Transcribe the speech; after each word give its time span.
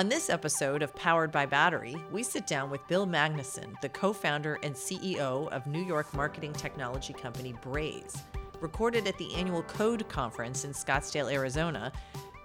On 0.00 0.08
this 0.08 0.30
episode 0.30 0.80
of 0.80 0.96
Powered 0.96 1.30
by 1.30 1.44
Battery, 1.44 1.94
we 2.10 2.22
sit 2.22 2.46
down 2.46 2.70
with 2.70 2.80
Bill 2.88 3.06
Magnuson, 3.06 3.78
the 3.82 3.88
co 3.90 4.14
founder 4.14 4.58
and 4.62 4.74
CEO 4.74 5.46
of 5.52 5.66
New 5.66 5.84
York 5.84 6.14
marketing 6.14 6.54
technology 6.54 7.12
company 7.12 7.54
Braze. 7.60 8.16
Recorded 8.62 9.06
at 9.06 9.18
the 9.18 9.34
annual 9.34 9.62
Code 9.64 10.08
Conference 10.08 10.64
in 10.64 10.72
Scottsdale, 10.72 11.30
Arizona, 11.30 11.92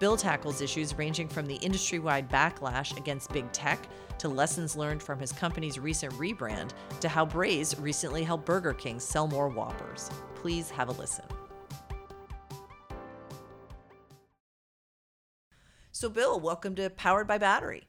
Bill 0.00 0.18
tackles 0.18 0.60
issues 0.60 0.98
ranging 0.98 1.28
from 1.28 1.46
the 1.46 1.54
industry 1.54 1.98
wide 1.98 2.28
backlash 2.28 2.94
against 2.98 3.32
big 3.32 3.50
tech 3.52 3.88
to 4.18 4.28
lessons 4.28 4.76
learned 4.76 5.02
from 5.02 5.18
his 5.18 5.32
company's 5.32 5.78
recent 5.78 6.12
rebrand 6.12 6.72
to 7.00 7.08
how 7.08 7.24
Braze 7.24 7.74
recently 7.80 8.22
helped 8.22 8.44
Burger 8.44 8.74
King 8.74 9.00
sell 9.00 9.28
more 9.28 9.48
Whoppers. 9.48 10.10
Please 10.34 10.68
have 10.68 10.90
a 10.90 10.92
listen. 10.92 11.24
So, 16.06 16.10
Bill, 16.10 16.38
welcome 16.38 16.76
to 16.76 16.88
Powered 16.88 17.26
by 17.26 17.36
Battery. 17.36 17.82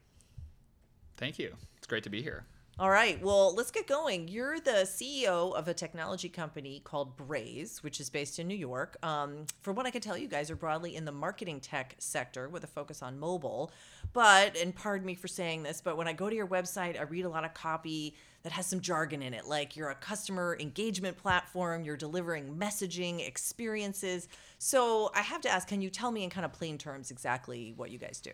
Thank 1.18 1.38
you. 1.38 1.54
It's 1.76 1.86
great 1.86 2.02
to 2.02 2.10
be 2.10 2.20
here. 2.20 2.46
All 2.80 2.90
right. 2.90 3.20
Well, 3.20 3.56
let's 3.56 3.72
get 3.72 3.88
going. 3.88 4.28
You're 4.28 4.60
the 4.60 4.84
CEO 4.84 5.52
of 5.52 5.66
a 5.66 5.74
technology 5.74 6.28
company 6.28 6.80
called 6.84 7.16
Braze, 7.16 7.82
which 7.82 7.98
is 7.98 8.08
based 8.08 8.38
in 8.38 8.46
New 8.46 8.54
York. 8.54 8.96
Um, 9.02 9.46
from 9.62 9.74
what 9.74 9.84
I 9.84 9.90
can 9.90 10.00
tell, 10.00 10.16
you 10.16 10.28
guys 10.28 10.48
are 10.48 10.54
broadly 10.54 10.94
in 10.94 11.04
the 11.04 11.10
marketing 11.10 11.58
tech 11.58 11.96
sector 11.98 12.48
with 12.48 12.62
a 12.62 12.68
focus 12.68 13.02
on 13.02 13.18
mobile. 13.18 13.72
But, 14.12 14.56
and 14.56 14.72
pardon 14.72 15.08
me 15.08 15.16
for 15.16 15.26
saying 15.26 15.64
this, 15.64 15.80
but 15.80 15.96
when 15.96 16.06
I 16.06 16.12
go 16.12 16.30
to 16.30 16.36
your 16.36 16.46
website, 16.46 16.96
I 16.96 17.02
read 17.02 17.24
a 17.24 17.28
lot 17.28 17.44
of 17.44 17.52
copy 17.52 18.14
that 18.44 18.52
has 18.52 18.66
some 18.66 18.80
jargon 18.80 19.22
in 19.22 19.34
it, 19.34 19.46
like 19.46 19.74
you're 19.74 19.90
a 19.90 19.96
customer 19.96 20.56
engagement 20.60 21.16
platform, 21.16 21.82
you're 21.82 21.96
delivering 21.96 22.54
messaging 22.54 23.26
experiences. 23.26 24.28
So 24.58 25.10
I 25.16 25.22
have 25.22 25.40
to 25.40 25.48
ask, 25.48 25.66
can 25.66 25.82
you 25.82 25.90
tell 25.90 26.12
me 26.12 26.22
in 26.22 26.30
kind 26.30 26.44
of 26.44 26.52
plain 26.52 26.78
terms 26.78 27.10
exactly 27.10 27.74
what 27.76 27.90
you 27.90 27.98
guys 27.98 28.20
do? 28.20 28.30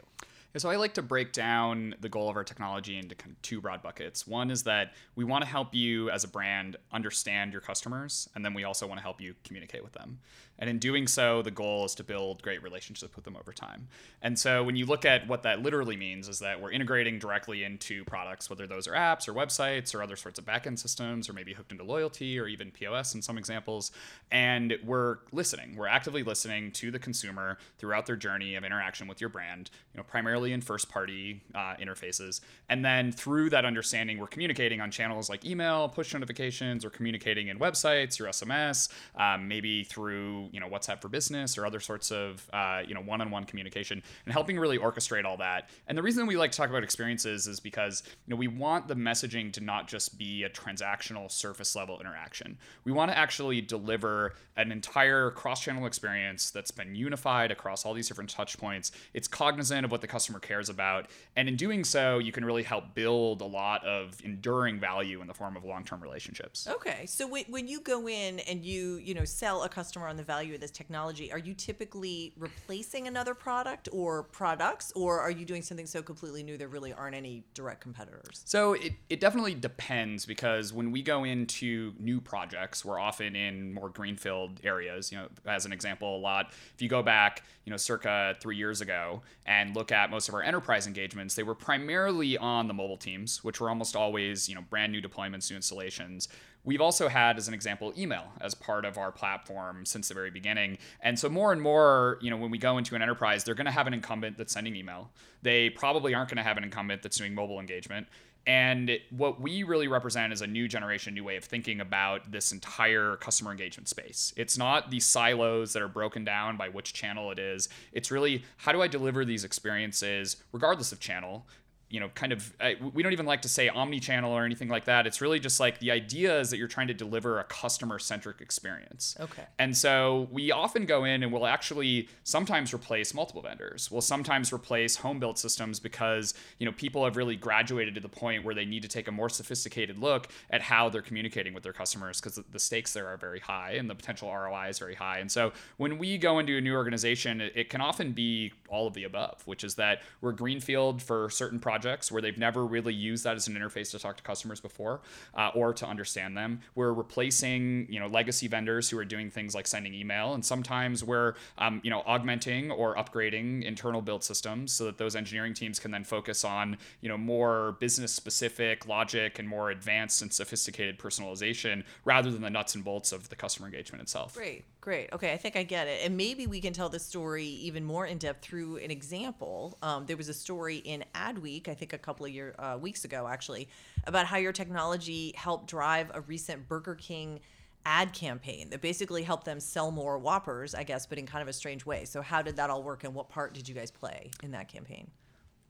Yeah, 0.55 0.61
so 0.61 0.71
I 0.71 0.77
like 0.77 0.95
to 0.95 1.03
break 1.03 1.33
down 1.33 1.97
the 2.01 2.09
goal 2.09 2.31
of 2.31 2.37
our 2.37 2.45
technology 2.45 2.97
into 2.97 3.17
kind 3.17 3.33
of 3.33 3.43
two 3.43 3.61
broad 3.61 3.83
buckets. 3.83 4.25
One 4.25 4.53
is 4.53 4.63
that 4.63 4.93
we 5.17 5.25
want 5.25 5.43
to 5.43 5.51
help 5.51 5.75
you 5.75 6.11
as 6.11 6.23
a 6.23 6.29
brand 6.29 6.77
understand 6.93 7.51
your 7.51 7.61
customers, 7.61 8.29
and 8.37 8.45
then 8.45 8.55
we 8.55 8.63
also 8.63 8.87
want 8.87 8.99
to 8.99 9.03
help 9.03 9.21
you 9.21 9.35
communicate 9.43 9.83
with 9.83 9.95
them. 9.95 10.21
And 10.59 10.71
in 10.71 10.79
doing 10.79 11.07
so, 11.07 11.43
the 11.43 11.51
goal 11.51 11.85
is 11.85 11.95
to 11.97 12.05
build 12.05 12.43
great 12.43 12.63
relationships 12.63 13.15
with 13.17 13.25
them 13.25 13.37
over 13.37 13.53
time. 13.53 13.89
And 14.23 14.39
so 14.39 14.63
when 14.63 14.77
you 14.77 14.87
look 14.87 15.05
at 15.05 15.27
what 15.27 15.43
that 15.43 15.63
literally 15.63 15.97
means 15.97 16.29
is 16.29 16.39
that 16.39 16.61
we're 16.61 16.71
integrating 16.71 17.19
directly 17.19 17.65
into 17.65 18.05
products, 18.05 18.49
whether 18.49 18.67
those 18.67 18.87
are 18.87 18.93
apps 18.93 19.27
or 19.29 19.35
websites 19.35 19.95
or 19.95 20.03
other 20.03 20.17
sorts 20.17 20.39
of 20.39 20.45
backend 20.45 20.79
systems, 20.79 21.29
or 21.29 21.33
maybe 21.33 21.55
hooked 21.55 21.73
into 21.73 21.85
loyalty 21.85 22.39
or 22.39 22.47
even 22.47 22.71
POS 22.71 23.15
in 23.15 23.23
some 23.23 23.37
examples. 23.37 23.91
And 24.31 24.79
we're 24.85 25.19
listening. 25.33 25.77
We're 25.77 25.89
actively 25.89 26.23
listening 26.23 26.71
to 26.73 26.91
the 26.91 26.99
consumer 26.99 27.59
throughout 27.79 28.07
their 28.07 28.17
journey 28.17 28.55
of 28.55 28.65
interaction 28.65 29.09
with 29.09 29.21
your 29.21 29.31
brand, 29.31 29.71
you 29.93 29.99
know, 29.99 30.05
primarily 30.05 30.53
in 30.53 30.61
first 30.61 30.89
party 30.89 31.43
uh, 31.55 31.75
interfaces. 31.81 32.41
And 32.69 32.85
then 32.85 33.11
through 33.11 33.51
that 33.51 33.65
understanding, 33.65 34.19
we're 34.19 34.27
communicating 34.27 34.81
on 34.81 34.91
channels 34.91 35.29
like 35.29 35.45
email, 35.45 35.89
push 35.89 36.15
notifications, 36.15 36.85
or 36.85 36.91
communicating 36.91 37.49
in 37.49 37.59
websites 37.59 38.21
or 38.21 38.25
SMS, 38.25 38.89
um, 39.17 39.49
maybe 39.49 39.85
through 39.85 40.44
you 40.53 40.61
know 40.61 40.69
WhatsApp 40.69 41.01
for 41.01 41.09
Business 41.09 41.57
or 41.57 41.67
other 41.67 41.81
sorts 41.81 42.11
of 42.11 42.49
uh, 42.53 42.83
you 42.87 42.95
know 42.95 43.01
one-on-one 43.01 43.45
communication, 43.45 44.03
and 44.25 44.33
helping 44.33 44.59
really 44.59 44.79
orchestrate 44.79 45.25
all 45.25 45.37
that. 45.39 45.71
And 45.87 45.97
the 45.97 46.03
reason 46.03 46.27
we 46.27 46.37
like 46.37 46.53
to 46.53 46.59
talk 46.59 46.71
about 46.71 46.83
experiences 46.83 47.47
is 47.47 47.61
because 47.61 48.03
you 48.27 48.31
know 48.31 48.37
we 48.37 48.49
want 48.49 48.89
the 48.89 48.95
messaging 48.95 49.53
to 49.53 49.61
not 49.61 49.89
just 49.89 50.19
be 50.19 50.45
a 50.45 50.51
transactional 50.51 51.31
surface 51.31 51.77
level 51.77 52.01
interaction. 52.01 52.59
We 52.85 52.93
want 52.93 53.11
to 53.11 53.19
actually 53.19 53.61
deliver 53.61 54.35
an 54.57 54.73
entire 54.73 55.31
cross-channel 55.31 55.87
experience 55.87 56.51
that's 56.51 56.71
been 56.71 56.95
unified 56.95 57.51
across 57.51 57.85
all 57.85 57.95
these 57.95 58.09
different 58.09 58.31
touch 58.31 58.59
points. 58.59 58.93
It's 59.13 59.29
cognizant 59.29 59.85
of 59.85 59.91
what 59.91 60.01
the 60.01 60.07
customer 60.07 60.39
cares 60.39 60.69
about, 60.69 61.09
and 61.37 61.49
in 61.49 61.57
doing 61.57 61.85
so, 61.85 62.19
you 62.19 62.33
can 62.33 62.45
really 62.45 62.63
help 62.63 62.95
build 62.95 63.41
a 63.41 63.47
lot 63.47 63.85
of 63.85 64.17
enduring 64.25 64.81
value 64.81 65.21
in 65.21 65.27
the 65.27 65.35
form 65.35 65.57
of 65.57 65.65
long-term 65.65 66.03
relationships. 66.03 66.69
Okay, 66.69 67.07
so 67.07 67.27
when 67.27 67.69
you 67.69 67.81
go 67.81 68.09
in 68.09 68.41
and 68.41 68.65
you 68.65 68.97
you 68.97 69.15
know 69.15 69.25
sell 69.25 69.63
a 69.63 69.69
customer 69.69 70.07
on 70.07 70.17
the 70.17 70.23
value 70.23 70.34
of 70.43 70.61
this 70.61 70.71
technology, 70.71 71.33
are 71.33 71.39
you 71.39 71.55
typically 71.55 72.33
replacing 72.37 73.07
another 73.07 73.35
product 73.35 73.89
or 73.93 74.25
products, 74.25 74.93
or 74.95 75.21
are 75.21 75.31
you 75.31 75.45
doing 75.45 75.63
something 75.63 75.87
so 75.87 76.03
completely 76.03 76.43
new 76.43 76.57
there 76.57 76.69
really 76.69 76.93
aren't 76.93 77.17
any 77.17 77.45
direct 77.55 77.81
competitors? 77.81 78.43
So 78.45 78.75
it, 78.75 78.93
it 79.09 79.21
definitely 79.21 79.55
depends 79.55 80.27
because 80.27 80.73
when 80.73 80.91
we 80.91 81.03
go 81.03 81.25
into 81.25 81.93
new 81.99 82.21
projects, 82.21 82.85
we're 82.85 82.99
often 82.99 83.37
in 83.37 83.73
more 83.73 83.89
greenfield 83.89 84.61
areas. 84.65 85.13
You 85.13 85.19
know, 85.19 85.29
as 85.47 85.67
an 85.67 85.73
example, 85.73 86.17
a 86.17 86.19
lot, 86.19 86.53
if 86.75 86.83
you 86.83 86.89
go 86.89 87.03
back, 87.03 87.43
you 87.65 87.71
know, 87.71 87.77
circa 87.77 88.37
three 88.41 88.57
years 88.57 88.81
ago 88.81 89.23
and 89.47 89.75
look 89.75 89.93
at 89.93 90.11
most 90.11 90.29
of 90.29 90.35
our 90.35 90.43
enterprise 90.43 90.87
engagements, 90.87 91.35
they 91.35 91.43
were 91.43 91.55
primarily 91.55 92.37
on 92.37 92.69
the 92.69 92.75
mobile 92.75 92.97
teams, 92.97 93.43
which 93.45 93.61
were 93.61 93.69
almost 93.69 93.97
always, 93.97 94.49
you 94.49 94.55
know, 94.55 94.63
brand 94.69 94.93
new 94.93 95.01
deployments, 95.01 95.51
new 95.51 95.57
installations 95.57 96.29
We've 96.65 96.81
also 96.81 97.09
had, 97.09 97.37
as 97.37 97.47
an 97.47 97.55
example, 97.55 97.93
email 97.97 98.25
as 98.41 98.55
part 98.55 98.85
of 98.85 98.97
our 98.97 99.13
platform 99.13 99.85
since 99.85 100.09
the 100.09 100.15
very 100.15 100.31
beginning. 100.31 100.79
And 101.01 101.19
so 101.19 101.29
more 101.29 101.53
and 101.53 101.61
more, 101.61 102.19
you 102.23 102.31
know, 102.31 102.37
when 102.37 102.51
we 102.51 102.59
go 102.59 102.79
into 102.79 102.95
an 102.95 103.03
enterprise, 103.03 103.45
they're 103.45 103.55
going 103.55 103.67
to 103.67 103.71
have 103.73 103.87
an 103.87 103.95
incumbent 103.95 104.39
that's 104.39 104.55
sending 104.55 104.75
email. 104.75 105.11
They 105.43 105.71
probably 105.71 106.15
aren't 106.15 106.31
going 106.31 106.39
to 106.39 106.43
have 106.43 106.57
an 106.57 106.65
incumbent 106.65 107.03
that's 107.03 107.19
doing 107.19 107.35
mobile 107.35 107.61
engagement. 107.61 108.07
And 108.47 108.99
what 109.11 109.41
we 109.41 109.63
really 109.63 109.89
represent 109.89 110.33
is 110.33 110.43
a 110.43 110.47
new 110.47 110.69
generation, 110.69 111.15
new 111.15 111.25
way 111.25 111.37
of 111.37 111.45
thinking 111.45 111.81
about 111.81 112.31
this 112.31 112.53
entire 112.53 113.17
customer 113.17 113.51
engagement 113.51 113.89
space. 113.89 114.35
It's 114.37 114.59
not 114.59 114.91
the 114.91 115.01
silos 115.01 115.73
that 115.73 115.83
are 115.83 115.89
broken 115.89 116.25
down 116.25 116.59
by 116.59 116.69
which 116.69 116.93
channel 116.93 117.31
it 117.31 117.39
is. 117.39 117.71
It's 117.93 118.11
really 118.11 118.45
how 118.59 118.73
do 118.73 118.83
I 118.83 118.87
deliver 118.87 119.25
these 119.25 119.45
experiences, 119.45 120.37
regardless 120.53 120.93
of 120.93 121.01
channel, 121.01 121.47
you 121.95 122.01
know, 122.01 122.09
kind 122.17 122.33
of, 122.33 122.53
uh, 122.61 122.71
we 122.93 123.05
don't 123.05 123.13
even 123.13 123.25
like 123.25 123.43
to 123.43 123.49
say 123.49 123.69
omni-channel 123.69 124.33
or 124.33 124.45
anything 124.45 124.69
like 124.69 124.87
that. 124.87 125.07
It's 125.07 125.21
really 125.21 125.39
just 125.39 125.61
like 125.61 125.79
the 125.79 125.93
idea 125.93 126.41
is 126.41 126.51
that 126.51 126.57
you're 126.57 126.67
trying 126.67 126.89
to 126.89 126.95
deliver 126.95 127.39
a 127.39 127.45
customer-centric 127.45 128.41
experience. 128.41 129.17
Okay. 129.21 129.45
And 129.61 129.77
so 129.77 130.27
we 130.33 130.51
often 130.51 130.87
go 130.87 131.05
in 131.05 131.23
and 131.23 131.33
we'll 131.33 131.47
actually 131.47 132.09
sometimes 132.25 132.75
replace 132.75 133.15
multiple 133.15 133.43
vendors. 133.43 133.93
We'll 133.93 134.01
sometimes 134.01 134.53
replace 134.53 134.97
home-built 134.97 135.39
systems 135.39 135.79
because 135.79 136.35
you 136.59 136.67
know 136.67 136.73
people 136.73 137.05
have 137.05 137.17
really 137.17 137.37
graduated 137.37 137.95
to 137.95 138.01
the 138.01 138.09
point 138.09 138.45
where 138.45 138.57
they 138.57 138.65
need 138.65 138.83
to 138.83 138.89
take 138.89 139.07
a 139.07 139.13
more 139.13 139.29
sophisticated 139.29 139.97
look 139.97 140.27
at 140.51 140.63
how 140.63 140.89
they're 140.89 141.01
communicating 141.01 141.55
with 141.55 141.63
their 141.63 141.73
customers 141.73 142.21
because 142.21 142.41
the 142.51 142.59
stakes 142.59 142.93
there 142.93 143.07
are 143.07 143.17
very 143.17 143.39
high 143.39 143.75
and 143.79 143.89
the 143.89 143.95
potential 143.95 144.35
ROI 144.35 144.67
is 144.69 144.81
very 144.81 144.97
high. 144.97 145.19
And 145.21 145.31
so 145.31 145.53
when 145.77 145.97
we 145.99 146.19
go 146.19 146.41
into 146.41 146.57
a 146.57 146.61
new 146.61 146.75
organization, 146.75 147.41
it, 147.41 147.53
it 147.55 147.71
can 147.71 147.81
often 147.81 148.11
be 148.11 148.53
all 148.69 148.89
of 148.89 148.95
the 148.95 149.05
above, 149.05 149.43
which 149.47 149.63
is 149.63 149.77
that 149.77 150.03
we're 150.21 150.33
greenfield 150.33 151.01
for 151.01 151.31
certain 151.31 151.61
projects 151.61 151.84
projects 151.85 152.11
where 152.11 152.23
they've 152.23 152.39
never 152.39 152.65
really 152.65 152.95
used 152.95 153.25
that 153.25 153.37
as 153.37 153.47
an 153.47 153.55
interface 153.55 153.91
to 153.91 153.99
talk 153.99 154.17
to 154.17 154.23
customers 154.23 154.59
before 154.61 155.01
uh, 155.35 155.51
or 155.55 155.75
to 155.75 155.87
understand 155.87 156.37
them. 156.37 156.61
We're 156.75 156.93
replacing 156.93 157.87
you 157.91 158.01
know 158.01 158.07
legacy 158.07 158.49
vendors 158.49 158.89
who 158.89 158.99
are 158.99 159.05
doing 159.05 159.31
things 159.31 159.55
like 159.55 159.67
sending 159.67 159.93
email, 159.95 160.35
and 160.35 160.45
sometimes 160.45 161.05
we're 161.05 161.35
um, 161.59 161.81
you 161.85 161.91
know 161.91 162.03
augmenting 162.07 162.71
or 162.71 162.97
upgrading 162.97 163.65
internal 163.65 164.01
build 164.01 164.25
systems 164.25 164.73
so 164.73 164.85
that 164.87 164.97
those 164.97 165.15
engineering 165.15 165.53
teams 165.53 165.79
can 165.79 165.91
then 165.91 166.05
focus 166.05 166.45
on 166.45 166.79
you 167.03 167.09
know 167.09 167.19
more 167.19 167.77
business 167.81 168.13
specific 168.13 168.87
logic 168.87 169.39
and 169.39 169.47
more 169.47 169.71
advanced 169.71 170.23
and 170.23 170.33
sophisticated 170.33 170.99
personalization 170.99 171.85
rather 172.05 172.31
than 172.31 172.41
the 172.41 172.51
nuts 172.51 172.75
and 172.75 172.85
bolts 172.85 173.13
of 173.13 173.29
the 173.29 173.37
customer 173.37 173.67
engagement 173.67 174.03
itself. 174.03 174.35
Great. 174.35 174.65
Great. 174.85 175.09
Okay, 175.15 175.33
I 175.33 175.39
think 175.39 175.57
I 175.57 175.63
get 175.63 175.89
it. 175.89 176.05
And 176.05 176.15
maybe 176.15 176.47
we 176.47 176.61
can 176.61 176.75
tell 176.75 176.91
the 176.91 176.99
story 176.99 177.47
even 177.47 177.87
more 177.87 178.05
in 178.05 178.19
depth 178.19 178.45
through 178.45 178.77
an 178.77 178.91
example. 178.91 179.79
Um, 179.81 180.05
there 180.05 180.19
was 180.19 180.29
a 180.29 180.35
story 180.35 180.77
in 180.77 181.03
Adweek, 181.15 181.69
I 181.69 181.75
think 181.75 181.95
a 181.95 181.99
couple 181.99 182.27
of 182.27 182.33
year, 182.33 182.55
uh, 182.59 182.77
weeks 182.79 183.07
ago, 183.07 183.27
actually, 183.27 183.71
about 184.07 184.27
how 184.27 184.37
your 184.37 184.53
technology 184.53 185.33
helped 185.37 185.69
drive 185.69 186.11
a 186.13 186.21
recent 186.21 186.69
Burger 186.69 186.97
King 186.97 187.41
ad 187.87 188.13
campaign 188.13 188.69
that 188.69 188.83
basically 188.83 189.23
helped 189.23 189.47
them 189.47 189.59
sell 189.59 189.91
more 189.91 190.19
Whoppers, 190.19 190.75
I 190.75 190.83
guess, 190.83 191.07
but 191.07 191.17
in 191.17 191.25
kind 191.25 191.41
of 191.41 191.49
a 191.49 191.55
strange 191.55 191.87
way. 191.87 192.05
So, 192.05 192.21
how 192.21 192.43
did 192.43 192.57
that 192.57 192.69
all 192.69 192.83
work, 192.83 193.05
and 193.05 193.15
what 193.15 193.31
part 193.31 193.55
did 193.55 193.67
you 193.67 193.75
guys 193.75 193.91
play 193.91 194.33
in 194.43 194.51
that 194.51 194.69
campaign? 194.69 195.11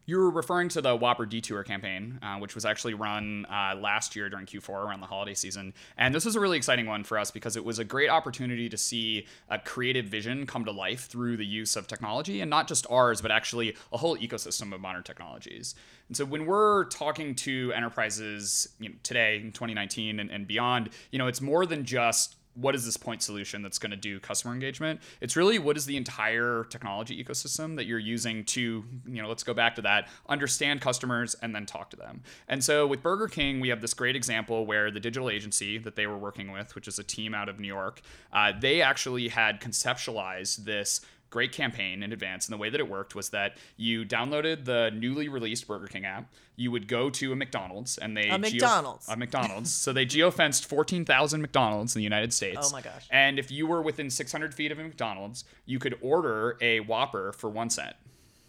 You 0.07 0.19
were 0.19 0.31
referring 0.31 0.69
to 0.71 0.83
the 0.83 0.95
Whopper 0.95 1.25
Detour 1.25 1.65
campaign, 1.65 2.19
uh, 2.23 2.37
which 2.37 2.55
was 2.55 2.67
actually 2.67 2.93
run 2.93 3.47
uh, 3.47 3.75
last 3.75 4.15
year 4.15 4.29
during 4.29 4.45
Q4 4.45 4.85
around 4.85 5.01
the 5.01 5.07
holiday 5.07 5.33
season. 5.33 5.73
And 5.97 6.15
this 6.15 6.27
was 6.27 6.37
a 6.37 6.41
really 6.41 6.59
exciting 6.59 6.87
one 6.87 7.05
for 7.05 7.19
us 7.19 7.31
because 7.31 7.57
it 7.57 7.65
was 7.65 7.79
a 7.79 7.85
great 7.85 8.11
opportunity 8.11 8.69
to 8.69 8.77
see 8.77 9.27
a 9.49 9.59
creative 9.59 10.05
vision 10.05 10.45
come 10.47 10.67
to 10.67 10.73
life 10.73 11.07
through 11.07 11.39
the 11.39 11.47
use 11.47 11.75
of 11.75 11.87
technology, 11.87 12.43
and 12.43 12.51
not 12.51 12.69
just 12.69 12.87
ours, 12.91 13.23
but 13.23 13.31
actually 13.31 13.77
a 13.93 13.97
whole 13.97 14.17
ecosystem 14.19 14.75
of 14.75 14.81
modern 14.81 15.03
technologies. 15.03 15.75
And 16.09 16.17
so 16.17 16.27
when 16.27 16.45
we're 16.45 16.85
talking 16.87 17.35
to 17.37 17.73
enterprises 17.75 18.69
you 18.79 18.91
know, 18.91 18.95
today 19.03 19.37
in 19.37 19.53
2019 19.53 20.21
and, 20.21 20.31
and 20.31 20.47
beyond, 20.47 20.91
you 21.13 21.19
know, 21.19 21.29
it's 21.29 21.41
more 21.41 21.65
than 21.65 21.85
just 21.85 22.37
what 22.55 22.75
is 22.75 22.85
this 22.85 22.97
point 22.97 23.23
solution 23.23 23.63
that's 23.63 23.79
going 23.79 23.91
to 23.91 23.97
do 23.97 24.21
customer 24.21 24.55
engagement? 24.55 25.01
It's 25.21 25.37
really 25.37 25.59
what 25.59 25.77
is 25.77 25.87
the 25.87 25.97
entire 25.97 26.65
technology 26.71 27.23
ecosystem 27.23 27.77
that 27.77 27.87
you're 27.87 27.99
using 27.99 28.45
to 28.45 28.85
you 29.07 29.23
know 29.23 29.29
let's 29.29 29.43
go 29.43 29.55
back 29.55 29.75
to 29.77 29.83
that 29.83 30.09
understand 30.29 30.81
customers 30.81 31.35
and 31.43 31.55
then 31.55 31.67
talk 31.67 31.91
to 31.91 31.97
them. 31.97 32.23
And 32.49 32.63
so 32.63 32.87
with 32.87 33.03
burger 33.03 33.29
king 33.29 33.61
we 33.61 33.69
have 33.69 33.81
this 33.81 33.95
great 33.95 34.17
example 34.17 34.67
where 34.67 34.91
the 34.91 35.01
digital 35.01 35.31
agency 35.31 35.79
that 35.79 35.97
they 35.97 36.07
were 36.07 36.19
working 36.19 36.53
with 36.53 36.75
which 36.75 36.89
is 36.89 36.99
a 36.99 37.05
team 37.05 37.35
out 37.35 37.49
of 37.49 37.59
new 37.59 37.69
york 37.69 38.01
uh, 38.33 38.53
they 38.59 38.81
actually 38.83 39.29
had 39.29 39.61
conceptualized 39.61 40.65
this 40.65 41.01
great 41.35 41.51
campaign 41.51 42.05
in 42.05 42.13
advance. 42.13 42.47
And 42.47 42.53
the 42.53 42.57
way 42.59 42.71
that 42.71 42.79
it 42.79 42.89
worked 42.89 43.17
was 43.17 43.31
that 43.31 43.57
you 43.77 44.05
downloaded 44.05 44.65
the 44.65 44.93
newly 44.95 45.29
released 45.29 45.67
Burger 45.67 45.89
King 45.89 46.05
app. 46.05 46.33
You 46.55 46.71
would 46.71 46.87
go 46.87 47.11
to 47.11 47.33
a 47.33 47.37
McDonald's 47.37 47.99
and 47.99 48.17
they 48.17 48.29
A 48.29 48.39
McDonald's. 48.39 49.09
a 49.09 49.17
McDonald's. 49.17 49.73
so 49.85 49.93
they 49.93 50.07
geofenced 50.07 50.65
14,000 50.65 51.43
McDonald's 51.43 51.97
in 51.97 51.99
the 51.99 52.05
United 52.05 52.33
States. 52.33 52.71
Oh 52.71 52.71
my 52.71 52.81
gosh. 52.81 53.09
And 53.11 53.41
if 53.41 53.51
you 53.51 53.67
were 53.67 53.83
within 53.83 54.11
600 54.11 54.55
feet 54.55 54.71
of 54.71 54.79
a 54.79 54.85
McDonald's, 54.85 55.45
you 55.67 55.81
could 55.81 55.99
order 56.01 56.57
a 56.61 56.79
Whopper 56.81 57.33
for 57.33 57.51
one 57.51 57.69
cent. 57.69 57.97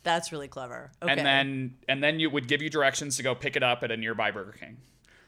That's 0.04 0.32
really 0.32 0.48
clever. 0.48 0.92
Okay. 1.02 1.12
And 1.12 1.26
then 1.26 1.74
and 1.90 2.04
then 2.04 2.20
you 2.20 2.30
would 2.30 2.48
give 2.48 2.62
you 2.62 2.70
directions 2.70 3.18
to 3.18 3.24
go 3.24 3.34
pick 3.34 3.56
it 3.56 3.64
up 3.64 3.82
at 3.82 3.90
a 3.90 3.98
nearby 3.98 4.30
Burger 4.30 4.52
King. 4.52 4.78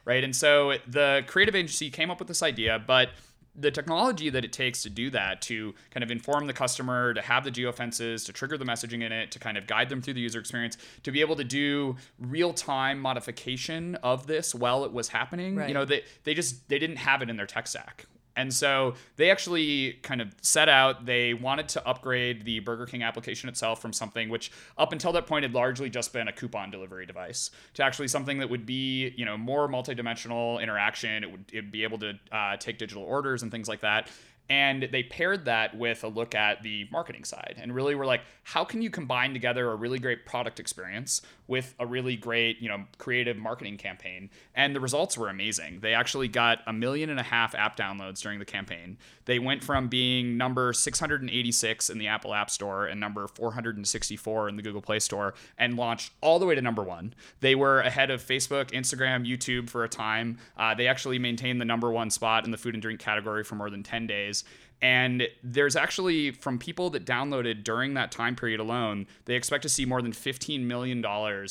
Right? 0.06 0.24
And 0.24 0.36
so 0.36 0.76
the 0.88 1.24
creative 1.26 1.56
agency 1.56 1.90
came 1.90 2.12
up 2.12 2.20
with 2.20 2.28
this 2.28 2.44
idea, 2.44 2.78
but 2.86 3.10
the 3.58 3.72
technology 3.72 4.30
that 4.30 4.46
it 4.46 4.54
takes 4.54 4.84
to 4.84 4.90
do 4.90 5.10
that, 5.10 5.42
to 5.42 5.74
kind 5.90 6.04
of 6.04 6.12
inform 6.12 6.46
the 6.46 6.54
customer, 6.54 7.14
to 7.14 7.22
have 7.22 7.44
the 7.44 7.52
geofences, 7.52 8.26
to 8.26 8.34
trigger 8.34 8.58
the 8.58 8.66
messaging 8.66 9.04
in 9.04 9.12
it, 9.12 9.32
to 9.32 9.40
kind 9.40 9.58
of 9.58 9.66
guide 9.66 9.90
them 9.90 10.02
through 10.02 10.14
the 10.14 10.22
user 10.22 10.40
experience, 10.40 10.78
to 11.04 11.12
be 11.12 11.22
able 11.22 11.36
to 11.36 11.44
do 11.44 11.96
real 12.20 12.54
time 12.54 13.00
modification 13.00 13.96
of 13.96 14.28
this 14.28 14.54
while 14.54 14.86
it 14.86 14.94
was 14.94 15.10
happening. 15.10 15.56
Right. 15.56 15.68
You 15.68 15.74
know, 15.74 15.86
they, 15.86 16.04
they 16.24 16.36
just 16.36 16.70
they 16.70 16.78
didn't 16.78 16.98
have 16.98 17.22
it 17.22 17.30
in 17.30 17.36
their 17.36 17.48
tech 17.48 17.68
stack. 17.68 18.06
And 18.38 18.54
so 18.54 18.94
they 19.16 19.32
actually 19.32 19.94
kind 20.04 20.22
of 20.22 20.34
set 20.42 20.70
out, 20.70 21.06
they 21.06 21.34
wanted 21.34 21.68
to 21.70 21.86
upgrade 21.86 22.46
the 22.46 22.60
Burger 22.60 22.86
King 22.86 23.02
application 23.02 23.50
itself 23.50 23.82
from 23.82 23.92
something 23.92 24.30
which 24.30 24.52
up 24.78 24.94
until 24.94 25.12
that 25.14 25.26
point 25.26 25.44
had 25.44 25.54
largely 25.54 25.90
just 25.90 26.14
been 26.14 26.28
a 26.28 26.32
coupon 26.32 26.70
delivery 26.70 27.08
device 27.08 27.50
to 27.74 27.84
actually 27.84 28.08
something 28.08 28.38
that 28.38 28.50
would 28.50 28.66
be, 28.66 29.10
you 29.18 29.26
know, 29.26 29.38
more 29.38 29.68
multidimensional 29.68 30.62
interaction. 30.62 31.24
It 31.24 31.32
would 31.32 31.46
it'd 31.52 31.72
be 31.72 31.84
able 31.84 31.98
to 31.98 32.14
uh, 32.32 32.58
take 32.58 32.78
digital 32.78 33.04
orders 33.04 33.42
and 33.42 33.52
things 33.52 33.68
like 33.68 33.82
that. 33.82 34.10
And 34.50 34.88
they 34.92 35.04
paired 35.04 35.46
that 35.46 35.76
with 35.76 36.04
a 36.04 36.08
look 36.08 36.34
at 36.34 36.64
the 36.64 36.88
marketing 36.92 37.26
side 37.26 37.56
and 37.58 37.76
really 37.76 37.96
were 37.96 38.06
like, 38.06 38.22
how 38.44 38.64
can 38.64 38.82
you 38.82 38.90
combine 38.90 39.34
together 39.34 39.70
a 39.72 39.76
really 39.76 40.00
great 40.00 40.26
product 40.26 40.60
experience 40.60 41.22
with 41.48 41.76
a 41.80 41.86
really 41.86 42.16
great, 42.16 42.60
you 42.60 42.70
know, 42.70 42.84
creative 42.98 43.38
marketing 43.38 43.78
campaign? 43.78 44.30
And 44.56 44.76
the 44.76 44.80
results 44.80 45.18
were 45.18 45.30
amazing. 45.30 45.80
They 45.82 45.94
actually 45.94 46.28
got 46.28 46.60
a 46.68 46.74
million 46.74 47.10
and 47.10 47.20
a 47.20 47.24
half 47.24 47.56
app 47.56 47.78
downloads 47.78 48.22
during 48.22 48.40
the 48.40 48.46
campaign. 48.46 48.98
They 49.26 49.40
went 49.40 49.64
from 49.64 49.88
being 49.88 50.38
number 50.38 50.74
686 50.74 51.90
in 51.90 51.98
the 51.98 52.08
Apple 52.08 52.34
App 52.34 52.50
Store 52.50 52.86
and 52.86 53.00
number 53.00 53.28
464 53.28 54.50
in 54.50 54.56
the 54.56 54.62
Google 54.62 54.82
Play 54.82 55.00
Store 55.00 55.34
and 55.58 55.76
launched 55.76 56.12
all 56.22 56.40
the 56.40 56.46
way 56.46 56.56
to 56.56 56.62
number 56.62 56.84
one. 56.84 57.14
They 57.40 57.56
were 57.56 57.82
ahead 57.82 58.10
of 58.10 58.24
Facebook, 58.24 58.72
Instagram, 58.72 59.28
YouTube 59.28 59.70
for 59.70 59.84
a 59.84 59.90
time. 59.90 60.38
Uh, 60.58 60.74
they 60.76 60.88
actually 60.88 61.20
maintained 61.20 61.60
the 61.62 61.66
number 61.66 61.92
one 61.92 62.10
spot 62.10 62.46
in 62.46 62.52
the 62.52 62.58
food 62.58 62.76
and 62.76 62.82
drink 62.82 63.00
category 63.00 63.44
for 63.44 63.56
more 63.56 63.70
than 63.70 63.84
10 63.84 64.08
days. 64.08 64.44
And 64.82 65.28
there's 65.44 65.76
actually, 65.76 66.32
from 66.32 66.60
people 66.60 66.90
that 66.92 67.06
downloaded 67.06 67.64
during 67.64 67.96
that 67.96 68.12
time 68.12 68.36
period 68.36 68.60
alone, 68.60 69.08
they 69.26 69.36
expect 69.36 69.64
to 69.64 69.70
see 69.70 69.86
more 69.86 70.02
than 70.02 70.12
$15 70.12 70.62
million 70.62 71.02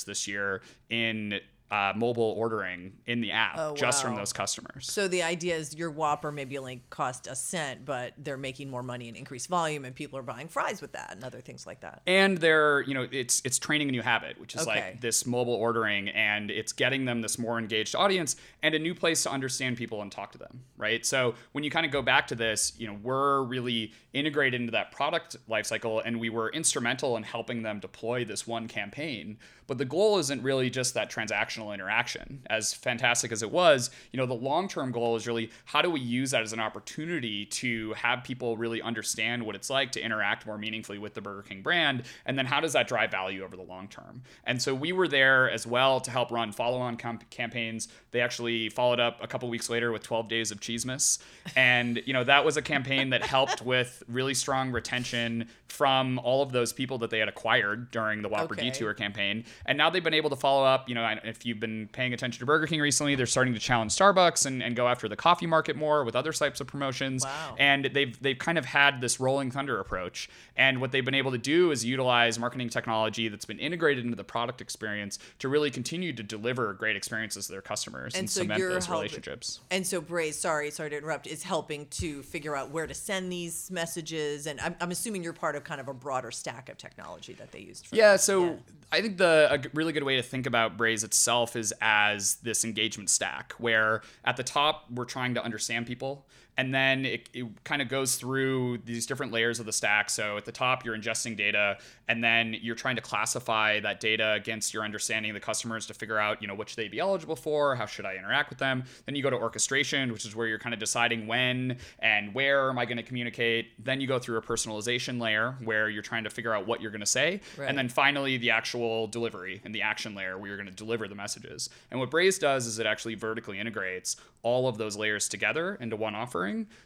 this 0.07 0.29
year 0.29 0.63
in 0.91 1.41
uh, 1.71 1.93
mobile 1.97 2.35
ordering 2.37 2.93
in 3.07 3.21
the 3.21 3.33
app 3.33 3.55
Oh, 3.59 3.75
just 3.75 4.03
from 4.03 4.15
those 4.15 4.33
customers. 4.33 4.87
So 4.91 5.09
the 5.09 5.23
idea 5.25 5.57
is 5.57 5.75
your 5.75 5.91
Whopper 5.91 6.31
maybe 6.31 6.57
only 6.59 6.83
cost 6.91 7.27
a 7.27 7.35
cent, 7.35 7.85
but 7.85 8.13
they're 8.19 8.37
making 8.37 8.71
more 8.71 8.83
money 8.85 9.09
and 9.09 9.17
increased 9.17 9.49
volume, 9.49 9.85
and 9.85 9.95
people 9.95 10.19
are 10.19 10.23
buying 10.23 10.49
fries 10.49 10.81
with 10.81 10.93
that 10.93 11.13
and 11.13 11.25
other 11.25 11.41
things 11.41 11.67
like 11.67 11.81
that. 11.81 12.03
and 12.07 12.39
they're 12.39 12.83
you 12.83 12.95
know 12.95 13.07
it's 13.11 13.43
it's 13.45 13.59
training 13.59 13.89
a 13.89 13.93
new 13.93 14.03
habit 14.03 14.39
which 14.41 14.55
is 14.55 14.63
Okay. 14.63 14.71
like 14.93 15.01
this 15.01 15.27
mobile 15.27 15.55
ordering 15.55 16.09
and 16.11 16.51
it's 16.51 16.73
getting 16.73 17.05
them 17.05 17.21
this 17.21 17.39
more 17.39 17.59
engaged 17.59 17.95
audience 17.97 18.37
and 18.63 18.75
a 18.75 18.79
new 18.79 18.95
place 18.95 19.23
to 19.25 19.31
understand 19.31 19.77
people 19.77 20.03
and 20.03 20.13
talk 20.13 20.33
to 20.33 20.39
them 20.39 20.63
right 20.77 21.05
so 21.05 21.35
when 21.53 21.65
you 21.65 21.71
kind 21.71 21.85
of 21.87 21.93
go 21.93 22.03
back 22.03 22.27
to 22.29 22.35
this 22.35 22.73
you 22.79 22.87
know 22.87 22.97
we're 23.03 23.43
really 23.43 23.93
integrated 24.13 24.61
into 24.61 24.71
that 24.73 24.93
product 24.93 25.37
lifecycle 25.49 26.01
and 26.05 26.19
we 26.21 26.29
were 26.31 26.49
instrumental 26.51 27.17
in 27.17 27.23
helping 27.23 27.63
them 27.63 27.81
deploy 27.81 28.25
this 28.25 28.47
one 28.47 28.69
campaign 28.69 29.37
but 29.67 29.79
the 29.79 29.85
goal 29.85 30.19
isn't 30.19 30.43
really 30.43 30.71
just 30.71 30.95
that 30.95 31.11
transactional 31.11 31.73
interaction 31.75 32.43
as 32.49 32.73
fantastic 32.73 33.33
as 33.33 33.43
it 33.43 33.51
was 33.51 33.91
you 34.13 34.17
know 34.17 34.27
the 34.27 34.35
long-term 34.35 34.93
goal 34.93 35.17
is 35.17 35.27
really 35.27 35.51
how 35.67 35.83
do 35.83 35.91
we 35.91 36.01
use 36.01 36.31
that 36.31 36.43
as 36.43 36.53
an 36.53 36.61
opportunity 36.61 37.45
to 37.47 37.93
have 37.95 38.23
people 38.25 38.57
really 38.57 38.81
understand 38.83 39.43
what 39.45 39.55
it's 39.55 39.69
like 39.71 39.93
to 39.93 40.01
interact 40.03 40.47
more 40.47 40.57
meaningfully 40.59 40.99
with 40.99 41.15
the 41.15 41.21
burger 41.21 41.43
king 41.43 41.63
brand 41.63 42.03
and 42.25 42.39
then 42.39 42.47
how 42.47 42.61
does 42.61 42.73
that 42.75 42.87
drive 42.89 43.11
value 43.11 43.43
over 43.45 43.57
the 43.57 43.63
long 43.63 43.89
term? 43.89 44.23
And 44.45 44.61
so 44.63 44.75
we 44.75 44.93
were 44.93 45.09
there 45.09 45.51
as 45.51 45.67
well 45.67 46.01
to 46.01 46.11
help 46.11 46.31
run 46.31 46.53
follow-on 46.53 46.97
camp- 46.97 47.29
campaigns. 47.31 47.89
They 48.11 48.21
actually 48.21 48.69
followed 48.69 49.01
up 49.01 49.23
a 49.23 49.27
couple 49.27 49.49
weeks 49.49 49.69
later 49.69 49.93
with 49.93 50.03
12 50.03 50.29
days 50.29 50.51
of 50.51 50.61
cheesemas 50.61 51.19
and 51.57 52.03
you 52.07 52.13
know 52.13 52.25
that 52.25 52.45
was 52.45 52.57
a 52.57 52.63
campaign 52.63 53.11
that 53.11 53.23
helped 53.25 53.63
with 53.63 54.03
really 54.09 54.35
strong 54.35 54.71
retention 54.71 55.49
from 55.69 56.19
all 56.21 56.43
of 56.43 56.53
those 56.53 56.73
people 56.73 56.99
that 56.99 57.11
they 57.11 57.19
had 57.19 57.29
acquired 57.29 57.91
during 57.91 58.23
the 58.23 58.29
whopper 58.29 58.55
Okay. 58.55 58.71
detour 58.71 58.95
campaign 58.95 59.45
and 59.65 59.79
now 59.79 59.89
they've 59.89 60.05
been 60.05 60.15
able 60.15 60.31
to 60.31 60.37
follow 60.37 60.65
up 60.65 60.89
you 60.89 60.95
know 60.95 61.17
if 61.25 61.47
you've 61.47 61.61
been 61.61 61.89
paying 61.93 62.13
attention 62.13 62.41
to 62.41 62.47
burger 62.47 62.67
king 62.67 62.81
recently 62.81 63.15
they're 63.15 63.27
starting 63.27 63.55
to 63.55 63.61
challenge 63.61 63.93
starbucks 63.97 64.45
and, 64.47 64.63
and 64.63 64.77
go 64.77 64.87
after 64.89 65.09
the 65.09 65.17
coffee 65.17 65.47
market 65.47 65.77
more 65.77 66.05
with 66.05 66.15
other 66.15 66.33
types 66.33 66.61
of 66.61 66.67
promotions 66.67 67.25
Wow. 67.25 67.55
and 67.59 67.87
they've 67.95 68.21
they've 68.21 68.39
kind 68.39 68.59
of 68.59 68.65
had 68.67 69.01
this 69.01 69.19
rolling 69.21 69.51
thunder 69.51 69.81
approach 69.81 70.29
and 70.57 70.81
what 70.81 70.93
they've 70.93 71.05
been 71.05 71.15
able 71.15 71.31
to 71.33 71.39
do 71.39 71.71
is 71.71 71.85
utilize 71.85 72.39
marketing 72.39 72.69
technology 72.69 73.29
that's 73.29 73.45
been 73.45 73.59
integrated 73.59 74.05
into 74.05 74.17
the 74.17 74.25
product 74.25 74.61
experience 74.61 75.19
to 75.39 75.49
really 75.49 75.71
continue 75.71 76.13
to 76.13 76.23
deliver 76.23 76.73
great 76.75 76.97
experiences 76.97 77.47
to 77.47 77.53
their 77.53 77.63
customers 77.63 78.15
and, 78.15 78.21
And 78.23 78.31
so 78.31 78.41
cement 78.43 78.61
those 78.61 78.87
helping- 78.87 79.03
relationships 79.03 79.61
And 79.71 79.87
so 79.87 80.01
Braze, 80.01 80.39
sorry, 80.39 80.71
sorry 80.71 80.91
to 80.91 80.97
interrupt, 80.99 81.27
is 81.27 81.43
helping 81.43 81.87
to 81.87 82.23
figure 82.23 82.57
out 82.57 82.71
where 82.71 82.87
to 82.87 82.95
send 82.95 83.31
these 83.31 83.71
messages. 83.71 84.47
And 84.47 84.61
I'm, 84.61 84.75
I'm 84.81 84.91
assuming 84.91 85.23
you're 85.23 85.33
part 85.33 85.57
of 85.57 85.65
kind 85.65 85.81
of 85.81 85.89
a 85.89 85.95
broader 85.95 86.31
stack 86.31 86.69
of 86.69 86.77
technology 86.79 87.33
that 87.35 87.53
they 87.53 87.61
used. 87.61 87.87
For 87.87 87.97
Yeah, 87.97 88.13
this. 88.13 88.25
so 88.25 88.45
Yeah. 88.45 88.53
I 88.93 89.01
think 89.03 89.19
the 89.19 89.46
a 89.51 89.61
really 89.75 89.93
good 89.93 90.03
way 90.03 90.17
to 90.17 90.23
think 90.23 90.47
about 90.47 90.77
Braze 90.77 91.05
itself 91.05 91.57
is 91.57 91.73
as 91.81 92.37
this 92.37 92.65
engagement 92.65 93.11
stack, 93.11 93.53
where 93.59 94.03
at 94.25 94.37
the 94.37 94.43
top 94.43 94.87
we're 94.91 95.05
trying 95.05 95.35
to 95.35 95.45
understand 95.45 95.87
people, 95.87 96.27
and 96.59 96.75
then 96.75 97.05
it, 97.05 97.29
it 97.35 97.47
kind 97.65 97.83
of 97.83 97.89
goes 97.89 98.17
through 98.17 98.79
these 98.85 99.07
different 99.07 99.33
layers 99.33 99.61
of 99.61 99.67
the 99.67 99.73
stack. 99.73 100.11
So 100.11 100.37
at 100.37 100.45
the 100.45 100.53
top 100.53 100.85
you're 100.85 100.97
ingesting 100.97 101.37
data, 101.37 101.79
and 102.09 102.23
then 102.23 102.55
you're 102.61 102.75
trying 102.77 102.97
to 102.97 103.03
classify 103.03 103.81
that 103.81 104.01
data 104.01 104.33
against 104.33 104.73
your 104.73 104.85
understanding 104.85 105.31
of 105.31 105.35
the 105.35 105.41
customers 105.41 105.87
to 105.87 105.95
figure 105.95 106.19
out 106.19 106.41
you 106.41 106.49
know 106.49 106.55
which 106.55 106.77
they'd 106.77 106.91
be 106.91 106.99
eligible 107.01 107.37
for, 107.37 107.75
how 107.77 107.87
should 107.87 108.05
I 108.07 108.15
interact 108.17 108.51
with 108.51 108.59
them. 108.59 108.85
Then 109.07 109.15
you 109.17 109.23
go 109.23 109.31
to 109.31 109.37
orchestration, 109.37 110.13
which 110.13 110.25
is 110.25 110.35
where 110.37 110.47
you're 110.47 110.59
kind 110.59 110.73
of 110.75 110.81
deciding 110.81 111.27
when 111.27 111.79
and 111.99 112.33
where 112.35 112.71
am 112.71 112.79
I 112.79 112.85
going 112.85 112.97
to 112.99 113.03
communicate. 113.03 113.85
Then 113.85 114.01
you 114.01 114.07
go 114.07 114.19
through 114.19 114.39
a 114.39 114.43
personalization 114.43 115.21
layer 115.21 115.57
where 115.65 115.89
you're 115.89 116.03
trying 116.03 116.25
to 116.25 116.31
figure 116.31 116.53
out 116.55 116.67
what 116.67 116.81
you're 116.81 116.91
going 116.91 117.01
to 117.01 117.07
say, 117.07 117.41
Right. 117.57 117.69
and 117.69 117.77
then 117.77 117.89
finally 117.89 118.37
the 118.37 118.51
actual 118.51 119.07
delivery 119.07 119.61
and 119.65 119.75
the 119.75 119.83
action 119.83 120.15
layer 120.15 120.39
where 120.39 120.49
you're 120.49 120.57
going 120.57 120.69
to 120.69 120.75
deliver 120.75 121.09
the 121.09 121.15
messages. 121.15 121.71
And 121.91 122.01
what 122.01 122.11
Braze 122.11 122.39
does 122.39 122.67
is 122.67 122.79
it 122.79 122.87
actually 122.87 123.15
vertically 123.15 123.59
integrates 123.59 124.17
all 124.43 124.69
of 124.69 124.79
those 124.79 124.97
layers 124.97 125.29
together 125.29 125.77
into 125.81 125.97
one 125.97 126.15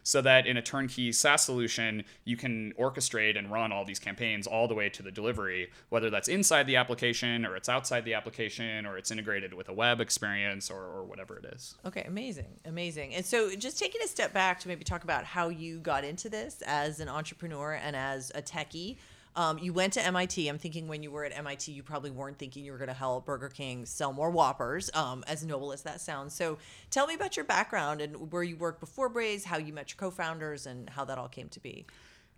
so 0.03 0.21
that 0.21 0.47
in 0.47 0.57
a 0.57 0.61
turnkey 0.61 1.11
SaaS 1.11 1.43
solution, 1.43 2.03
you 2.23 2.37
can 2.37 2.73
orchestrate 2.79 3.37
and 3.37 3.51
run 3.51 3.71
all 3.71 3.85
these 3.85 3.99
campaigns 3.99 4.47
all 4.47 4.67
the 4.67 4.73
way 4.73 4.89
to 4.89 5.03
the 5.03 5.11
delivery, 5.11 5.69
whether 5.89 6.09
that's 6.09 6.27
inside 6.27 6.67
the 6.67 6.75
application 6.75 7.45
or 7.45 7.55
it's 7.55 7.69
outside 7.69 8.05
the 8.05 8.13
application 8.13 8.85
or 8.85 8.97
it's 8.97 9.11
integrated 9.11 9.53
with 9.53 9.69
a 9.69 9.73
web 9.73 10.01
experience 10.01 10.69
or, 10.69 10.83
or 10.83 11.03
whatever 11.03 11.37
it 11.37 11.45
is. 11.53 11.75
Okay, 11.85 12.03
amazing, 12.07 12.59
amazing. 12.65 13.13
And 13.15 13.25
so, 13.25 13.55
just 13.55 13.79
taking 13.79 14.01
a 14.03 14.07
step 14.07 14.33
back 14.33 14.59
to 14.61 14.67
maybe 14.67 14.83
talk 14.83 15.03
about 15.03 15.25
how 15.25 15.49
you 15.49 15.79
got 15.79 16.03
into 16.03 16.29
this 16.29 16.61
as 16.65 16.99
an 16.99 17.09
entrepreneur 17.09 17.73
and 17.73 17.95
as 17.95 18.31
a 18.35 18.41
techie. 18.41 18.97
Um, 19.35 19.57
you 19.59 19.71
went 19.71 19.93
to 19.93 20.05
MIT. 20.05 20.47
I'm 20.47 20.57
thinking 20.57 20.87
when 20.87 21.03
you 21.03 21.11
were 21.11 21.23
at 21.23 21.35
MIT, 21.37 21.71
you 21.71 21.83
probably 21.83 22.11
weren't 22.11 22.37
thinking 22.37 22.65
you 22.65 22.71
were 22.71 22.77
going 22.77 22.89
to 22.89 22.93
help 22.93 23.25
Burger 23.25 23.49
King 23.49 23.85
sell 23.85 24.11
more 24.11 24.29
Whoppers, 24.29 24.89
um, 24.93 25.23
as 25.27 25.45
noble 25.45 25.71
as 25.71 25.83
that 25.83 26.01
sounds. 26.01 26.33
So, 26.33 26.57
tell 26.89 27.07
me 27.07 27.13
about 27.13 27.37
your 27.37 27.45
background 27.45 28.01
and 28.01 28.31
where 28.31 28.43
you 28.43 28.57
worked 28.57 28.79
before 28.79 29.07
Braze, 29.09 29.45
how 29.45 29.57
you 29.57 29.71
met 29.71 29.91
your 29.91 29.97
co-founders, 29.97 30.65
and 30.65 30.89
how 30.89 31.05
that 31.05 31.17
all 31.17 31.29
came 31.29 31.47
to 31.49 31.59
be. 31.59 31.85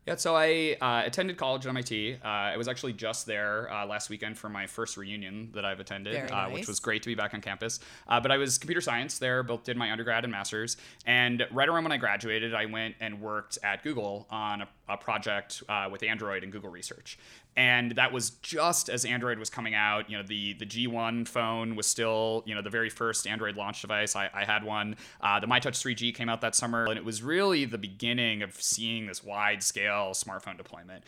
Yeah, 0.05 0.15
so 0.15 0.35
I 0.35 0.75
uh, 0.81 1.03
attended 1.05 1.37
college 1.37 1.65
at 1.65 1.69
MIT. 1.69 2.15
Uh, 2.15 2.27
I 2.27 2.57
was 2.57 2.67
actually 2.67 2.91
just 2.91 3.25
there 3.25 3.71
uh, 3.71 3.85
last 3.85 4.09
weekend 4.09 4.37
for 4.37 4.49
my 4.49 4.67
first 4.67 4.97
reunion 4.97 5.49
that 5.53 5.63
I've 5.63 5.79
attended, 5.79 6.13
Very 6.13 6.29
uh, 6.29 6.49
which 6.49 6.67
was 6.67 6.81
great 6.81 7.03
to 7.03 7.09
be 7.09 7.15
back 7.15 7.33
on 7.33 7.39
campus. 7.39 7.79
Uh, 8.07 8.19
but 8.19 8.29
I 8.29 8.37
was 8.37 8.57
computer 8.57 8.81
science 8.81 9.17
there, 9.17 9.43
both 9.43 9.63
did 9.63 9.77
my 9.77 9.91
undergrad 9.91 10.25
and 10.25 10.31
master's. 10.31 10.75
And 11.05 11.47
right 11.51 11.69
around 11.69 11.83
when 11.83 11.93
I 11.93 11.97
graduated, 11.97 12.53
I 12.53 12.65
went 12.65 12.95
and 12.99 13.21
worked 13.21 13.57
at 13.63 13.81
Google 13.81 14.27
on 14.29 14.63
a, 14.63 14.67
a 14.89 14.97
project 14.97 15.63
uh, 15.69 15.87
with 15.89 16.03
Android 16.03 16.43
and 16.43 16.51
Google 16.51 16.69
Research. 16.69 17.17
And 17.55 17.91
that 17.93 18.11
was 18.11 18.31
just 18.41 18.89
as 18.89 19.05
Android 19.05 19.37
was 19.37 19.49
coming 19.49 19.75
out. 19.75 20.09
You 20.09 20.17
know, 20.17 20.23
the 20.23 20.53
the 20.53 20.65
G1 20.65 21.27
phone 21.27 21.75
was 21.75 21.85
still, 21.85 22.43
you 22.45 22.55
know, 22.55 22.61
the 22.61 22.69
very 22.69 22.89
first 22.89 23.27
Android 23.27 23.55
launch 23.55 23.81
device. 23.81 24.15
I, 24.15 24.29
I 24.33 24.43
had 24.43 24.63
one. 24.63 24.95
Uh, 25.21 25.39
the 25.39 25.47
MyTouch 25.47 25.95
3G 25.95 26.15
came 26.15 26.29
out 26.29 26.41
that 26.41 26.55
summer, 26.55 26.85
and 26.85 26.97
it 26.97 27.05
was 27.05 27.21
really 27.21 27.65
the 27.65 27.77
beginning 27.77 28.41
of 28.41 28.59
seeing 28.59 29.05
this 29.05 29.23
wide 29.23 29.61
scale 29.61 30.11
smartphone 30.13 30.57
deployment. 30.57 31.03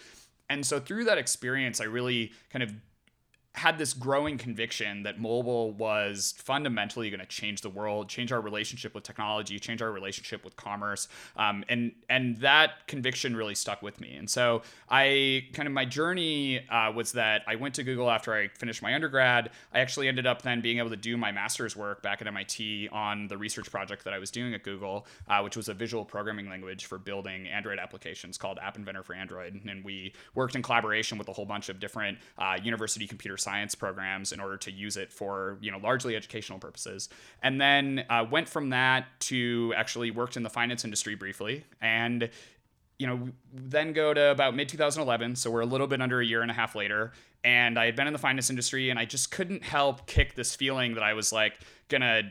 And 0.49 0.65
so 0.65 0.79
through 0.79 1.05
that 1.05 1.17
experience, 1.17 1.81
I 1.81 1.85
really 1.85 2.31
kind 2.51 2.61
of 2.61 2.71
had 3.55 3.77
this 3.77 3.93
growing 3.93 4.37
conviction 4.37 5.03
that 5.03 5.19
mobile 5.19 5.71
was 5.71 6.33
fundamentally 6.37 7.09
going 7.09 7.21
to 7.21 7.25
change 7.25 7.61
the 7.61 7.69
world, 7.69 8.09
change 8.09 8.31
our 8.31 8.41
relationship 8.41 8.93
with 8.93 9.03
technology, 9.03 9.59
change 9.59 9.81
our 9.81 9.91
relationship 9.91 10.43
with 10.43 10.55
commerce, 10.57 11.07
um, 11.37 11.63
and 11.69 11.93
and 12.09 12.37
that 12.37 12.85
conviction 12.87 13.35
really 13.35 13.55
stuck 13.55 13.81
with 13.81 14.01
me. 14.01 14.15
And 14.15 14.29
so 14.29 14.61
I 14.89 15.45
kind 15.53 15.67
of 15.67 15.73
my 15.73 15.85
journey 15.85 16.67
uh, 16.69 16.91
was 16.91 17.13
that 17.13 17.43
I 17.47 17.55
went 17.55 17.75
to 17.75 17.83
Google 17.83 18.11
after 18.11 18.33
I 18.33 18.49
finished 18.49 18.81
my 18.81 18.93
undergrad. 18.93 19.51
I 19.73 19.79
actually 19.79 20.09
ended 20.09 20.27
up 20.27 20.41
then 20.41 20.59
being 20.59 20.79
able 20.79 20.89
to 20.89 20.97
do 20.97 21.15
my 21.15 21.31
master's 21.31 21.75
work 21.75 22.01
back 22.01 22.21
at 22.21 22.27
MIT 22.27 22.89
on 22.89 23.27
the 23.27 23.37
research 23.37 23.71
project 23.71 24.03
that 24.03 24.13
I 24.13 24.19
was 24.19 24.31
doing 24.31 24.53
at 24.53 24.63
Google, 24.63 25.07
uh, 25.29 25.41
which 25.41 25.55
was 25.55 25.69
a 25.69 25.73
visual 25.73 26.03
programming 26.03 26.49
language 26.49 26.85
for 26.85 26.97
building 26.97 27.47
Android 27.47 27.79
applications 27.79 28.37
called 28.37 28.59
App 28.61 28.75
Inventor 28.75 29.03
for 29.03 29.15
Android, 29.15 29.61
and 29.65 29.83
we 29.85 30.13
worked 30.33 30.55
in 30.55 30.61
collaboration 30.61 31.17
with 31.17 31.29
a 31.29 31.33
whole 31.33 31.45
bunch 31.45 31.69
of 31.69 31.79
different 31.79 32.17
uh, 32.37 32.57
university 32.61 33.07
computer 33.07 33.37
science 33.45 33.75
programs 33.75 34.31
in 34.31 34.39
order 34.39 34.57
to 34.57 34.71
use 34.71 34.97
it 34.97 35.13
for 35.13 35.57
you 35.61 35.71
know 35.71 35.77
largely 35.77 36.15
educational 36.15 36.59
purposes. 36.59 37.09
And 37.41 37.61
then 37.61 38.05
uh, 38.09 38.25
went 38.29 38.49
from 38.49 38.71
that 38.71 39.05
to 39.31 39.73
actually 39.77 40.11
worked 40.11 40.35
in 40.35 40.43
the 40.43 40.49
finance 40.49 40.83
industry 40.83 41.15
briefly 41.15 41.63
and 41.81 42.29
you 42.97 43.07
know, 43.07 43.27
then 43.53 43.91
go 43.93 44.13
to 44.13 44.31
about 44.31 44.55
mid 44.55 44.69
2011. 44.69 45.35
So 45.35 45.51
we're 45.51 45.61
a 45.61 45.65
little 45.65 45.87
bit 45.87 46.01
under 46.01 46.21
a 46.21 46.25
year 46.25 46.41
and 46.41 46.49
a 46.49 46.53
half 46.53 46.75
later. 46.75 47.11
And 47.43 47.77
I 47.77 47.85
had 47.85 47.95
been 47.95 48.07
in 48.07 48.13
the 48.13 48.19
finance 48.19 48.49
industry 48.49 48.89
and 48.89 48.97
I 48.97 49.05
just 49.05 49.31
couldn't 49.31 49.63
help 49.63 50.07
kick 50.07 50.35
this 50.35 50.55
feeling 50.55 50.93
that 50.95 51.03
I 51.03 51.13
was 51.13 51.31
like, 51.31 51.59
gonna, 51.89 52.21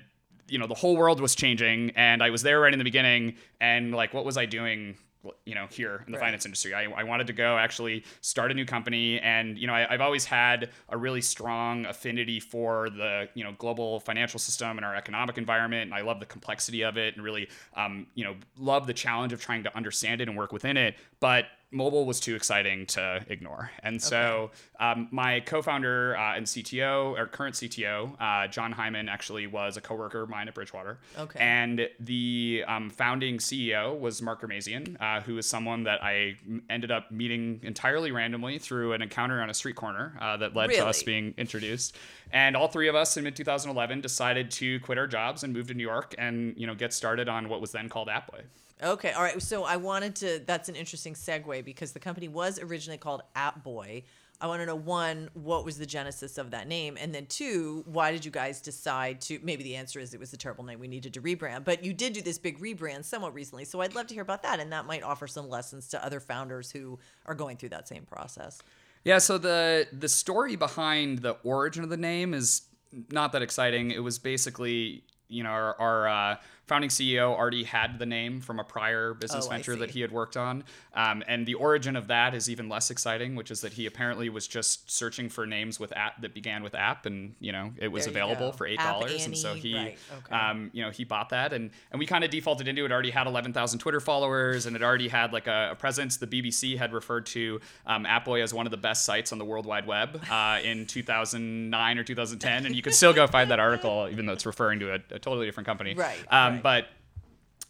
you 0.49 0.59
know, 0.59 0.66
the 0.66 0.75
whole 0.75 0.97
world 0.97 1.21
was 1.21 1.35
changing 1.35 1.90
and 1.97 2.23
I 2.23 2.30
was 2.30 2.42
there 2.42 2.61
right 2.61 2.73
in 2.73 2.78
the 2.78 2.85
beginning. 2.85 3.37
And 3.61 3.94
like, 3.94 4.14
what 4.14 4.25
was 4.25 4.37
I 4.37 4.47
doing 4.47 4.97
you 5.45 5.54
know 5.54 5.66
here 5.71 6.02
in 6.07 6.12
the 6.12 6.19
right. 6.19 6.26
finance 6.26 6.45
industry. 6.45 6.75
I, 6.75 6.85
I 6.85 7.04
wanted 7.04 7.26
to 7.28 7.33
go 7.33 7.57
actually 7.59 8.04
start 8.21 8.50
a 8.50 8.54
new 8.54 8.64
company. 8.64 9.21
And 9.21 9.59
you 9.59 9.66
know 9.66 9.75
I, 9.75 9.87
have 9.90 10.00
always 10.00 10.25
had 10.25 10.71
a 10.88 10.97
really 10.97 11.21
strong 11.21 11.87
affinity 11.87 12.40
for 12.40 12.90
the 12.90 13.28
you 13.35 13.45
know 13.45 13.52
global 13.59 14.00
financial 14.00 14.38
system 14.38 14.76
and 14.76 14.85
our 14.85 14.95
economic 14.95 15.38
environment. 15.38 15.85
And 15.85 15.95
i 15.95 16.02
love 16.02 16.21
the 16.21 16.26
complexity 16.26 16.83
of 16.83 16.97
it 16.97 17.14
and 17.14 17.25
really 17.25 17.49
um, 17.76 18.07
you 18.14 18.25
know 18.25 18.35
love 18.59 18.87
the 18.87 18.95
challenge 18.95 19.33
of 19.33 19.40
trying 19.40 19.62
to 19.64 19.76
understand 19.76 20.21
it 20.21 20.28
and 20.28 20.37
work 20.37 20.52
within 20.52 20.76
it. 20.76 20.97
But 21.21 21.47
mobile 21.75 22.07
was 22.07 22.21
too 22.21 22.35
exciting 22.35 22.87
to 22.87 23.25
ignore. 23.28 23.71
And 23.83 24.00
so 24.00 24.50
okay. 24.78 24.93
um, 24.93 25.09
my 25.11 25.40
co-founder 25.40 26.16
uh, 26.16 26.37
and 26.37 26.47
CTO, 26.47 27.19
or 27.19 27.26
current 27.26 27.57
CTO, 27.57 28.14
uh, 28.21 28.49
Jon 28.49 28.73
Hyman, 28.73 29.09
actually 29.09 29.47
was 29.47 29.76
a 29.76 29.81
coworker 29.81 30.23
of 30.23 30.31
mine 30.31 30.49
at 30.49 30.54
Bridgewater. 30.54 30.99
Okay. 31.19 31.38
And 31.40 31.88
the 32.00 32.64
um, 32.66 32.90
founding 32.90 33.38
CEO 33.38 33.99
was 33.99 34.23
Mark 34.23 34.43
Ghermezian, 34.43 34.97
uh, 35.00 35.21
who 35.21 35.37
is 35.37 35.47
someone 35.47 35.85
that 35.85 36.02
I 36.02 36.37
ended 36.71 36.90
up 36.90 37.11
meeting 37.11 37.61
entirely 37.62 38.12
randomly 38.12 38.59
through 38.59 38.93
an 38.93 39.02
encounter 39.02 39.43
on 39.43 39.50
a 39.50 39.54
street 39.54 39.76
corner 39.76 40.16
uh, 40.21 40.37
that 40.37 40.54
led 40.54 40.69
really? 40.69 40.81
to 40.81 40.87
us 40.87 41.02
being 41.02 41.35
introduced. 41.37 41.97
And 42.33 42.57
all 42.57 42.69
three 42.69 42.88
of 42.88 42.95
us 42.95 43.16
in 43.16 43.25
mid 43.25 43.37
2011 43.37 44.00
decided 44.00 44.50
to 44.52 44.81
quit 44.81 44.99
our 44.99 45.07
jobs 45.07 45.43
and 45.43 45.52
move 45.52 45.66
to 45.69 45.75
New 45.75 45.83
York 45.83 46.14
and 46.19 46.54
you 46.57 46.66
know 46.66 46.75
get 46.75 46.93
started 46.93 47.28
on 47.28 47.49
what 47.49 47.61
was 47.61 47.73
then 47.73 47.88
called 47.88 48.09
Appboy. 48.09 48.43
Okay, 48.83 49.12
all 49.12 49.23
right. 49.23 49.40
So 49.40 49.64
I 49.64 49.76
wanted 49.76 50.16
to. 50.16 50.43
That's 50.45 50.69
an 50.69 50.75
interesting 50.75 51.14
segue 51.14 51.64
because 51.64 51.93
the 51.93 52.00
company 52.00 52.28
was 52.28 52.59
originally 52.59 52.99
called 52.99 53.23
Appboy. 53.37 54.02
I 54.40 54.47
want 54.49 54.61
to 54.61 54.66
know 54.66 54.75
one, 54.75 55.31
what 55.35 55.64
was 55.64 55.78
the 55.78 55.87
genesis 55.87 56.38
of 56.38 56.50
that 56.50 56.66
name, 56.66 56.99
and 57.00 57.14
then 57.14 57.26
two, 57.26 57.85
why 57.87 58.11
did 58.11 58.25
you 58.25 58.33
guys 58.33 58.61
decide 58.61 59.21
to? 59.23 59.38
Maybe 59.43 59.62
the 59.62 59.76
answer 59.76 60.00
is 60.00 60.12
it 60.12 60.19
was 60.19 60.33
a 60.33 60.37
terrible 60.37 60.64
name. 60.64 60.81
We 60.81 60.88
needed 60.88 61.14
to 61.14 61.23
rebrand, 61.23 61.64
but 61.64 61.85
you 61.85 61.93
did 61.93 62.14
do 62.14 62.21
this 62.21 62.37
big 62.37 62.59
rebrand 62.59 63.04
somewhat 63.04 63.33
recently. 63.33 63.64
So 63.64 63.81
I'd 63.81 63.95
love 63.95 64.09
to 64.09 64.14
hear 64.14 64.23
about 64.23 64.43
that, 64.43 64.59
and 64.59 64.73
that 64.73 64.87
might 64.87 65.04
offer 65.04 65.28
some 65.28 65.49
lessons 65.49 65.88
to 65.90 66.04
other 66.04 66.19
founders 66.19 66.71
who 66.71 66.99
are 67.26 67.35
going 67.35 67.57
through 67.57 67.71
that 67.71 67.87
same 67.87 68.04
process. 68.04 68.61
Yeah. 69.04 69.19
So 69.19 69.38
the 69.38 69.87
the 69.93 70.09
story 70.09 70.57
behind 70.57 71.21
the 71.21 71.37
origin 71.45 71.85
of 71.85 71.90
the 71.90 71.97
name 71.97 72.35
is 72.35 72.62
not 73.11 73.33
that 73.33 73.43
exciting. 73.43 73.93
It 73.93 74.02
was 74.02 74.19
basically 74.19 75.04
you 75.28 75.45
know 75.45 75.50
our, 75.50 75.81
our 75.81 76.09
uh, 76.09 76.37
founding 76.66 76.90
CEO 76.90 77.37
already 77.37 77.64
had 77.64 77.99
the 77.99 78.06
name 78.06 78.40
from 78.40 78.59
a 78.59 78.64
prior 78.64 79.12
business 79.14 79.47
oh, 79.47 79.50
venture 79.50 79.76
that 79.76 79.90
he 79.90 80.00
had 80.00 80.11
worked 80.11 80.37
on. 80.37 80.64
Um, 80.94 81.23
and 81.28 81.47
the 81.47 81.54
origin 81.54 81.97
of 81.97 82.06
that 82.09 82.35
is 82.35 82.49
even 82.49 82.68
less 82.68 82.90
exciting, 82.90 83.37
which 83.37 83.50
is 83.50 83.61
that 83.61 83.75
he 83.75 83.87
apparently 83.87 84.28
was 84.28 84.47
just 84.47 84.90
searching 84.90 85.28
for 85.28 85.47
names 85.47 85.78
with 85.78 85.92
app 85.97 86.21
that 86.23 86.35
began 86.35 86.62
with 86.62 86.75
app, 86.75 87.06
and 87.06 87.35
you 87.40 87.52
know 87.52 87.73
it 87.76 87.88
was 87.88 88.06
available 88.06 88.52
for 88.52 88.66
eight 88.66 88.78
dollars, 88.78 89.26
and 89.26 89.37
so 89.37 89.54
he, 89.54 89.75
right. 89.75 89.99
okay. 90.18 90.35
um, 90.35 90.71
you 90.73 90.83
know, 90.83 90.90
he 90.90 91.04
bought 91.04 91.30
that, 91.30 91.52
and 91.52 91.71
and 91.90 91.99
we 91.99 92.06
kind 92.06 92.25
of 92.25 92.30
defaulted 92.30 92.68
into 92.68 92.85
it. 92.85 92.92
Already 92.92 93.11
had 93.11 93.26
eleven 93.26 93.52
thousand 93.52 93.80
Twitter 93.80 94.00
followers, 94.00 94.66
and 94.66 94.76
it 94.76 94.83
already 94.83 95.09
had 95.09 95.33
like 95.33 95.47
a, 95.47 95.71
a 95.73 95.75
presence. 95.75 96.16
The 96.16 96.26
BBC 96.26 96.78
had 96.78 96.92
referred 96.92 97.26
to 97.26 97.61
um, 97.87 98.04
Appboy 98.04 98.42
as 98.42 98.54
one 98.54 98.66
of 98.66 98.71
the 98.71 98.76
best 98.76 99.04
sites 99.04 99.33
on 99.33 99.38
the 99.38 99.44
World 99.44 99.66
Wide 99.66 99.87
Web 99.87 100.23
uh, 100.30 100.61
in 100.64 100.87
2009 100.87 101.99
or 101.99 102.04
2010, 102.04 102.66
and 102.66 102.75
you 102.75 102.83
could 102.83 102.94
still 102.94 103.12
go 103.12 103.26
find 103.26 103.50
that 103.50 103.61
article, 103.61 104.09
even 104.11 104.26
though 104.26 104.33
it's 104.33 104.47
referring 104.47 104.78
to 104.80 104.92
a, 104.92 104.94
a 105.11 105.18
totally 105.18 105.47
different 105.47 105.66
company. 105.66 105.94
Right. 105.94 106.18
Um, 106.30 106.53
right. 106.54 106.62
But 106.62 106.87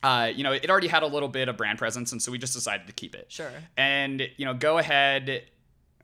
uh, 0.02 0.26
you 0.26 0.44
know, 0.44 0.52
it 0.52 0.68
already 0.68 0.88
had 0.88 1.02
a 1.02 1.06
little 1.06 1.28
bit 1.28 1.48
of 1.48 1.56
brand 1.56 1.78
presence, 1.78 2.12
and 2.12 2.20
so 2.20 2.30
we 2.30 2.38
just 2.38 2.52
decided 2.52 2.86
to 2.86 2.92
keep 2.92 3.14
it. 3.14 3.26
Sure. 3.28 3.50
And 3.76 4.28
you 4.36 4.44
know, 4.44 4.52
go 4.54 4.78
ahead 4.78 5.44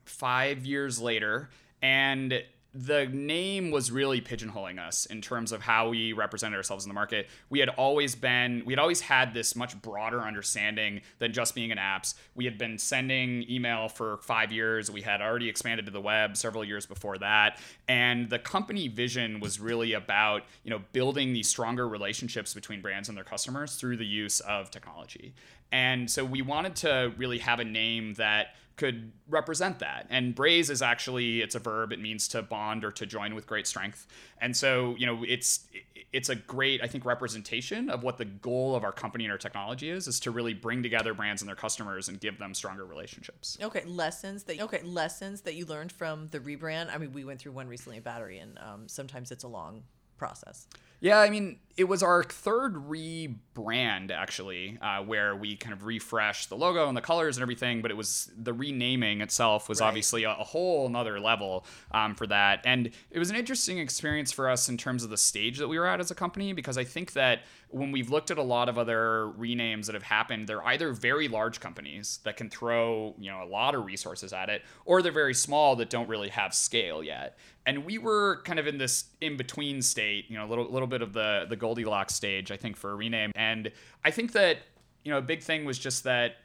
five 0.05 0.65
years 0.65 0.99
later, 0.99 1.49
and 1.81 2.43
the 2.73 3.05
name 3.07 3.69
was 3.69 3.91
really 3.91 4.21
pigeonholing 4.21 4.79
us 4.79 5.05
in 5.05 5.21
terms 5.21 5.51
of 5.51 5.61
how 5.61 5.89
we 5.89 6.13
represented 6.13 6.55
ourselves 6.55 6.85
in 6.85 6.89
the 6.89 6.93
market. 6.93 7.27
We 7.49 7.59
had 7.59 7.67
always 7.67 8.15
been, 8.15 8.63
we 8.65 8.71
had 8.71 8.79
always 8.79 9.01
had 9.01 9.33
this 9.33 9.57
much 9.57 9.79
broader 9.81 10.21
understanding 10.21 11.01
than 11.19 11.33
just 11.33 11.53
being 11.53 11.73
an 11.73 11.77
apps. 11.77 12.13
We 12.33 12.45
had 12.45 12.57
been 12.57 12.77
sending 12.77 13.43
email 13.49 13.89
for 13.89 14.17
five 14.17 14.53
years. 14.53 14.89
We 14.89 15.01
had 15.01 15.21
already 15.21 15.49
expanded 15.49 15.85
to 15.87 15.91
the 15.91 15.99
web 15.99 16.37
several 16.37 16.63
years 16.63 16.85
before 16.85 17.17
that. 17.17 17.59
And 17.89 18.29
the 18.29 18.39
company 18.39 18.87
vision 18.87 19.41
was 19.41 19.59
really 19.59 19.91
about, 19.91 20.43
you 20.63 20.69
know, 20.69 20.79
building 20.93 21.33
these 21.33 21.49
stronger 21.49 21.89
relationships 21.89 22.53
between 22.53 22.81
brands 22.81 23.09
and 23.09 23.17
their 23.17 23.25
customers 23.25 23.75
through 23.75 23.97
the 23.97 24.05
use 24.05 24.39
of 24.39 24.71
technology. 24.71 25.33
And 25.73 26.09
so 26.09 26.23
we 26.23 26.41
wanted 26.41 26.75
to 26.77 27.13
really 27.17 27.39
have 27.39 27.59
a 27.59 27.65
name 27.65 28.13
that 28.15 28.55
could 28.75 29.11
represent 29.29 29.79
that. 29.79 30.07
And 30.09 30.33
braze 30.33 30.69
is 30.69 30.81
actually 30.81 31.41
it's 31.41 31.55
a 31.55 31.59
verb. 31.59 31.91
It 31.91 31.99
means 31.99 32.27
to 32.29 32.41
bond 32.41 32.83
or 32.83 32.91
to 32.91 33.05
join 33.05 33.35
with 33.35 33.47
great 33.47 33.67
strength. 33.67 34.07
And 34.39 34.55
so, 34.55 34.95
you 34.97 35.05
know, 35.05 35.23
it's 35.27 35.67
it's 36.13 36.29
a 36.29 36.35
great 36.35 36.83
I 36.83 36.87
think 36.87 37.05
representation 37.05 37.89
of 37.89 38.03
what 38.03 38.17
the 38.17 38.25
goal 38.25 38.75
of 38.75 38.83
our 38.83 38.91
company 38.91 39.25
and 39.25 39.31
our 39.31 39.37
technology 39.37 39.89
is 39.89 40.07
is 40.07 40.19
to 40.21 40.31
really 40.31 40.53
bring 40.53 40.83
together 40.83 41.13
brands 41.13 41.41
and 41.41 41.49
their 41.49 41.55
customers 41.55 42.09
and 42.09 42.19
give 42.19 42.37
them 42.37 42.53
stronger 42.53 42.85
relationships. 42.85 43.57
Okay, 43.61 43.83
lessons 43.85 44.43
that 44.43 44.59
okay, 44.61 44.81
lessons 44.83 45.41
that 45.41 45.55
you 45.55 45.65
learned 45.65 45.91
from 45.91 46.27
the 46.31 46.39
rebrand. 46.39 46.93
I 46.93 46.97
mean, 46.97 47.13
we 47.13 47.23
went 47.23 47.39
through 47.39 47.53
one 47.53 47.67
recently 47.67 47.97
at 47.97 48.03
Battery 48.03 48.39
and 48.39 48.57
um, 48.59 48.87
sometimes 48.87 49.31
it's 49.31 49.43
a 49.43 49.47
long 49.49 49.83
process. 50.17 50.67
Yeah, 51.01 51.19
I 51.19 51.29
mean, 51.29 51.57
it 51.77 51.85
was 51.85 52.03
our 52.03 52.23
third 52.23 52.75
rebrand 52.75 54.11
actually, 54.11 54.77
uh, 54.81 55.01
where 55.03 55.35
we 55.35 55.55
kind 55.55 55.73
of 55.73 55.85
refreshed 55.85 56.49
the 56.49 56.55
logo 56.55 56.87
and 56.87 56.95
the 56.95 57.01
colors 57.01 57.37
and 57.37 57.41
everything. 57.41 57.81
But 57.81 57.91
it 57.91 57.97
was 57.97 58.31
the 58.37 58.53
renaming 58.53 59.21
itself 59.21 59.67
was 59.67 59.81
right. 59.81 59.87
obviously 59.87 60.23
a, 60.23 60.31
a, 60.31 60.43
whole 60.43 60.85
another 60.85 61.19
level 61.19 61.65
um, 61.91 62.15
for 62.15 62.27
that, 62.27 62.61
and 62.65 62.91
it 63.09 63.19
was 63.19 63.29
an 63.29 63.35
interesting 63.35 63.79
experience 63.79 64.31
for 64.31 64.49
us 64.49 64.69
in 64.69 64.77
terms 64.77 65.03
of 65.03 65.09
the 65.09 65.17
stage 65.17 65.57
that 65.57 65.67
we 65.67 65.79
were 65.79 65.87
at 65.87 65.99
as 65.99 66.11
a 66.11 66.15
company 66.15 66.53
because 66.53 66.77
I 66.77 66.83
think 66.83 67.13
that 67.13 67.41
when 67.69 67.91
we've 67.91 68.09
looked 68.09 68.31
at 68.31 68.37
a 68.37 68.43
lot 68.43 68.69
of 68.69 68.77
other 68.77 69.31
renames 69.39 69.85
that 69.85 69.95
have 69.95 70.03
happened, 70.03 70.47
they're 70.47 70.65
either 70.67 70.91
very 70.91 71.27
large 71.27 71.59
companies 71.59 72.19
that 72.25 72.37
can 72.37 72.49
throw 72.49 73.15
you 73.17 73.31
know 73.31 73.43
a 73.43 73.49
lot 73.49 73.75
of 73.75 73.85
resources 73.85 74.33
at 74.33 74.49
it, 74.49 74.61
or 74.85 75.01
they're 75.01 75.11
very 75.11 75.33
small 75.33 75.75
that 75.77 75.89
don't 75.89 76.09
really 76.09 76.29
have 76.29 76.53
scale 76.53 77.03
yet. 77.03 77.37
And 77.65 77.85
we 77.85 77.99
were 77.99 78.41
kind 78.43 78.59
of 78.59 78.65
in 78.67 78.77
this 78.77 79.05
in 79.21 79.37
between 79.37 79.81
state, 79.81 80.25
you 80.29 80.37
know, 80.37 80.45
a 80.45 80.49
little 80.49 80.69
little 80.69 80.87
bit 80.91 81.01
of 81.01 81.13
the 81.13 81.45
the 81.49 81.55
Goldilocks 81.55 82.13
stage, 82.13 82.51
I 82.51 82.57
think, 82.57 82.77
for 82.77 82.91
a 82.91 82.95
rename. 82.95 83.31
And 83.35 83.71
I 84.05 84.11
think 84.11 84.33
that 84.33 84.57
you 85.03 85.11
know 85.11 85.17
a 85.17 85.21
big 85.21 85.41
thing 85.41 85.65
was 85.65 85.79
just 85.79 86.03
that 86.03 86.35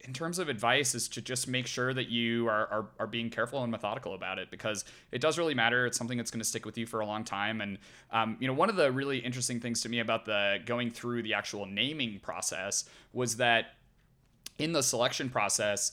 in 0.00 0.12
terms 0.12 0.38
of 0.38 0.48
advice 0.48 0.94
is 0.94 1.08
to 1.08 1.20
just 1.20 1.48
make 1.48 1.66
sure 1.66 1.92
that 1.92 2.08
you 2.08 2.46
are, 2.46 2.66
are, 2.68 2.86
are, 3.00 3.06
being 3.06 3.28
careful 3.28 3.62
and 3.62 3.72
methodical 3.72 4.14
about 4.14 4.38
it 4.38 4.50
because 4.52 4.84
it 5.10 5.20
does 5.20 5.36
really 5.36 5.54
matter. 5.54 5.84
It's 5.84 5.98
something 5.98 6.16
that's 6.16 6.30
going 6.30 6.40
to 6.40 6.44
stick 6.44 6.64
with 6.64 6.78
you 6.78 6.86
for 6.86 7.00
a 7.00 7.06
long 7.06 7.24
time. 7.24 7.60
And 7.60 7.78
um, 8.12 8.36
you 8.38 8.46
know 8.46 8.54
one 8.54 8.68
of 8.68 8.76
the 8.76 8.92
really 8.92 9.18
interesting 9.18 9.58
things 9.58 9.80
to 9.82 9.88
me 9.88 9.98
about 9.98 10.24
the 10.24 10.58
going 10.64 10.90
through 10.90 11.22
the 11.22 11.34
actual 11.34 11.66
naming 11.66 12.20
process 12.20 12.84
was 13.12 13.36
that 13.36 13.74
in 14.58 14.72
the 14.72 14.82
selection 14.82 15.28
process 15.28 15.92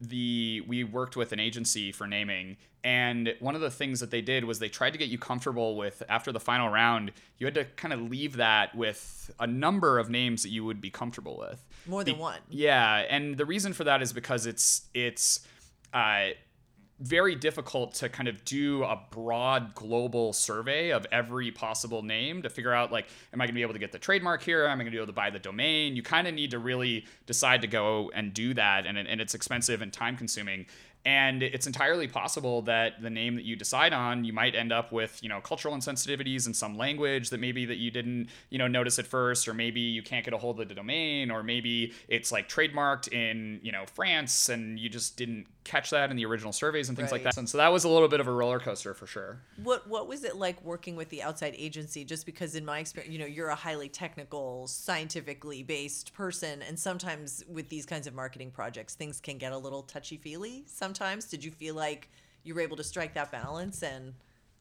the 0.00 0.62
we 0.66 0.82
worked 0.82 1.16
with 1.16 1.32
an 1.32 1.38
agency 1.38 1.92
for 1.92 2.06
naming 2.06 2.56
and 2.84 3.34
one 3.40 3.54
of 3.54 3.60
the 3.60 3.70
things 3.70 4.00
that 4.00 4.10
they 4.10 4.20
did 4.20 4.44
was 4.44 4.58
they 4.58 4.68
tried 4.68 4.90
to 4.90 4.98
get 4.98 5.08
you 5.08 5.18
comfortable 5.18 5.76
with 5.76 6.02
after 6.08 6.32
the 6.32 6.40
final 6.40 6.68
round 6.68 7.12
you 7.38 7.46
had 7.46 7.54
to 7.54 7.64
kind 7.76 7.94
of 7.94 8.00
leave 8.00 8.36
that 8.36 8.74
with 8.74 9.30
a 9.38 9.46
number 9.46 9.98
of 9.98 10.10
names 10.10 10.42
that 10.42 10.50
you 10.50 10.64
would 10.64 10.80
be 10.80 10.90
comfortable 10.90 11.38
with. 11.38 11.64
More 11.86 12.04
than 12.04 12.18
one. 12.18 12.40
Yeah 12.48 13.04
and 13.08 13.36
the 13.36 13.46
reason 13.46 13.72
for 13.72 13.84
that 13.84 14.02
is 14.02 14.12
because 14.12 14.46
it's 14.46 14.88
it's 14.94 15.46
uh, 15.92 16.30
very 17.02 17.34
difficult 17.34 17.94
to 17.94 18.08
kind 18.08 18.28
of 18.28 18.44
do 18.44 18.84
a 18.84 19.00
broad 19.10 19.74
global 19.74 20.32
survey 20.32 20.90
of 20.90 21.04
every 21.10 21.50
possible 21.50 22.02
name 22.02 22.42
to 22.42 22.48
figure 22.48 22.72
out 22.72 22.92
like 22.92 23.06
am 23.32 23.40
i 23.40 23.44
going 23.44 23.48
to 23.48 23.54
be 23.54 23.62
able 23.62 23.72
to 23.72 23.78
get 23.78 23.90
the 23.90 23.98
trademark 23.98 24.42
here? 24.42 24.66
Am 24.66 24.80
i 24.80 24.84
going 24.84 24.86
to 24.86 24.90
be 24.90 24.98
able 24.98 25.08
to 25.08 25.12
buy 25.12 25.28
the 25.28 25.38
domain? 25.38 25.96
You 25.96 26.02
kind 26.02 26.28
of 26.28 26.34
need 26.34 26.52
to 26.52 26.60
really 26.60 27.06
decide 27.26 27.62
to 27.62 27.66
go 27.66 28.12
and 28.14 28.32
do 28.32 28.54
that 28.54 28.86
and, 28.86 28.96
and 28.96 29.20
it's 29.20 29.34
expensive 29.34 29.82
and 29.82 29.92
time 29.92 30.16
consuming 30.16 30.66
and 31.04 31.42
it's 31.42 31.66
entirely 31.66 32.06
possible 32.06 32.62
that 32.62 33.02
the 33.02 33.10
name 33.10 33.34
that 33.34 33.44
you 33.44 33.56
decide 33.56 33.92
on 33.92 34.24
you 34.24 34.32
might 34.32 34.54
end 34.54 34.72
up 34.72 34.92
with 34.92 35.18
you 35.22 35.28
know 35.28 35.40
cultural 35.40 35.74
insensitivities 35.74 36.46
in 36.46 36.54
some 36.54 36.76
language 36.76 37.30
that 37.30 37.40
maybe 37.40 37.64
that 37.64 37.78
you 37.78 37.90
didn't 37.90 38.28
you 38.50 38.58
know 38.58 38.68
notice 38.68 38.98
at 38.98 39.06
first 39.06 39.48
or 39.48 39.54
maybe 39.54 39.80
you 39.80 40.02
can't 40.02 40.24
get 40.24 40.32
a 40.32 40.38
hold 40.38 40.60
of 40.60 40.68
the 40.68 40.74
domain 40.74 41.30
or 41.30 41.42
maybe 41.42 41.92
it's 42.08 42.30
like 42.30 42.48
trademarked 42.48 43.12
in 43.12 43.58
you 43.62 43.72
know 43.72 43.84
france 43.86 44.48
and 44.48 44.78
you 44.78 44.88
just 44.88 45.16
didn't 45.16 45.46
catch 45.64 45.90
that 45.90 46.10
in 46.10 46.16
the 46.16 46.24
original 46.24 46.52
surveys 46.52 46.88
and 46.88 46.98
things 46.98 47.12
like 47.12 47.22
that 47.22 47.36
and 47.36 47.48
so 47.48 47.58
that 47.58 47.72
was 47.72 47.84
a 47.84 47.88
little 47.88 48.08
bit 48.08 48.20
of 48.20 48.26
a 48.26 48.32
roller 48.32 48.58
coaster 48.58 48.94
for 48.94 49.06
sure 49.06 49.38
What 49.62 49.88
what 49.88 50.08
was 50.08 50.24
it 50.24 50.36
like 50.36 50.62
working 50.64 50.96
with 50.96 51.08
the 51.08 51.22
outside 51.22 51.54
agency? 51.56 52.04
Just 52.04 52.26
because 52.26 52.54
in 52.54 52.64
my 52.64 52.78
experience, 52.78 53.12
you 53.12 53.18
know, 53.18 53.26
you're 53.26 53.48
a 53.48 53.54
highly 53.54 53.88
technical, 53.88 54.66
scientifically 54.66 55.62
based 55.62 56.12
person, 56.14 56.62
and 56.62 56.78
sometimes 56.78 57.44
with 57.48 57.68
these 57.68 57.86
kinds 57.86 58.06
of 58.06 58.14
marketing 58.14 58.50
projects, 58.50 58.94
things 58.94 59.20
can 59.20 59.38
get 59.38 59.52
a 59.52 59.58
little 59.58 59.82
touchy 59.82 60.16
feely. 60.16 60.64
Sometimes, 60.66 61.26
did 61.26 61.44
you 61.44 61.50
feel 61.50 61.74
like 61.74 62.08
you 62.44 62.54
were 62.54 62.60
able 62.60 62.76
to 62.76 62.84
strike 62.84 63.14
that 63.14 63.30
balance 63.30 63.82
and 63.82 64.14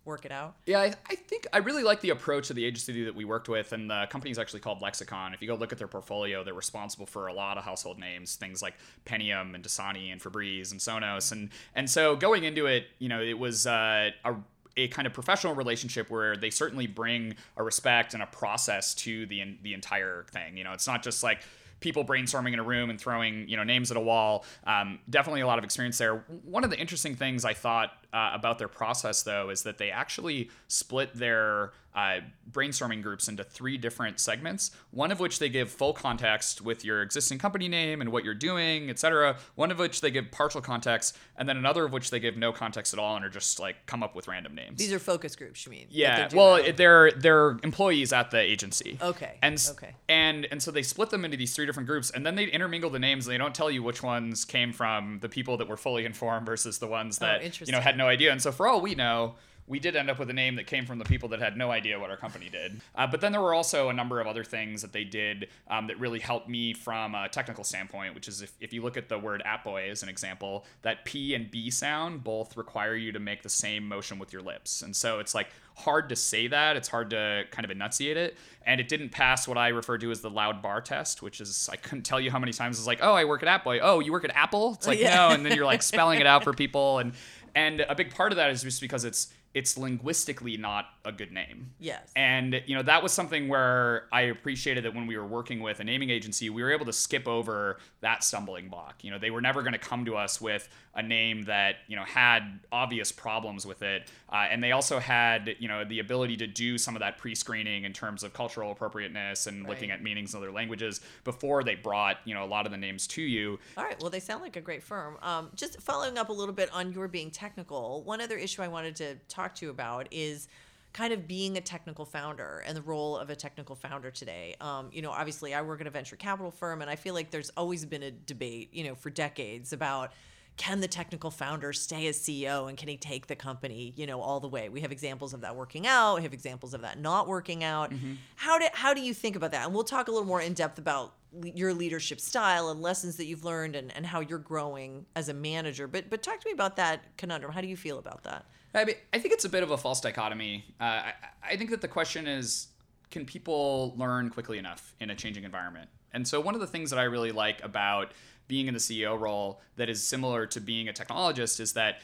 work 0.05 0.25
it 0.25 0.31
out? 0.31 0.55
Yeah, 0.65 0.79
I, 0.79 0.93
I 1.09 1.15
think 1.15 1.47
I 1.53 1.59
really 1.59 1.83
like 1.83 2.01
the 2.01 2.09
approach 2.09 2.49
of 2.49 2.55
the 2.55 2.65
agency 2.65 3.03
that 3.03 3.15
we 3.15 3.25
worked 3.25 3.49
with, 3.49 3.71
and 3.71 3.89
the 3.89 4.07
company 4.09 4.31
is 4.31 4.39
actually 4.39 4.61
called 4.61 4.81
Lexicon. 4.81 5.33
If 5.33 5.41
you 5.41 5.47
go 5.47 5.55
look 5.55 5.71
at 5.71 5.77
their 5.77 5.87
portfolio, 5.87 6.43
they're 6.43 6.53
responsible 6.53 7.05
for 7.05 7.27
a 7.27 7.33
lot 7.33 7.57
of 7.57 7.63
household 7.63 7.99
names, 7.99 8.35
things 8.35 8.61
like 8.61 8.75
Pentium 9.05 9.55
and 9.55 9.63
Dasani 9.63 10.11
and 10.11 10.21
Febreze 10.21 10.71
and 10.71 10.79
Sonos, 10.79 11.31
and 11.31 11.49
and 11.75 11.89
so 11.89 12.15
going 12.15 12.43
into 12.43 12.65
it, 12.65 12.87
you 12.99 13.09
know, 13.09 13.21
it 13.21 13.37
was 13.37 13.67
uh, 13.67 14.09
a 14.25 14.35
a 14.77 14.87
kind 14.87 15.05
of 15.05 15.13
professional 15.13 15.53
relationship 15.53 16.09
where 16.09 16.37
they 16.37 16.49
certainly 16.49 16.87
bring 16.87 17.35
a 17.57 17.63
respect 17.63 18.13
and 18.13 18.23
a 18.23 18.27
process 18.27 18.93
to 18.95 19.25
the 19.25 19.57
the 19.63 19.73
entire 19.73 20.25
thing. 20.31 20.57
You 20.57 20.63
know, 20.63 20.73
it's 20.73 20.87
not 20.87 21.03
just 21.03 21.23
like 21.23 21.41
people 21.79 22.05
brainstorming 22.05 22.53
in 22.53 22.59
a 22.59 22.63
room 22.63 22.89
and 22.89 22.99
throwing 22.99 23.47
you 23.49 23.57
know 23.57 23.63
names 23.63 23.91
at 23.91 23.97
a 23.97 24.01
wall. 24.01 24.45
Um, 24.65 24.99
definitely 25.09 25.41
a 25.41 25.47
lot 25.47 25.57
of 25.57 25.63
experience 25.63 25.97
there. 25.97 26.23
One 26.45 26.63
of 26.63 26.69
the 26.69 26.79
interesting 26.79 27.15
things 27.15 27.43
I 27.43 27.53
thought 27.53 27.91
uh, 28.13 28.31
about 28.33 28.57
their 28.59 28.67
process 28.67 29.23
though 29.23 29.49
is 29.49 29.63
that 29.63 29.77
they 29.77 29.89
actually 29.91 30.49
split 30.67 31.13
their 31.15 31.71
uh, 31.93 32.21
brainstorming 32.49 33.01
groups 33.03 33.27
into 33.27 33.43
three 33.43 33.77
different 33.77 34.17
segments. 34.17 34.71
One 34.91 35.11
of 35.11 35.19
which 35.19 35.39
they 35.39 35.49
give 35.49 35.69
full 35.69 35.91
context 35.91 36.61
with 36.61 36.85
your 36.85 37.01
existing 37.01 37.37
company 37.37 37.67
name 37.67 37.99
and 37.99 38.11
what 38.13 38.23
you're 38.23 38.33
doing, 38.33 38.89
etc. 38.89 39.35
One 39.55 39.71
of 39.71 39.79
which 39.79 39.99
they 39.99 40.09
give 40.09 40.31
partial 40.31 40.61
context, 40.61 41.17
and 41.37 41.49
then 41.49 41.57
another 41.57 41.83
of 41.85 41.91
which 41.91 42.09
they 42.09 42.19
give 42.21 42.37
no 42.37 42.53
context 42.53 42.93
at 42.93 42.99
all 42.99 43.17
and 43.17 43.25
are 43.25 43.29
just 43.29 43.59
like 43.59 43.85
come 43.87 44.03
up 44.03 44.15
with 44.15 44.29
random 44.29 44.55
names. 44.55 44.77
These 44.79 44.93
are 44.93 44.99
focus 44.99 45.35
groups, 45.35 45.65
you 45.65 45.71
mean? 45.71 45.87
Yeah, 45.89 46.27
they're 46.29 46.37
well, 46.37 46.55
it- 46.55 46.77
they're 46.77 47.11
they're 47.11 47.57
employees 47.63 48.13
at 48.13 48.31
the 48.31 48.39
agency. 48.39 48.97
Okay, 49.01 49.37
And 49.41 49.61
okay. 49.71 49.93
and 50.07 50.47
and 50.49 50.63
so 50.63 50.71
they 50.71 50.83
split 50.83 51.09
them 51.09 51.25
into 51.25 51.35
these 51.35 51.53
three 51.53 51.65
different 51.65 51.87
groups, 51.87 52.09
and 52.09 52.25
then 52.25 52.35
they 52.35 52.45
intermingle 52.45 52.89
the 52.89 52.99
names. 52.99 53.27
And 53.27 53.33
they 53.33 53.37
don't 53.37 53.53
tell 53.55 53.69
you 53.69 53.83
which 53.83 54.01
ones 54.01 54.45
came 54.45 54.71
from 54.71 55.19
the 55.19 55.27
people 55.29 55.57
that 55.57 55.67
were 55.67 55.77
fully 55.77 56.05
informed 56.05 56.45
versus 56.45 56.77
the 56.79 56.87
ones 56.87 57.17
that 57.17 57.59
you 57.67 57.71
know 57.73 57.81
had 57.81 57.97
no 58.01 58.07
idea. 58.07 58.31
And 58.31 58.41
so 58.41 58.51
for 58.51 58.67
all 58.67 58.81
we 58.81 58.95
know. 58.95 59.35
We 59.67 59.79
did 59.79 59.95
end 59.95 60.09
up 60.09 60.19
with 60.19 60.29
a 60.29 60.33
name 60.33 60.55
that 60.57 60.67
came 60.67 60.85
from 60.85 60.99
the 60.99 61.05
people 61.05 61.29
that 61.29 61.39
had 61.39 61.55
no 61.55 61.71
idea 61.71 61.97
what 61.97 62.09
our 62.09 62.17
company 62.17 62.49
did. 62.49 62.81
Uh, 62.93 63.07
but 63.07 63.21
then 63.21 63.31
there 63.31 63.39
were 63.39 63.53
also 63.53 63.87
a 63.87 63.93
number 63.93 64.19
of 64.19 64.27
other 64.27 64.43
things 64.43 64.81
that 64.81 64.91
they 64.91 65.05
did 65.05 65.47
um, 65.69 65.87
that 65.87 65.97
really 65.97 66.19
helped 66.19 66.49
me 66.49 66.73
from 66.73 67.15
a 67.15 67.29
technical 67.29 67.63
standpoint, 67.63 68.13
which 68.13 68.27
is 68.27 68.41
if, 68.41 68.51
if 68.59 68.73
you 68.73 68.81
look 68.83 68.97
at 68.97 69.07
the 69.07 69.17
word 69.17 69.41
Appboy 69.45 69.89
as 69.89 70.03
an 70.03 70.09
example, 70.09 70.65
that 70.81 71.05
P 71.05 71.35
and 71.35 71.49
B 71.49 71.69
sound 71.69 72.21
both 72.21 72.57
require 72.57 72.95
you 72.95 73.13
to 73.13 73.19
make 73.19 73.43
the 73.43 73.49
same 73.49 73.87
motion 73.87 74.19
with 74.19 74.33
your 74.33 74.41
lips. 74.41 74.81
And 74.81 74.93
so 74.93 75.19
it's 75.19 75.33
like 75.33 75.47
hard 75.77 76.09
to 76.09 76.17
say 76.17 76.47
that. 76.47 76.75
It's 76.75 76.89
hard 76.89 77.11
to 77.11 77.43
kind 77.51 77.63
of 77.63 77.71
enunciate 77.71 78.17
it. 78.17 78.35
And 78.65 78.81
it 78.81 78.89
didn't 78.89 79.09
pass 79.09 79.47
what 79.47 79.57
I 79.57 79.69
refer 79.69 79.97
to 79.99 80.11
as 80.11 80.19
the 80.19 80.29
loud 80.29 80.61
bar 80.61 80.81
test, 80.81 81.21
which 81.21 81.39
is 81.39 81.69
I 81.71 81.77
couldn't 81.77 82.03
tell 82.03 82.19
you 82.19 82.29
how 82.29 82.39
many 82.39 82.51
times 82.51 82.77
it's 82.77 82.87
like, 82.87 82.99
oh, 83.01 83.13
I 83.13 83.23
work 83.23 83.41
at 83.41 83.63
Appboy. 83.63 83.79
Oh, 83.81 84.01
you 84.01 84.11
work 84.11 84.25
at 84.25 84.35
Apple? 84.35 84.73
It's 84.73 84.87
like, 84.87 84.99
Yeah. 84.99 85.15
no. 85.15 85.29
And 85.29 85.45
then 85.45 85.55
you're 85.55 85.65
like 85.65 85.81
spelling 85.81 86.19
it 86.19 86.27
out 86.27 86.43
for 86.43 86.51
people. 86.51 86.99
And 86.99 87.13
and 87.55 87.81
a 87.81 87.95
big 87.95 88.13
part 88.13 88.31
of 88.31 88.37
that 88.37 88.49
is 88.51 88.63
just 88.63 88.81
because 88.81 89.05
it's 89.05 89.33
it's 89.53 89.77
linguistically 89.77 90.57
not 90.57 90.85
a 91.05 91.11
good 91.11 91.31
name. 91.31 91.71
Yes. 91.79 92.11
And 92.15 92.61
you 92.65 92.75
know 92.75 92.83
that 92.83 93.01
was 93.01 93.11
something 93.11 93.47
where 93.47 94.07
I 94.11 94.21
appreciated 94.21 94.85
that 94.85 94.93
when 94.93 95.07
we 95.07 95.17
were 95.17 95.25
working 95.25 95.61
with 95.61 95.79
a 95.79 95.83
naming 95.83 96.09
agency, 96.09 96.49
we 96.49 96.61
were 96.63 96.71
able 96.71 96.85
to 96.85 96.93
skip 96.93 97.27
over 97.27 97.77
that 98.01 98.23
stumbling 98.23 98.69
block. 98.69 99.03
You 99.03 99.11
know, 99.11 99.19
they 99.19 99.31
were 99.31 99.41
never 99.41 99.61
going 99.61 99.73
to 99.73 99.79
come 99.79 100.05
to 100.05 100.15
us 100.15 100.39
with 100.39 100.69
a 100.93 101.01
name 101.01 101.43
that 101.43 101.77
you 101.87 101.95
know 101.95 102.03
had 102.03 102.59
obvious 102.71 103.11
problems 103.11 103.65
with 103.65 103.81
it, 103.81 104.09
uh, 104.31 104.47
and 104.49 104.63
they 104.63 104.71
also 104.71 104.99
had 104.99 105.55
you 105.59 105.67
know 105.67 105.83
the 105.83 105.99
ability 105.99 106.37
to 106.37 106.47
do 106.47 106.77
some 106.77 106.95
of 106.95 106.99
that 106.99 107.17
pre-screening 107.17 107.83
in 107.83 107.93
terms 107.93 108.23
of 108.23 108.33
cultural 108.33 108.71
appropriateness 108.71 109.47
and 109.47 109.67
looking 109.67 109.91
at 109.91 110.03
meanings 110.03 110.33
in 110.33 110.39
other 110.39 110.51
languages 110.51 111.01
before 111.23 111.63
they 111.63 111.75
brought 111.75 112.17
you 112.25 112.33
know 112.33 112.43
a 112.43 112.47
lot 112.47 112.65
of 112.65 112.71
the 112.71 112.77
names 112.77 113.07
to 113.07 113.21
you. 113.21 113.59
All 113.77 113.83
right. 113.83 113.99
Well, 114.01 114.09
they 114.09 114.19
sound 114.19 114.41
like 114.41 114.55
a 114.55 114.61
great 114.61 114.83
firm. 114.83 115.17
Um, 115.21 115.49
just 115.55 115.81
following 115.81 116.17
up 116.17 116.29
a 116.29 116.33
little 116.33 116.53
bit 116.53 116.71
on 116.73 116.91
your 116.91 117.07
being 117.07 117.31
technical, 117.31 118.03
one 118.03 118.21
other 118.21 118.37
issue 118.37 118.61
I 118.61 118.67
wanted 118.67 118.95
to 118.97 119.15
talk 119.27 119.55
to 119.55 119.65
you 119.65 119.71
about 119.71 120.07
is 120.11 120.47
kind 120.93 121.13
of 121.13 121.27
being 121.27 121.57
a 121.57 121.61
technical 121.61 122.05
founder 122.05 122.63
and 122.65 122.75
the 122.75 122.81
role 122.81 123.17
of 123.17 123.29
a 123.29 123.35
technical 123.35 123.75
founder 123.75 124.11
today. 124.11 124.55
Um, 124.59 124.89
you 124.91 125.01
know, 125.01 125.11
obviously, 125.11 125.53
I 125.53 125.61
work 125.61 125.81
at 125.81 125.87
a 125.87 125.91
venture 125.91 126.15
capital 126.15 126.51
firm, 126.51 126.81
and 126.81 126.89
I 126.89 126.95
feel 126.95 127.13
like 127.13 127.31
there's 127.31 127.49
always 127.55 127.85
been 127.85 128.03
a 128.03 128.11
debate, 128.11 128.73
you 128.73 128.83
know, 128.83 128.95
for 128.95 129.09
decades 129.09 129.73
about 129.73 130.11
can 130.57 130.81
the 130.81 130.87
technical 130.87 131.31
founder 131.31 131.71
stay 131.73 132.07
as 132.07 132.19
CEO 132.19 132.67
and 132.67 132.77
can 132.77 132.89
he 132.89 132.97
take 132.97 133.27
the 133.27 133.35
company, 133.35 133.93
you 133.95 134.05
know, 134.05 134.21
all 134.21 134.39
the 134.39 134.49
way? 134.49 134.69
We 134.69 134.81
have 134.81 134.91
examples 134.91 135.33
of 135.33 135.41
that 135.41 135.55
working 135.55 135.87
out. 135.87 136.17
We 136.17 136.23
have 136.23 136.33
examples 136.33 136.73
of 136.73 136.81
that 136.81 136.99
not 136.99 137.27
working 137.27 137.63
out. 137.63 137.91
How 138.35 138.59
do 138.59 138.67
how 138.73 138.93
do 138.93 139.01
you 139.01 139.13
think 139.13 139.35
about 139.35 139.51
that? 139.53 139.65
And 139.65 139.73
we'll 139.73 139.85
talk 139.85 140.07
a 140.07 140.11
little 140.11 140.27
more 140.27 140.41
in 140.41 140.53
depth 140.53 140.77
about 140.77 141.15
your 141.41 141.73
leadership 141.73 142.19
style 142.19 142.69
and 142.69 142.81
lessons 142.81 143.15
that 143.15 143.25
you've 143.25 143.45
learned 143.45 143.75
and, 143.75 143.95
and 143.95 144.05
how 144.05 144.19
you're 144.19 144.37
growing 144.37 145.05
as 145.15 145.29
a 145.29 145.33
manager. 145.33 145.87
But 145.87 146.09
but 146.09 146.21
talk 146.21 146.39
to 146.41 146.47
me 146.47 146.51
about 146.51 146.75
that 146.75 147.17
conundrum. 147.17 147.53
How 147.53 147.61
do 147.61 147.67
you 147.67 147.77
feel 147.77 147.97
about 147.97 148.23
that? 148.25 148.45
I 148.73 148.85
mean, 148.85 148.95
I 149.11 149.19
think 149.19 149.33
it's 149.33 149.45
a 149.45 149.49
bit 149.49 149.63
of 149.63 149.71
a 149.71 149.77
false 149.77 149.99
dichotomy. 149.99 150.65
Uh, 150.79 150.83
I, 150.83 151.13
I 151.43 151.57
think 151.57 151.69
that 151.71 151.81
the 151.81 151.87
question 151.87 152.27
is, 152.27 152.67
can 153.09 153.25
people 153.25 153.93
learn 153.97 154.29
quickly 154.29 154.57
enough 154.57 154.93
in 154.99 155.09
a 155.09 155.15
changing 155.15 155.43
environment? 155.43 155.89
And 156.13 156.27
so 156.27 156.39
one 156.39 156.55
of 156.55 156.61
the 156.61 156.67
things 156.67 156.89
that 156.89 156.99
I 156.99 157.03
really 157.03 157.31
like 157.31 157.63
about 157.63 158.13
being 158.47 158.67
in 158.67 158.73
the 158.73 158.79
CEO 158.79 159.19
role 159.19 159.61
that 159.75 159.89
is 159.89 160.03
similar 160.03 160.45
to 160.45 160.59
being 160.59 160.89
a 160.89 160.93
technologist 160.93 161.59
is 161.59 161.73
that 161.73 162.01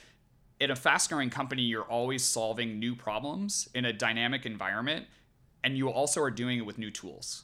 in 0.59 0.71
a 0.71 0.75
fast 0.75 1.09
growing 1.09 1.29
company, 1.29 1.61
you're 1.61 1.83
always 1.83 2.23
solving 2.23 2.79
new 2.79 2.95
problems 2.95 3.69
in 3.73 3.85
a 3.85 3.93
dynamic 3.93 4.45
environment, 4.45 5.05
and 5.63 5.77
you 5.77 5.89
also 5.89 6.21
are 6.21 6.31
doing 6.31 6.57
it 6.57 6.65
with 6.65 6.77
new 6.77 6.89
tools. 6.89 7.43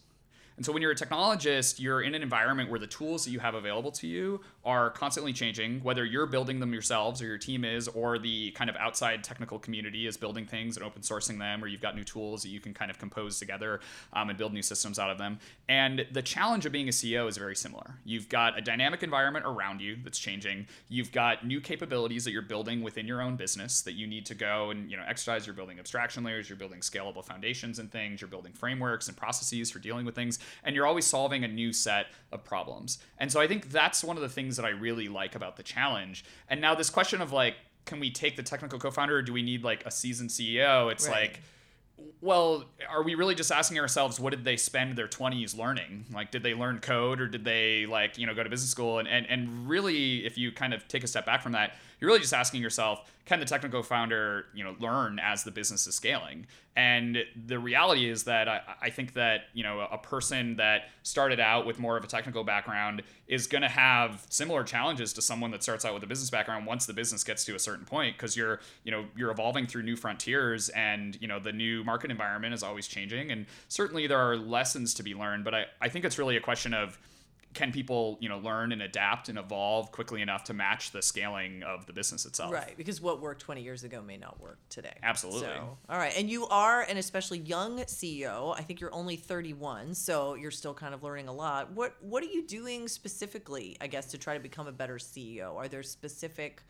And 0.56 0.66
so 0.66 0.72
when 0.72 0.82
you're 0.82 0.92
a 0.92 0.96
technologist, 0.96 1.80
you're 1.80 2.02
in 2.02 2.16
an 2.16 2.22
environment 2.22 2.70
where 2.70 2.80
the 2.80 2.88
tools 2.88 3.26
that 3.26 3.32
you 3.32 3.40
have 3.40 3.56
available 3.56 3.92
to 3.92 4.08
you 4.08 4.42
are 4.66 4.90
constantly 4.90 5.34
changing, 5.34 5.82
whether 5.84 6.06
you're 6.06 6.26
building 6.26 6.60
them 6.60 6.72
yourselves 6.72 7.22
or 7.22 7.26
your 7.26 7.38
team 7.38 7.66
is, 7.66 7.88
or 7.90 8.18
the 8.18 8.52
kind 8.52 8.70
of 8.70 8.76
outside 8.78 9.24
technical 9.24 9.60
community 9.60 10.08
is 10.08 10.16
building 10.16 10.46
things 10.46 10.78
and 10.78 10.86
open 10.86 11.02
sourcing 11.02 11.38
them, 11.38 11.64
or 11.64 11.68
you've 11.68 11.82
got 11.82 11.96
new 11.96 12.04
tools 12.04 12.44
that 12.44 12.50
you 12.50 12.60
can 12.62 12.74
kind 12.74 12.90
of 12.90 12.98
compose 12.98 13.40
together 13.40 13.82
um, 14.14 14.30
and 14.30 14.38
build 14.38 14.54
new 14.54 14.62
systems 14.62 15.00
out 15.00 15.10
of 15.10 15.18
them. 15.18 15.38
And 15.68 16.06
the 16.12 16.22
challenge 16.22 16.66
of 16.66 16.72
being 16.72 16.88
a 16.88 16.92
CEO 16.92 17.28
is 17.28 17.38
very 17.38 17.56
similar. 17.56 17.96
You've 18.06 18.30
got 18.30 18.58
a 18.58 18.62
dynamic 18.62 19.04
environment 19.04 19.46
around 19.46 19.82
you 19.82 19.98
that's 20.02 20.20
changing. 20.20 20.68
You've 20.88 21.12
got 21.12 21.46
new 21.46 21.60
capabilities 21.60 22.24
that 22.24 22.32
you're 22.32 22.42
building 22.42 22.82
within 22.82 23.06
your 23.06 23.22
own 23.22 23.36
business 23.36 23.82
that 23.82 23.94
you 23.94 24.08
need 24.08 24.26
to 24.28 24.36
go 24.36 24.70
and 24.70 24.90
you 24.90 24.96
know 24.96 25.04
exercise. 25.06 25.46
You're 25.46 25.56
building 25.56 25.80
abstraction 25.80 26.24
layers. 26.24 26.50
You're 26.50 26.58
building 26.58 26.80
scalable 26.80 27.24
foundations 27.24 27.80
and 27.80 27.92
things. 27.92 28.22
You're 28.22 28.30
building 28.30 28.54
frameworks 28.54 29.08
and 29.10 29.18
processes 29.18 29.72
for 29.72 29.80
dealing 29.80 30.06
with 30.06 30.16
things, 30.16 30.40
and 30.64 30.76
you're 30.76 30.86
always 30.86 31.06
solving 31.06 31.44
a 31.44 31.48
new 31.48 31.74
set 31.74 32.08
of 32.32 32.44
problems. 32.44 33.00
And 33.18 33.32
so 33.32 33.42
I 33.42 33.48
think 33.48 33.70
that's 33.70 34.04
one 34.04 34.18
of 34.18 34.24
the 34.24 34.30
things 34.30 34.53
that 34.58 34.66
I 34.66 34.70
really 34.70 35.08
like 35.08 35.36
about 35.36 35.58
the 35.58 35.64
challenge. 35.64 36.26
And 36.50 36.62
now 36.62 36.76
this 36.76 36.90
question 36.90 37.22
of 37.22 37.32
like, 37.32 37.56
can 37.86 38.00
we 38.00 38.12
take 38.12 38.36
the 38.36 38.44
technical 38.44 38.80
co-founder, 38.80 39.18
or 39.18 39.22
do 39.22 39.34
we 39.34 39.42
need 39.42 39.64
like 39.64 39.86
a 39.86 39.92
seasoned 39.92 40.30
CEO? 40.30 40.92
It's 40.92 41.08
Right. 41.08 41.32
like 41.32 41.42
well, 42.22 42.66
are 42.90 43.04
we 43.04 43.16
really 43.16 43.36
just 43.36 43.52
asking 43.52 43.80
ourselves 43.80 44.20
what 44.20 44.32
did 44.32 44.44
they 44.44 44.58
spend 44.58 44.98
their 44.98 45.08
20s 45.08 45.58
learning? 45.58 46.06
Like 46.12 46.32
did 46.32 46.44
they 46.44 46.54
learn 46.54 46.80
code 46.80 47.22
or 47.22 47.28
did 47.28 47.44
they 47.46 47.86
like, 47.86 48.18
you 48.18 48.26
know, 48.26 48.34
go 48.34 48.44
to 48.44 48.50
business 48.50 48.72
school 48.72 49.00
and 49.00 49.08
and, 49.08 49.26
and 49.30 49.68
really 49.68 50.26
if 50.26 50.38
you 50.38 50.52
kind 50.52 50.74
of 50.74 50.88
take 50.88 51.04
a 51.04 51.08
step 51.08 51.26
back 51.26 51.42
from 51.42 51.52
that, 51.54 51.76
you're 52.04 52.10
really 52.10 52.20
just 52.20 52.34
asking 52.34 52.62
yourself, 52.62 53.10
can 53.24 53.40
the 53.40 53.46
technical 53.46 53.82
founder, 53.82 54.48
you 54.54 54.62
know, 54.62 54.76
learn 54.78 55.20
as 55.20 55.46
the 55.46 55.52
business 55.52 55.88
is 55.88 55.96
scaling? 55.96 56.48
And 56.76 57.20
the 57.46 57.58
reality 57.58 58.10
is 58.10 58.26
that 58.26 58.50
I, 58.50 58.60
I 58.82 58.90
think 58.90 59.14
that, 59.14 59.44
you 59.54 59.64
know, 59.64 59.88
a 59.90 59.98
person 59.98 60.58
that 60.58 60.90
started 61.04 61.40
out 61.40 61.66
with 61.66 61.80
more 61.80 61.96
of 61.96 62.04
a 62.04 62.08
technical 62.08 62.44
background 62.44 63.04
is 63.30 63.48
going 63.48 63.62
to 63.62 63.70
have 63.70 64.28
similar 64.30 64.66
challenges 64.66 65.14
to 65.14 65.22
someone 65.22 65.52
that 65.52 65.64
starts 65.64 65.86
out 65.86 65.94
with 65.94 66.04
a 66.04 66.08
business 66.08 66.30
background 66.30 66.66
once 66.66 66.86
the 66.86 66.92
business 66.92 67.24
gets 67.24 67.46
to 67.46 67.56
a 67.56 67.60
certain 67.60 67.86
point 67.86 68.18
because 68.18 68.36
you're, 68.36 68.60
you 68.84 68.92
know, 68.92 69.06
you're 69.16 69.32
evolving 69.32 69.66
through 69.66 69.84
new 69.84 69.96
frontiers 69.96 70.68
and, 70.70 71.18
you 71.22 71.28
know, 71.30 71.40
the 71.40 71.54
new 71.54 71.86
market 71.86 72.12
environment 72.12 72.54
is 72.54 72.64
always 72.64 72.86
changing 72.86 73.32
and 73.32 73.46
certainly 73.70 74.08
there 74.08 74.20
are 74.20 74.36
lessons 74.36 74.94
to 74.94 75.04
be 75.04 75.16
learned, 75.16 75.46
but 75.46 75.56
I, 75.56 75.66
I 75.80 75.88
think 75.88 76.04
it's 76.04 76.20
really 76.20 76.36
a 76.36 76.42
question 76.42 76.74
of 76.74 77.00
can 77.54 77.72
people 77.72 78.18
you 78.20 78.30
know 78.30 78.40
learn 78.40 78.72
and 78.72 78.82
adapt 78.82 79.30
and 79.30 79.38
evolve 79.38 79.92
quickly 79.92 80.22
enough 80.22 80.44
to 80.46 80.54
match 80.54 80.92
the 80.92 81.02
scaling 81.02 81.64
of 81.64 81.86
the 81.86 81.94
business 81.94 82.26
itself? 82.26 82.54
Right 82.54 82.74
because 82.78 83.02
what 83.02 83.22
worked 83.22 83.42
20 83.42 83.62
years 83.62 83.84
ago 83.84 84.02
may 84.02 84.18
not 84.18 84.40
work 84.40 84.60
today. 84.70 84.96
Absolutely. 85.04 85.42
So, 85.42 85.78
all 85.90 85.98
right 85.98 86.14
and 86.18 86.30
you 86.30 86.48
are 86.48 86.82
an 86.82 86.98
especially 86.98 87.40
young 87.40 87.80
ceo 87.80 88.54
i 88.58 88.62
think 88.62 88.80
you're 88.80 88.94
only 88.94 89.16
31 89.16 89.94
so 89.94 90.36
you're 90.36 90.52
still 90.52 90.74
kind 90.74 90.94
of 90.94 91.04
learning 91.04 91.28
a 91.28 91.34
lot. 91.34 91.72
What 91.72 91.96
what 92.02 92.24
are 92.24 92.28
you 92.28 92.46
doing 92.46 92.88
specifically 92.88 93.78
i 93.82 93.88
guess 93.88 94.08
to 94.08 94.18
try 94.18 94.34
to 94.34 94.40
become 94.40 94.68
a 94.68 94.72
better 94.72 94.96
ceo 94.96 95.56
are 95.56 95.68
there 95.68 95.84
specific 95.84 96.64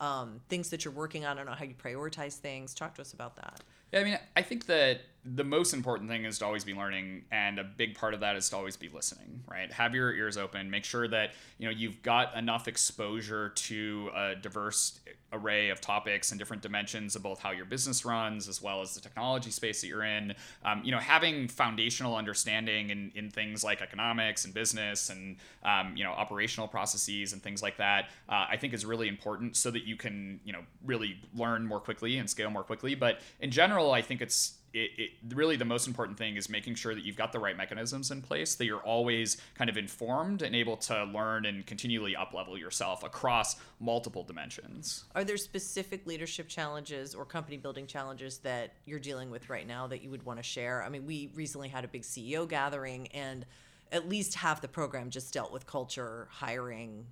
um, 0.00 0.40
things 0.48 0.70
that 0.70 0.84
you're 0.84 0.94
working 0.94 1.24
on? 1.24 1.32
I 1.32 1.40
don't 1.40 1.46
know 1.46 1.56
how 1.56 1.64
you 1.64 1.74
prioritize 1.74 2.34
things. 2.34 2.74
Talk 2.74 2.94
to 2.96 3.02
us 3.02 3.12
about 3.12 3.36
that. 3.36 3.60
Yeah, 3.92 4.00
I 4.00 4.04
mean, 4.04 4.18
I 4.36 4.42
think 4.42 4.66
that 4.66 5.00
the 5.34 5.44
most 5.44 5.72
important 5.72 6.10
thing 6.10 6.24
is 6.24 6.38
to 6.38 6.44
always 6.44 6.64
be 6.64 6.74
learning, 6.74 7.24
and 7.30 7.58
a 7.58 7.64
big 7.64 7.94
part 7.94 8.14
of 8.14 8.20
that 8.20 8.36
is 8.36 8.48
to 8.50 8.56
always 8.56 8.76
be 8.76 8.88
listening. 8.88 9.42
Right? 9.48 9.72
Have 9.72 9.94
your 9.94 10.12
ears 10.12 10.36
open. 10.36 10.70
Make 10.70 10.84
sure 10.84 11.08
that 11.08 11.32
you 11.58 11.66
know 11.66 11.74
you've 11.74 12.02
got 12.02 12.36
enough 12.36 12.68
exposure 12.68 13.50
to 13.50 14.10
a 14.14 14.34
diverse 14.34 15.00
array 15.32 15.68
of 15.68 15.80
topics 15.80 16.30
and 16.30 16.38
different 16.38 16.62
dimensions 16.62 17.14
of 17.14 17.22
both 17.22 17.38
how 17.38 17.50
your 17.50 17.66
business 17.66 18.04
runs 18.04 18.48
as 18.48 18.62
well 18.62 18.80
as 18.80 18.94
the 18.94 19.00
technology 19.00 19.50
space 19.50 19.82
that 19.82 19.86
you're 19.86 20.04
in. 20.04 20.34
Um, 20.64 20.82
you 20.84 20.90
know, 20.90 20.98
having 20.98 21.48
foundational 21.48 22.16
understanding 22.16 22.88
in, 22.88 23.12
in 23.14 23.30
things 23.30 23.62
like 23.62 23.82
economics 23.82 24.46
and 24.46 24.54
business 24.54 25.10
and 25.10 25.36
um, 25.64 25.96
you 25.96 26.04
know 26.04 26.10
operational 26.10 26.68
processes 26.68 27.32
and 27.32 27.42
things 27.42 27.62
like 27.62 27.76
that, 27.78 28.10
uh, 28.28 28.46
I 28.50 28.56
think 28.56 28.74
is 28.74 28.84
really 28.84 29.08
important 29.08 29.56
so 29.56 29.70
that 29.70 29.84
you 29.84 29.96
can 29.96 30.40
you 30.44 30.52
know 30.52 30.60
really 30.84 31.16
learn 31.34 31.66
more 31.66 31.80
quickly 31.80 32.18
and 32.18 32.28
scale 32.28 32.50
more 32.50 32.64
quickly. 32.64 32.94
But 32.94 33.20
in 33.40 33.50
general 33.50 33.68
general, 33.68 33.92
I 33.92 34.02
think 34.02 34.22
it's 34.22 34.57
it, 34.72 34.90
it, 34.98 35.10
really 35.34 35.56
the 35.56 35.64
most 35.64 35.86
important 35.86 36.18
thing 36.18 36.36
is 36.36 36.48
making 36.48 36.74
sure 36.74 36.94
that 36.94 37.04
you've 37.04 37.16
got 37.16 37.32
the 37.32 37.38
right 37.38 37.56
mechanisms 37.56 38.10
in 38.10 38.22
place 38.22 38.54
that 38.56 38.66
you're 38.66 38.82
always 38.82 39.38
kind 39.54 39.70
of 39.70 39.76
informed 39.76 40.42
and 40.42 40.54
able 40.54 40.76
to 40.76 41.04
learn 41.04 41.46
and 41.46 41.66
continually 41.66 42.14
up 42.14 42.34
level 42.34 42.58
yourself 42.58 43.02
across 43.02 43.56
multiple 43.80 44.22
dimensions. 44.22 45.04
Are 45.14 45.24
there 45.24 45.36
specific 45.36 46.06
leadership 46.06 46.48
challenges 46.48 47.14
or 47.14 47.24
company 47.24 47.56
building 47.56 47.86
challenges 47.86 48.38
that 48.38 48.74
you're 48.84 48.98
dealing 48.98 49.30
with 49.30 49.48
right 49.48 49.66
now 49.66 49.86
that 49.86 50.02
you 50.02 50.10
would 50.10 50.24
want 50.24 50.38
to 50.38 50.42
share? 50.42 50.82
I 50.82 50.88
mean 50.88 51.06
we 51.06 51.30
recently 51.34 51.68
had 51.68 51.84
a 51.84 51.88
big 51.88 52.02
ceo 52.02 52.48
gathering 52.48 53.08
and 53.08 53.46
at 53.90 54.08
least 54.08 54.34
half 54.34 54.60
the 54.60 54.68
program 54.68 55.10
just 55.10 55.32
dealt 55.32 55.52
with 55.52 55.66
culture 55.66 56.28
hiring 56.30 57.06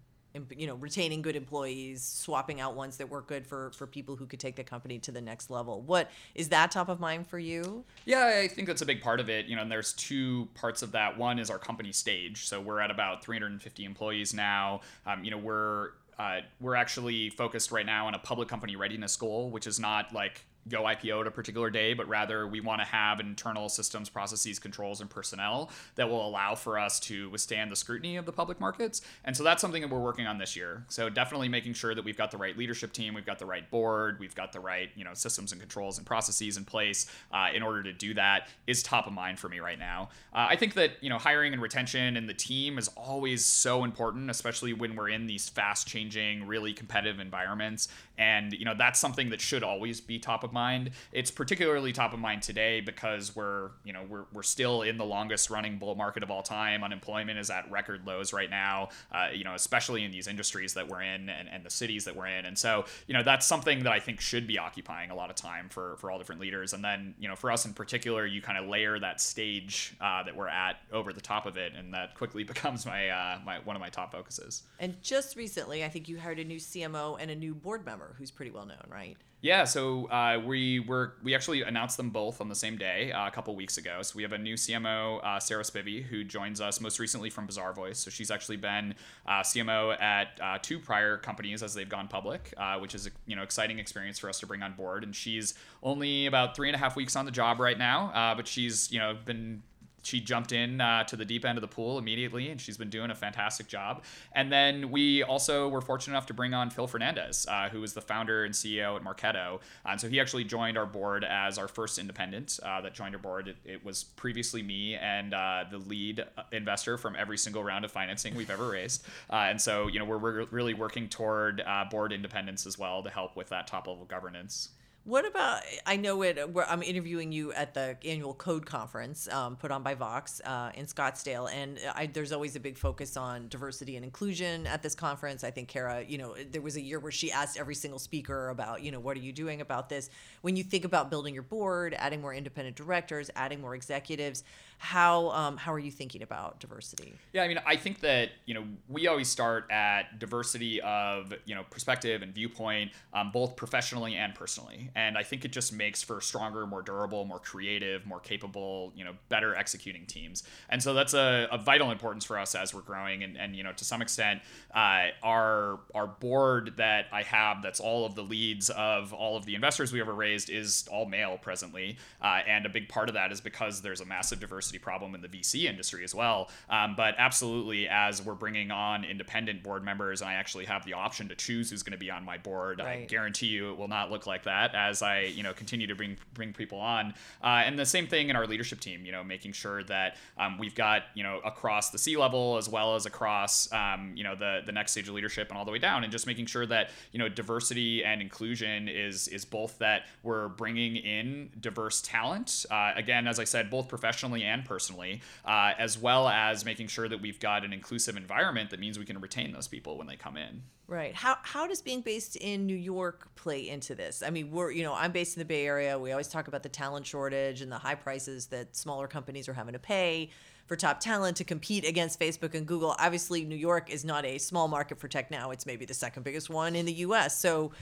you 0.56 0.66
know 0.66 0.74
retaining 0.74 1.22
good 1.22 1.36
employees 1.36 2.02
swapping 2.02 2.60
out 2.60 2.74
ones 2.74 2.96
that 2.96 3.08
work 3.08 3.26
good 3.26 3.46
for 3.46 3.70
for 3.72 3.86
people 3.86 4.16
who 4.16 4.26
could 4.26 4.40
take 4.40 4.56
the 4.56 4.64
company 4.64 4.98
to 4.98 5.12
the 5.12 5.20
next 5.20 5.50
level. 5.50 5.82
What 5.82 6.10
is 6.34 6.48
that 6.50 6.70
top 6.70 6.88
of 6.88 7.00
mind 7.00 7.26
for 7.26 7.38
you? 7.38 7.84
Yeah 8.04 8.40
i 8.42 8.48
think 8.48 8.68
that's 8.68 8.82
a 8.82 8.86
big 8.86 9.02
part 9.02 9.20
of 9.20 9.28
it 9.28 9.46
you 9.46 9.56
know 9.56 9.62
and 9.62 9.70
there's 9.70 9.92
two 9.94 10.48
parts 10.54 10.82
of 10.82 10.92
that. 10.92 11.16
One 11.16 11.38
is 11.38 11.50
our 11.50 11.58
company 11.58 11.92
stage. 11.92 12.46
So 12.46 12.60
we're 12.60 12.80
at 12.80 12.90
about 12.90 13.22
350 13.22 13.84
employees 13.84 14.34
now. 14.34 14.80
Um, 15.06 15.24
you 15.24 15.30
know 15.30 15.38
we're 15.38 15.90
uh, 16.18 16.40
we're 16.60 16.76
actually 16.76 17.28
focused 17.30 17.70
right 17.70 17.84
now 17.84 18.06
on 18.06 18.14
a 18.14 18.18
public 18.18 18.48
company 18.48 18.74
readiness 18.74 19.16
goal 19.16 19.50
which 19.50 19.66
is 19.66 19.78
not 19.78 20.14
like 20.14 20.44
go 20.68 20.82
IPO 20.82 21.22
at 21.22 21.26
a 21.26 21.30
particular 21.30 21.70
day, 21.70 21.94
but 21.94 22.08
rather 22.08 22.46
we 22.46 22.60
want 22.60 22.80
to 22.80 22.86
have 22.86 23.20
internal 23.20 23.68
systems, 23.68 24.08
processes, 24.08 24.58
controls, 24.58 25.00
and 25.00 25.08
personnel 25.08 25.70
that 25.94 26.08
will 26.08 26.26
allow 26.26 26.54
for 26.54 26.78
us 26.78 26.98
to 27.00 27.30
withstand 27.30 27.70
the 27.70 27.76
scrutiny 27.76 28.16
of 28.16 28.26
the 28.26 28.32
public 28.32 28.60
markets. 28.60 29.02
And 29.24 29.36
so 29.36 29.44
that's 29.44 29.60
something 29.60 29.82
that 29.82 29.90
we're 29.90 30.00
working 30.00 30.26
on 30.26 30.38
this 30.38 30.56
year. 30.56 30.84
So 30.88 31.08
definitely 31.08 31.48
making 31.48 31.74
sure 31.74 31.94
that 31.94 32.04
we've 32.04 32.16
got 32.16 32.30
the 32.30 32.36
right 32.36 32.56
leadership 32.56 32.92
team, 32.92 33.14
we've 33.14 33.26
got 33.26 33.38
the 33.38 33.46
right 33.46 33.68
board, 33.70 34.18
we've 34.18 34.34
got 34.34 34.52
the 34.52 34.60
right 34.60 34.90
you 34.94 35.04
know 35.04 35.14
systems 35.14 35.52
and 35.52 35.60
controls 35.60 35.98
and 35.98 36.06
processes 36.06 36.56
in 36.56 36.64
place 36.64 37.10
uh, 37.32 37.48
in 37.54 37.62
order 37.62 37.82
to 37.82 37.92
do 37.92 38.14
that 38.14 38.48
is 38.66 38.82
top 38.82 39.06
of 39.06 39.12
mind 39.12 39.38
for 39.38 39.48
me 39.48 39.60
right 39.60 39.78
now. 39.78 40.08
Uh, 40.32 40.46
I 40.50 40.56
think 40.56 40.74
that 40.74 40.92
you 41.00 41.10
know 41.10 41.18
hiring 41.18 41.52
and 41.52 41.62
retention 41.62 42.16
and 42.16 42.28
the 42.28 42.34
team 42.34 42.78
is 42.78 42.88
always 42.96 43.44
so 43.44 43.84
important, 43.84 44.30
especially 44.30 44.72
when 44.72 44.96
we're 44.96 45.10
in 45.10 45.26
these 45.26 45.48
fast 45.48 45.86
changing, 45.86 46.46
really 46.46 46.72
competitive 46.72 47.20
environments. 47.20 47.88
And 48.18 48.52
you 48.52 48.64
know 48.64 48.74
that's 48.76 48.98
something 48.98 49.30
that 49.30 49.40
should 49.40 49.62
always 49.62 50.00
be 50.00 50.18
top 50.18 50.44
of 50.44 50.52
mind. 50.56 50.90
It's 51.12 51.30
particularly 51.30 51.92
top 51.92 52.14
of 52.14 52.18
mind 52.18 52.42
today 52.42 52.80
because 52.80 53.36
we're, 53.36 53.70
you 53.84 53.92
know, 53.92 54.04
we're, 54.08 54.24
we're 54.32 54.42
still 54.42 54.82
in 54.82 54.96
the 54.96 55.04
longest 55.04 55.50
running 55.50 55.78
bull 55.78 55.94
market 55.94 56.22
of 56.22 56.30
all 56.30 56.42
time. 56.42 56.82
Unemployment 56.82 57.38
is 57.38 57.50
at 57.50 57.70
record 57.70 58.06
lows 58.06 58.32
right 58.32 58.48
now, 58.48 58.88
uh, 59.12 59.28
you 59.34 59.44
know, 59.44 59.54
especially 59.54 60.02
in 60.02 60.10
these 60.10 60.26
industries 60.26 60.72
that 60.74 60.88
we're 60.88 61.02
in 61.02 61.28
and, 61.28 61.48
and 61.48 61.62
the 61.64 61.70
cities 61.70 62.06
that 62.06 62.16
we're 62.16 62.26
in. 62.26 62.46
And 62.46 62.56
so, 62.58 62.86
you 63.06 63.12
know, 63.12 63.22
that's 63.22 63.44
something 63.44 63.82
that 63.82 63.92
I 63.92 64.00
think 64.00 64.20
should 64.20 64.46
be 64.46 64.58
occupying 64.58 65.10
a 65.10 65.14
lot 65.14 65.28
of 65.28 65.36
time 65.36 65.68
for, 65.68 65.96
for 65.98 66.10
all 66.10 66.16
different 66.16 66.40
leaders. 66.40 66.72
And 66.72 66.82
then, 66.82 67.14
you 67.18 67.28
know, 67.28 67.36
for 67.36 67.50
us 67.50 67.66
in 67.66 67.74
particular, 67.74 68.24
you 68.24 68.40
kind 68.40 68.56
of 68.56 68.66
layer 68.66 68.98
that 68.98 69.20
stage 69.20 69.94
uh, 70.00 70.22
that 70.22 70.34
we're 70.34 70.48
at 70.48 70.76
over 70.90 71.12
the 71.12 71.20
top 71.20 71.44
of 71.44 71.58
it. 71.58 71.74
And 71.76 71.92
that 71.92 72.14
quickly 72.14 72.44
becomes 72.52 72.86
my, 72.86 73.10
uh, 73.10 73.38
my, 73.44 73.58
one 73.58 73.76
of 73.76 73.80
my 73.80 73.90
top 73.90 74.12
focuses. 74.12 74.62
And 74.80 75.00
just 75.02 75.36
recently, 75.36 75.84
I 75.84 75.88
think 75.88 76.08
you 76.08 76.18
hired 76.18 76.38
a 76.38 76.44
new 76.44 76.58
CMO 76.58 77.18
and 77.20 77.30
a 77.30 77.34
new 77.34 77.54
board 77.54 77.84
member 77.84 78.14
who's 78.18 78.30
pretty 78.30 78.50
well 78.50 78.64
known, 78.64 78.86
right? 78.88 79.16
Yeah, 79.42 79.64
so 79.64 80.06
uh, 80.06 80.40
we 80.46 80.80
were 80.80 81.14
we 81.22 81.34
actually 81.34 81.62
announced 81.62 81.96
them 81.96 82.10
both 82.10 82.40
on 82.40 82.48
the 82.48 82.54
same 82.54 82.76
day 82.76 83.12
uh, 83.12 83.26
a 83.26 83.30
couple 83.30 83.54
weeks 83.56 83.78
ago. 83.78 84.02
So 84.02 84.14
we 84.16 84.22
have 84.22 84.32
a 84.32 84.38
new 84.38 84.54
CMO, 84.54 85.22
uh, 85.24 85.40
Sarah 85.40 85.62
Spivey, 85.62 86.02
who 86.02 86.24
joins 86.24 86.60
us 86.60 86.80
most 86.80 86.98
recently 86.98 87.30
from 87.30 87.46
Bazaarvoice. 87.46 87.96
So 87.96 88.10
she's 88.10 88.30
actually 88.30 88.56
been 88.56 88.94
uh, 89.26 89.40
CMO 89.40 90.00
at 90.00 90.38
uh, 90.42 90.58
two 90.62 90.78
prior 90.78 91.16
companies 91.16 91.62
as 91.62 91.74
they've 91.74 91.88
gone 91.88 92.08
public, 92.08 92.54
uh, 92.56 92.78
which 92.78 92.94
is 92.94 93.06
a 93.06 93.10
you 93.26 93.36
know 93.36 93.42
exciting 93.42 93.78
experience 93.78 94.18
for 94.18 94.28
us 94.28 94.40
to 94.40 94.46
bring 94.46 94.62
on 94.62 94.72
board. 94.74 95.04
And 95.04 95.14
she's 95.14 95.54
only 95.82 96.26
about 96.26 96.56
three 96.56 96.68
and 96.68 96.76
a 96.76 96.78
half 96.78 96.96
weeks 96.96 97.16
on 97.16 97.24
the 97.24 97.32
job 97.32 97.60
right 97.60 97.78
now, 97.78 98.34
but 98.36 98.46
she's 98.46 98.90
you 98.90 98.98
know 98.98 99.16
been 99.24 99.62
she 100.06 100.20
jumped 100.20 100.52
in 100.52 100.80
uh, 100.80 101.02
to 101.04 101.16
the 101.16 101.24
deep 101.24 101.44
end 101.44 101.58
of 101.58 101.62
the 101.62 101.68
pool 101.68 101.98
immediately, 101.98 102.50
and 102.50 102.60
she's 102.60 102.76
been 102.76 102.90
doing 102.90 103.10
a 103.10 103.14
fantastic 103.14 103.66
job. 103.66 104.04
And 104.32 104.52
then 104.52 104.90
we 104.92 105.24
also 105.24 105.68
were 105.68 105.80
fortunate 105.80 106.14
enough 106.14 106.26
to 106.26 106.34
bring 106.34 106.54
on 106.54 106.70
Phil 106.70 106.86
Fernandez, 106.86 107.44
uh, 107.50 107.68
who 107.68 107.82
is 107.82 107.92
the 107.92 108.00
founder 108.00 108.44
and 108.44 108.54
CEO 108.54 108.94
at 108.94 109.02
Marketo. 109.02 109.60
And 109.84 110.00
so 110.00 110.08
he 110.08 110.20
actually 110.20 110.44
joined 110.44 110.78
our 110.78 110.86
board 110.86 111.24
as 111.24 111.58
our 111.58 111.66
first 111.66 111.98
independent 111.98 112.60
uh, 112.62 112.80
that 112.82 112.94
joined 112.94 113.16
our 113.16 113.20
board. 113.20 113.48
It, 113.48 113.56
it 113.64 113.84
was 113.84 114.04
previously 114.04 114.62
me 114.62 114.94
and 114.94 115.34
uh, 115.34 115.64
the 115.68 115.78
lead 115.78 116.24
investor 116.52 116.96
from 116.96 117.16
every 117.16 117.36
single 117.36 117.64
round 117.64 117.84
of 117.84 117.90
financing 117.90 118.36
we've 118.36 118.50
ever 118.50 118.70
raised. 118.70 119.04
Uh, 119.28 119.46
and 119.50 119.60
so, 119.60 119.88
you 119.88 119.98
know, 119.98 120.04
we're, 120.04 120.18
we're 120.18 120.44
really 120.46 120.74
working 120.74 121.08
toward 121.08 121.62
uh, 121.66 121.84
board 121.90 122.12
independence 122.12 122.64
as 122.64 122.78
well 122.78 123.02
to 123.02 123.10
help 123.10 123.34
with 123.34 123.48
that 123.48 123.66
top 123.66 123.88
level 123.88 124.04
governance. 124.04 124.68
What 125.06 125.24
about? 125.24 125.62
I 125.86 125.96
know 125.98 126.22
it. 126.22 126.36
I'm 126.68 126.82
interviewing 126.82 127.30
you 127.30 127.52
at 127.52 127.74
the 127.74 127.96
annual 128.04 128.34
Code 128.34 128.66
conference 128.66 129.28
um, 129.28 129.54
put 129.54 129.70
on 129.70 129.84
by 129.84 129.94
Vox 129.94 130.40
uh, 130.44 130.72
in 130.74 130.86
Scottsdale, 130.86 131.48
and 131.48 131.78
I, 131.94 132.06
there's 132.06 132.32
always 132.32 132.56
a 132.56 132.60
big 132.60 132.76
focus 132.76 133.16
on 133.16 133.46
diversity 133.46 133.94
and 133.94 134.04
inclusion 134.04 134.66
at 134.66 134.82
this 134.82 134.96
conference. 134.96 135.44
I 135.44 135.52
think 135.52 135.68
Kara, 135.68 136.02
you 136.04 136.18
know, 136.18 136.34
there 136.50 136.60
was 136.60 136.74
a 136.74 136.80
year 136.80 136.98
where 136.98 137.12
she 137.12 137.30
asked 137.30 137.56
every 137.56 137.76
single 137.76 138.00
speaker 138.00 138.48
about, 138.48 138.82
you 138.82 138.90
know, 138.90 138.98
what 138.98 139.16
are 139.16 139.20
you 139.20 139.32
doing 139.32 139.60
about 139.60 139.88
this? 139.88 140.10
When 140.42 140.56
you 140.56 140.64
think 140.64 140.84
about 140.84 141.08
building 141.08 141.34
your 141.34 141.44
board, 141.44 141.94
adding 141.96 142.20
more 142.20 142.34
independent 142.34 142.74
directors, 142.74 143.30
adding 143.36 143.60
more 143.60 143.76
executives, 143.76 144.42
how 144.78 145.30
um, 145.30 145.56
how 145.56 145.72
are 145.72 145.78
you 145.78 145.90
thinking 145.90 146.22
about 146.22 146.60
diversity? 146.60 147.14
Yeah, 147.32 147.42
I 147.42 147.48
mean, 147.48 147.60
I 147.64 147.76
think 147.76 148.00
that 148.00 148.30
you 148.44 148.54
know 148.54 148.64
we 148.88 149.06
always 149.06 149.28
start 149.28 149.70
at 149.70 150.18
diversity 150.18 150.80
of 150.82 151.32
you 151.44 151.54
know 151.54 151.64
perspective 151.70 152.22
and 152.22 152.34
viewpoint, 152.34 152.90
um, 153.14 153.30
both 153.30 153.56
professionally 153.56 154.16
and 154.16 154.34
personally, 154.34 154.90
and 154.96 155.18
I 155.18 155.22
think 155.22 155.44
it 155.44 155.52
just 155.52 155.74
makes 155.74 156.02
for 156.02 156.22
stronger, 156.22 156.66
more 156.66 156.80
durable, 156.80 157.26
more 157.26 157.38
creative, 157.38 158.06
more 158.06 158.18
capable, 158.18 158.94
you 158.96 159.04
know, 159.04 159.12
better 159.28 159.54
executing 159.54 160.06
teams. 160.06 160.42
And 160.70 160.82
so 160.82 160.94
that's 160.94 161.12
a, 161.12 161.48
a 161.52 161.58
vital 161.58 161.90
importance 161.90 162.24
for 162.24 162.38
us 162.38 162.54
as 162.54 162.74
we're 162.74 162.80
growing, 162.80 163.22
and, 163.22 163.36
and 163.36 163.54
you 163.54 163.62
know 163.62 163.72
to 163.72 163.84
some 163.84 164.00
extent, 164.00 164.40
uh, 164.74 165.08
our 165.22 165.80
our 165.94 166.06
board 166.06 166.78
that 166.78 167.06
I 167.12 167.22
have 167.24 167.62
that's 167.62 167.78
all 167.78 168.06
of 168.06 168.14
the 168.14 168.22
leads 168.22 168.70
of 168.70 169.12
all 169.12 169.36
of 169.36 169.44
the 169.44 169.54
investors 169.54 169.92
we 169.92 170.00
ever 170.00 170.14
raised 170.14 170.48
is 170.48 170.88
all 170.90 171.04
male 171.04 171.38
presently, 171.40 171.98
uh, 172.22 172.40
and 172.48 172.64
a 172.64 172.70
big 172.70 172.88
part 172.88 173.10
of 173.10 173.14
that 173.14 173.32
is 173.32 173.42
because 173.42 173.82
there's 173.82 174.00
a 174.00 174.06
massive 174.06 174.40
diversity 174.40 174.78
problem 174.78 175.14
in 175.14 175.20
the 175.20 175.28
VC 175.28 175.64
industry 175.64 176.04
as 176.04 176.14
well. 176.14 176.48
Um, 176.70 176.94
but 176.96 177.14
absolutely, 177.18 177.86
as 177.86 178.24
we're 178.24 178.34
bringing 178.34 178.70
on 178.70 179.04
independent 179.04 179.62
board 179.62 179.84
members, 179.84 180.22
and 180.22 180.30
I 180.30 180.34
actually 180.34 180.64
have 180.64 180.86
the 180.86 180.94
option 180.94 181.28
to 181.28 181.34
choose 181.34 181.68
who's 181.70 181.82
going 181.82 181.92
to 181.92 181.98
be 181.98 182.10
on 182.10 182.24
my 182.24 182.38
board, 182.38 182.78
right. 182.78 183.02
I 183.02 183.04
guarantee 183.04 183.48
you 183.48 183.72
it 183.72 183.76
will 183.76 183.88
not 183.88 184.10
look 184.10 184.26
like 184.26 184.44
that 184.44 184.74
as 184.88 185.02
I 185.02 185.20
you 185.20 185.42
know 185.42 185.52
continue 185.52 185.86
to 185.86 185.94
bring 185.94 186.16
bring 186.34 186.52
people 186.52 186.80
on. 186.80 187.14
Uh, 187.42 187.62
and 187.64 187.78
the 187.78 187.86
same 187.86 188.06
thing 188.06 188.28
in 188.30 188.36
our 188.36 188.46
leadership 188.46 188.80
team, 188.80 189.04
you 189.04 189.12
know, 189.12 189.22
making 189.22 189.52
sure 189.52 189.84
that 189.84 190.16
um, 190.36 190.58
we've 190.58 190.74
got 190.74 191.04
you 191.14 191.22
know 191.22 191.40
across 191.44 191.90
the 191.90 191.98
C 191.98 192.16
level 192.16 192.56
as 192.56 192.68
well 192.68 192.96
as 192.96 193.06
across 193.06 193.72
um, 193.72 194.12
you 194.16 194.24
know 194.24 194.34
the 194.34 194.62
the 194.66 194.72
next 194.72 194.92
stage 194.92 195.08
of 195.08 195.14
leadership 195.14 195.48
and 195.48 195.56
all 195.58 195.64
the 195.64 195.72
way 195.72 195.78
down, 195.78 196.02
and 196.02 196.10
just 196.10 196.26
making 196.26 196.46
sure 196.46 196.66
that 196.66 196.90
you 197.12 197.20
know 197.20 197.28
diversity 197.28 198.02
and 198.04 198.20
inclusion 198.20 198.88
is 198.88 199.28
is 199.28 199.44
both 199.44 199.78
that 199.78 200.06
we're 200.24 200.48
bringing 200.48 200.96
in 200.96 201.50
diverse 201.60 202.02
talent. 202.02 202.66
Uh, 202.68 202.92
again, 202.96 203.28
as 203.28 203.38
I 203.38 203.44
said, 203.44 203.70
both 203.70 203.86
professionally 203.88 204.42
and 204.42 204.56
and 204.56 204.64
personally, 204.64 205.20
uh, 205.44 205.72
as 205.78 205.98
well 205.98 206.28
as 206.28 206.64
making 206.64 206.88
sure 206.88 207.08
that 207.08 207.20
we've 207.20 207.38
got 207.38 207.64
an 207.64 207.72
inclusive 207.72 208.16
environment 208.16 208.70
that 208.70 208.80
means 208.80 208.98
we 208.98 209.04
can 209.04 209.20
retain 209.20 209.52
those 209.52 209.68
people 209.68 209.98
when 209.98 210.06
they 210.06 210.16
come 210.16 210.36
in. 210.36 210.62
Right. 210.88 211.14
How 211.14 211.36
how 211.42 211.66
does 211.66 211.82
being 211.82 212.00
based 212.00 212.36
in 212.36 212.64
New 212.64 212.76
York 212.76 213.28
play 213.34 213.68
into 213.68 213.94
this? 213.94 214.22
I 214.24 214.30
mean, 214.30 214.52
we're 214.52 214.70
you 214.76 214.82
know 214.82 214.94
I'm 214.94 215.12
based 215.12 215.36
in 215.36 215.40
the 215.40 215.44
Bay 215.44 215.66
Area. 215.66 215.98
We 215.98 216.12
always 216.12 216.28
talk 216.28 216.48
about 216.48 216.62
the 216.62 216.68
talent 216.68 217.06
shortage 217.06 217.62
and 217.62 217.72
the 217.72 217.78
high 217.78 217.94
prices 217.94 218.46
that 218.46 218.76
smaller 218.76 219.08
companies 219.08 219.48
are 219.48 219.54
having 219.54 219.72
to 219.72 219.78
pay 219.78 220.30
for 220.66 220.76
top 220.76 221.00
talent 221.00 221.36
to 221.38 221.44
compete 221.44 221.86
against 221.86 222.20
Facebook 222.20 222.54
and 222.54 222.66
Google. 222.66 222.94
Obviously, 222.98 223.44
New 223.44 223.56
York 223.56 223.90
is 223.90 224.04
not 224.04 224.24
a 224.24 224.38
small 224.38 224.68
market 224.68 224.98
for 224.98 225.08
tech 225.08 225.30
now. 225.30 225.50
It's 225.50 225.64
maybe 225.66 225.84
the 225.84 225.94
second 225.94 226.22
biggest 226.24 226.50
one 226.50 226.76
in 226.76 226.86
the 226.86 226.92
U.S. 226.92 227.38
So. 227.38 227.72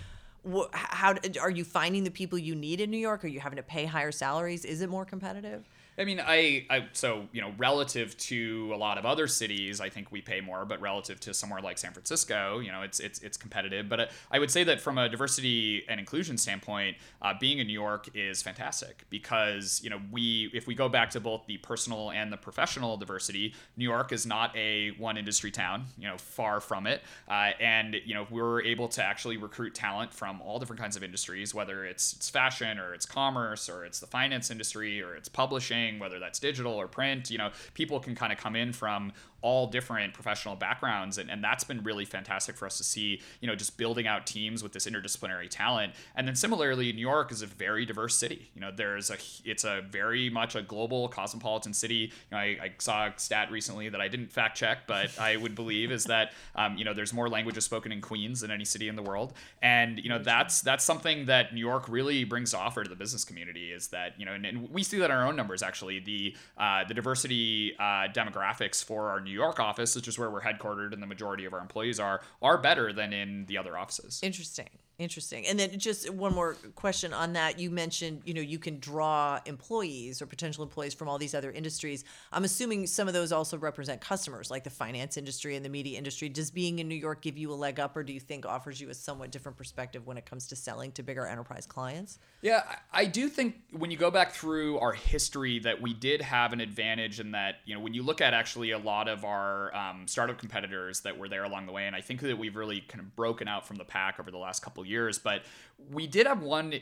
How 0.74 1.14
are 1.40 1.48
you 1.48 1.64
finding 1.64 2.04
the 2.04 2.10
people 2.10 2.38
you 2.38 2.54
need 2.54 2.78
in 2.78 2.90
New 2.90 2.98
York? 2.98 3.24
Are 3.24 3.28
you 3.28 3.40
having 3.40 3.56
to 3.56 3.62
pay 3.62 3.86
higher 3.86 4.12
salaries? 4.12 4.66
Is 4.66 4.82
it 4.82 4.90
more 4.90 5.06
competitive? 5.06 5.64
I 5.96 6.04
mean, 6.04 6.20
I, 6.20 6.66
I 6.68 6.88
so 6.92 7.28
you 7.32 7.40
know, 7.40 7.52
relative 7.56 8.16
to 8.18 8.72
a 8.74 8.76
lot 8.76 8.98
of 8.98 9.06
other 9.06 9.28
cities, 9.28 9.80
I 9.80 9.88
think 9.88 10.10
we 10.10 10.20
pay 10.20 10.40
more, 10.40 10.64
but 10.64 10.80
relative 10.80 11.20
to 11.20 11.34
somewhere 11.34 11.60
like 11.60 11.78
San 11.78 11.92
Francisco, 11.92 12.58
you 12.58 12.72
know, 12.72 12.82
it's 12.82 12.98
it's 12.98 13.20
it's 13.20 13.36
competitive. 13.36 13.88
But 13.88 14.10
I 14.30 14.38
would 14.38 14.50
say 14.50 14.64
that 14.64 14.80
from 14.80 14.98
a 14.98 15.08
diversity 15.08 15.84
and 15.88 16.00
inclusion 16.00 16.36
standpoint, 16.36 16.96
uh, 17.22 17.34
being 17.38 17.58
in 17.58 17.66
New 17.66 17.72
York 17.72 18.08
is 18.14 18.42
fantastic 18.42 19.04
because 19.08 19.80
you 19.84 19.90
know 19.90 20.00
we 20.10 20.50
if 20.52 20.66
we 20.66 20.74
go 20.74 20.88
back 20.88 21.10
to 21.10 21.20
both 21.20 21.46
the 21.46 21.58
personal 21.58 22.10
and 22.10 22.32
the 22.32 22.36
professional 22.36 22.96
diversity, 22.96 23.54
New 23.76 23.84
York 23.84 24.10
is 24.10 24.26
not 24.26 24.54
a 24.56 24.90
one 24.98 25.16
industry 25.16 25.52
town, 25.52 25.84
you 25.96 26.08
know, 26.08 26.18
far 26.18 26.60
from 26.60 26.88
it, 26.88 27.02
uh, 27.28 27.50
and 27.60 27.96
you 28.04 28.14
know 28.14 28.26
we're 28.30 28.62
able 28.62 28.88
to 28.88 29.02
actually 29.02 29.36
recruit 29.36 29.74
talent 29.74 30.12
from 30.12 30.42
all 30.42 30.58
different 30.58 30.80
kinds 30.80 30.96
of 30.96 31.04
industries, 31.04 31.54
whether 31.54 31.84
it's 31.84 32.14
it's 32.14 32.28
fashion 32.28 32.80
or 32.80 32.94
it's 32.94 33.06
commerce 33.06 33.68
or 33.68 33.84
it's 33.84 34.00
the 34.00 34.06
finance 34.08 34.50
industry 34.50 35.00
or 35.00 35.14
it's 35.14 35.28
publishing 35.28 35.83
whether 35.98 36.18
that's 36.18 36.38
digital 36.38 36.72
or 36.72 36.88
print. 36.88 37.30
You 37.30 37.38
know, 37.38 37.50
people 37.74 38.00
can 38.00 38.14
kind 38.14 38.32
of 38.32 38.38
come 38.38 38.56
in 38.56 38.72
from 38.72 39.12
all 39.44 39.66
different 39.66 40.14
professional 40.14 40.56
backgrounds 40.56 41.18
and, 41.18 41.30
and 41.30 41.44
that's 41.44 41.64
been 41.64 41.82
really 41.82 42.06
fantastic 42.06 42.56
for 42.56 42.64
us 42.64 42.78
to 42.78 42.82
see 42.82 43.20
you 43.42 43.46
know 43.46 43.54
just 43.54 43.76
building 43.76 44.06
out 44.06 44.26
teams 44.26 44.62
with 44.62 44.72
this 44.72 44.86
interdisciplinary 44.86 45.50
talent. 45.50 45.92
And 46.16 46.26
then 46.26 46.34
similarly 46.34 46.90
new 46.94 47.02
york 47.02 47.30
is 47.30 47.42
a 47.42 47.46
very 47.46 47.84
diverse 47.84 48.14
city. 48.16 48.50
You 48.54 48.62
know 48.62 48.70
there's 48.74 49.10
a 49.10 49.18
it's 49.44 49.64
a 49.64 49.82
very 49.90 50.30
much 50.30 50.54
a 50.54 50.62
global 50.62 51.08
cosmopolitan 51.08 51.74
city. 51.74 51.94
You 51.94 52.10
know 52.32 52.38
i, 52.38 52.56
I 52.62 52.72
saw 52.78 53.08
a 53.08 53.12
stat 53.18 53.50
recently 53.50 53.90
that 53.90 54.00
i 54.00 54.08
didn't 54.08 54.32
fact 54.32 54.56
check 54.56 54.86
but 54.86 55.16
i 55.18 55.36
would 55.36 55.54
believe 55.54 55.92
is 55.92 56.04
that 56.04 56.32
um, 56.56 56.78
you 56.78 56.84
know 56.86 56.94
there's 56.94 57.12
more 57.12 57.28
languages 57.28 57.66
spoken 57.66 57.92
in 57.92 58.00
queens 58.00 58.40
than 58.40 58.50
any 58.50 58.64
city 58.64 58.88
in 58.88 58.96
the 58.96 59.02
world. 59.02 59.34
And 59.60 59.98
you 59.98 60.08
know 60.08 60.18
that's 60.18 60.62
that's 60.62 60.84
something 60.84 61.26
that 61.26 61.52
new 61.52 61.60
york 61.60 61.86
really 61.90 62.24
brings 62.24 62.52
to 62.52 62.58
offer 62.58 62.82
to 62.82 62.88
the 62.88 62.96
business 62.96 63.24
community 63.24 63.72
is 63.72 63.88
that 63.88 64.18
you 64.18 64.24
know 64.24 64.32
and, 64.32 64.46
and 64.46 64.70
we 64.70 64.82
see 64.82 64.96
that 64.98 65.06
in 65.06 65.10
our 65.10 65.26
own 65.26 65.36
numbers 65.36 65.62
actually 65.62 65.73
the 65.82 66.34
uh, 66.58 66.84
the 66.84 66.94
diversity 66.94 67.74
uh, 67.78 68.08
demographics 68.12 68.84
for 68.84 69.08
our 69.08 69.20
new 69.20 69.30
York 69.30 69.60
office, 69.60 69.94
which 69.96 70.08
is 70.08 70.18
where 70.18 70.30
we're 70.30 70.42
headquartered 70.42 70.92
and 70.92 71.02
the 71.02 71.06
majority 71.06 71.44
of 71.44 71.52
our 71.52 71.60
employees 71.60 72.00
are, 72.00 72.20
are 72.42 72.58
better 72.58 72.92
than 72.92 73.12
in 73.12 73.46
the 73.46 73.58
other 73.58 73.76
offices. 73.76 74.20
Interesting. 74.22 74.68
Interesting. 74.96 75.44
And 75.46 75.58
then 75.58 75.76
just 75.76 76.08
one 76.08 76.32
more 76.32 76.54
question 76.76 77.12
on 77.12 77.32
that. 77.32 77.58
You 77.58 77.68
mentioned, 77.68 78.22
you 78.24 78.32
know, 78.32 78.40
you 78.40 78.60
can 78.60 78.78
draw 78.78 79.40
employees 79.44 80.22
or 80.22 80.26
potential 80.26 80.62
employees 80.62 80.94
from 80.94 81.08
all 81.08 81.18
these 81.18 81.34
other 81.34 81.50
industries. 81.50 82.04
I'm 82.30 82.44
assuming 82.44 82.86
some 82.86 83.08
of 83.08 83.14
those 83.14 83.32
also 83.32 83.58
represent 83.58 84.00
customers 84.00 84.52
like 84.52 84.62
the 84.62 84.70
finance 84.70 85.16
industry 85.16 85.56
and 85.56 85.64
the 85.64 85.68
media 85.68 85.98
industry. 85.98 86.28
Does 86.28 86.52
being 86.52 86.78
in 86.78 86.86
New 86.86 86.94
York 86.94 87.22
give 87.22 87.36
you 87.36 87.52
a 87.52 87.54
leg 87.56 87.80
up 87.80 87.96
or 87.96 88.04
do 88.04 88.12
you 88.12 88.20
think 88.20 88.46
offers 88.46 88.80
you 88.80 88.88
a 88.88 88.94
somewhat 88.94 89.32
different 89.32 89.58
perspective 89.58 90.06
when 90.06 90.16
it 90.16 90.26
comes 90.26 90.46
to 90.48 90.56
selling 90.56 90.92
to 90.92 91.02
bigger 91.02 91.26
enterprise 91.26 91.66
clients? 91.66 92.20
Yeah, 92.40 92.62
I 92.92 93.06
do 93.06 93.28
think 93.28 93.56
when 93.72 93.90
you 93.90 93.96
go 93.96 94.12
back 94.12 94.30
through 94.30 94.78
our 94.78 94.92
history 94.92 95.58
that 95.60 95.82
we 95.82 95.92
did 95.92 96.22
have 96.22 96.52
an 96.52 96.60
advantage 96.60 97.18
in 97.18 97.32
that, 97.32 97.56
you 97.64 97.74
know, 97.74 97.80
when 97.80 97.94
you 97.94 98.04
look 98.04 98.20
at 98.20 98.32
actually 98.32 98.70
a 98.70 98.78
lot 98.78 99.08
of 99.08 99.24
our 99.24 99.74
um, 99.74 100.06
startup 100.06 100.38
competitors 100.38 101.00
that 101.00 101.18
were 101.18 101.28
there 101.28 101.42
along 101.42 101.66
the 101.66 101.72
way, 101.72 101.88
and 101.88 101.96
I 101.96 102.00
think 102.00 102.20
that 102.20 102.38
we've 102.38 102.54
really 102.54 102.80
kind 102.82 103.00
of 103.00 103.16
broken 103.16 103.48
out 103.48 103.66
from 103.66 103.76
the 103.76 103.84
pack 103.84 104.20
over 104.20 104.30
the 104.30 104.38
last 104.38 104.62
couple 104.62 104.83
years. 104.86 105.18
But 105.18 105.42
we 105.90 106.06
did 106.06 106.26
have 106.26 106.42
one 106.42 106.74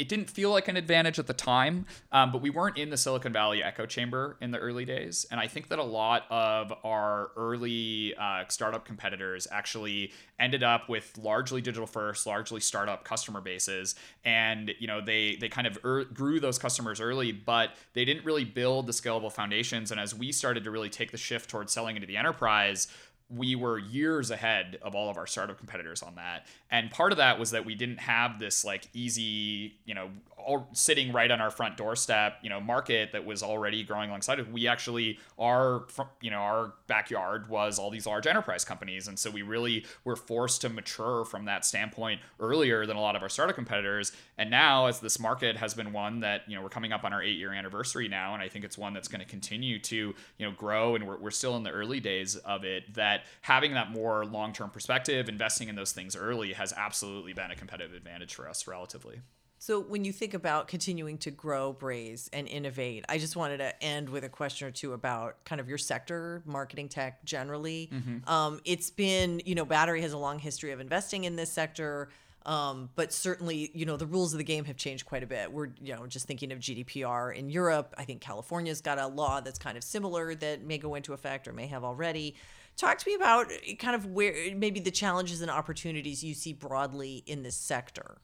it 0.00 0.08
didn't 0.08 0.30
feel 0.30 0.50
like 0.50 0.66
an 0.66 0.78
advantage 0.78 1.18
at 1.18 1.26
the 1.26 1.34
time, 1.34 1.84
um, 2.10 2.32
but 2.32 2.40
we 2.40 2.48
weren't 2.48 2.78
in 2.78 2.88
the 2.88 2.96
Silicon 2.96 3.34
Valley 3.34 3.62
echo 3.62 3.84
chamber 3.84 4.38
in 4.40 4.50
the 4.50 4.56
early 4.56 4.86
days. 4.86 5.26
And 5.30 5.38
I 5.38 5.46
think 5.46 5.68
that 5.68 5.78
a 5.78 5.84
lot 5.84 6.24
of 6.30 6.72
our 6.84 7.32
early 7.36 8.14
uh, 8.18 8.44
startup 8.48 8.86
competitors 8.86 9.46
actually 9.50 10.12
ended 10.38 10.62
up 10.62 10.88
with 10.88 11.18
largely 11.18 11.60
digital 11.60 11.86
first, 11.86 12.26
largely 12.26 12.60
startup 12.60 13.04
customer 13.04 13.42
bases. 13.42 13.94
And, 14.24 14.72
you 14.78 14.86
know, 14.86 15.02
they, 15.02 15.36
they 15.38 15.50
kind 15.50 15.66
of 15.66 15.78
er- 15.84 16.04
grew 16.04 16.40
those 16.40 16.58
customers 16.58 16.98
early, 16.98 17.30
but 17.30 17.72
they 17.92 18.06
didn't 18.06 18.24
really 18.24 18.44
build 18.44 18.86
the 18.86 18.92
scalable 18.92 19.30
foundations. 19.30 19.90
And 19.90 20.00
as 20.00 20.14
we 20.14 20.32
started 20.32 20.64
to 20.64 20.70
really 20.70 20.88
take 20.88 21.10
the 21.10 21.18
shift 21.18 21.50
towards 21.50 21.74
selling 21.74 21.96
into 21.96 22.06
the 22.06 22.16
enterprise, 22.16 22.88
we 23.34 23.54
were 23.54 23.78
years 23.78 24.30
ahead 24.30 24.78
of 24.82 24.94
all 24.94 25.08
of 25.08 25.16
our 25.16 25.26
startup 25.26 25.56
competitors 25.56 26.02
on 26.02 26.16
that. 26.16 26.46
And 26.70 26.90
part 26.90 27.12
of 27.12 27.18
that 27.18 27.38
was 27.38 27.52
that 27.52 27.64
we 27.64 27.74
didn't 27.74 27.98
have 27.98 28.38
this 28.38 28.64
like 28.64 28.88
easy, 28.92 29.76
you 29.84 29.94
know, 29.94 30.10
all 30.46 30.68
sitting 30.72 31.12
right 31.12 31.30
on 31.30 31.40
our 31.40 31.50
front 31.50 31.76
doorstep, 31.76 32.38
you 32.42 32.48
know, 32.48 32.60
market 32.60 33.12
that 33.12 33.24
was 33.24 33.42
already 33.42 33.82
growing 33.82 34.08
alongside 34.08 34.38
of. 34.38 34.50
We 34.50 34.66
actually 34.66 35.18
our 35.38 35.86
you 36.20 36.30
know 36.30 36.38
our 36.38 36.74
backyard 36.86 37.48
was 37.48 37.78
all 37.78 37.90
these 37.90 38.06
large 38.06 38.26
enterprise 38.26 38.64
companies, 38.64 39.08
and 39.08 39.18
so 39.18 39.30
we 39.30 39.42
really 39.42 39.84
were 40.04 40.16
forced 40.16 40.60
to 40.62 40.68
mature 40.68 41.24
from 41.24 41.44
that 41.46 41.64
standpoint 41.64 42.20
earlier 42.38 42.86
than 42.86 42.96
a 42.96 43.00
lot 43.00 43.16
of 43.16 43.22
our 43.22 43.28
startup 43.28 43.56
competitors. 43.56 44.12
And 44.38 44.50
now, 44.50 44.86
as 44.86 45.00
this 45.00 45.18
market 45.18 45.56
has 45.56 45.74
been 45.74 45.92
one 45.92 46.20
that 46.20 46.42
you 46.48 46.56
know 46.56 46.62
we're 46.62 46.68
coming 46.68 46.92
up 46.92 47.04
on 47.04 47.12
our 47.12 47.22
eight 47.22 47.36
year 47.36 47.52
anniversary 47.52 48.08
now, 48.08 48.34
and 48.34 48.42
I 48.42 48.48
think 48.48 48.64
it's 48.64 48.78
one 48.78 48.92
that's 48.94 49.08
going 49.08 49.20
to 49.20 49.26
continue 49.26 49.78
to 49.80 49.96
you 49.96 50.46
know 50.46 50.52
grow, 50.52 50.94
and 50.94 51.06
we're 51.06 51.18
we're 51.18 51.30
still 51.30 51.56
in 51.56 51.62
the 51.62 51.70
early 51.70 52.00
days 52.00 52.36
of 52.36 52.64
it. 52.64 52.94
That 52.94 53.22
having 53.42 53.74
that 53.74 53.90
more 53.90 54.24
long 54.24 54.52
term 54.52 54.70
perspective, 54.70 55.28
investing 55.28 55.68
in 55.68 55.76
those 55.76 55.92
things 55.92 56.16
early, 56.16 56.52
has 56.52 56.72
absolutely 56.76 57.32
been 57.32 57.50
a 57.50 57.56
competitive 57.56 57.94
advantage 57.94 58.34
for 58.34 58.48
us 58.48 58.66
relatively. 58.66 59.20
So 59.62 59.78
when 59.78 60.06
you 60.06 60.12
think 60.12 60.32
about 60.32 60.68
continuing 60.68 61.18
to 61.18 61.30
grow 61.30 61.74
Braze 61.74 62.30
and 62.32 62.48
innovate, 62.48 63.04
I 63.10 63.18
just 63.18 63.36
wanted 63.36 63.58
to 63.58 63.84
end 63.84 64.08
with 64.08 64.24
a 64.24 64.28
question 64.30 64.66
or 64.66 64.70
two 64.70 64.94
about 64.94 65.44
kind 65.44 65.60
of 65.60 65.68
your 65.68 65.76
sector, 65.76 66.42
marketing 66.46 66.88
tech 66.88 67.22
generally. 67.26 67.90
Mm-hmm. 67.92 68.26
Um, 68.26 68.62
it's 68.64 68.88
been, 68.88 69.42
you 69.44 69.54
know, 69.54 69.66
Battery 69.66 70.00
has 70.00 70.14
a 70.14 70.18
long 70.18 70.38
history 70.38 70.72
of 70.72 70.80
investing 70.80 71.24
in 71.24 71.36
this 71.36 71.52
sector. 71.52 72.08
Um, 72.46 72.88
but 72.94 73.12
certainly, 73.12 73.70
you 73.74 73.84
know, 73.84 73.98
the 73.98 74.06
rules 74.06 74.32
of 74.32 74.38
the 74.38 74.44
game 74.44 74.64
have 74.64 74.78
changed 74.78 75.04
quite 75.04 75.22
a 75.22 75.26
bit. 75.26 75.52
We're, 75.52 75.68
you 75.78 75.94
know, 75.94 76.06
just 76.06 76.26
thinking 76.26 76.52
of 76.52 76.60
GDPR 76.60 77.36
in 77.36 77.50
Europe. 77.50 77.94
I 77.98 78.04
think 78.04 78.22
California's 78.22 78.80
got 78.80 78.98
a 78.98 79.08
law 79.08 79.42
that's 79.42 79.58
kind 79.58 79.76
of 79.76 79.84
similar 79.84 80.34
that 80.36 80.64
may 80.64 80.78
go 80.78 80.94
into 80.94 81.12
effect 81.12 81.46
or 81.46 81.52
may 81.52 81.66
have 81.66 81.84
already. 81.84 82.34
Talk 82.78 82.96
to 82.96 83.06
me 83.06 83.14
about 83.14 83.52
kind 83.78 83.94
of 83.94 84.06
where 84.06 84.54
maybe 84.56 84.80
the 84.80 84.90
challenges 84.90 85.42
and 85.42 85.50
opportunities 85.50 86.24
you 86.24 86.32
see 86.32 86.54
broadly 86.54 87.22
in 87.26 87.42
this 87.42 87.56
sector 87.56 88.16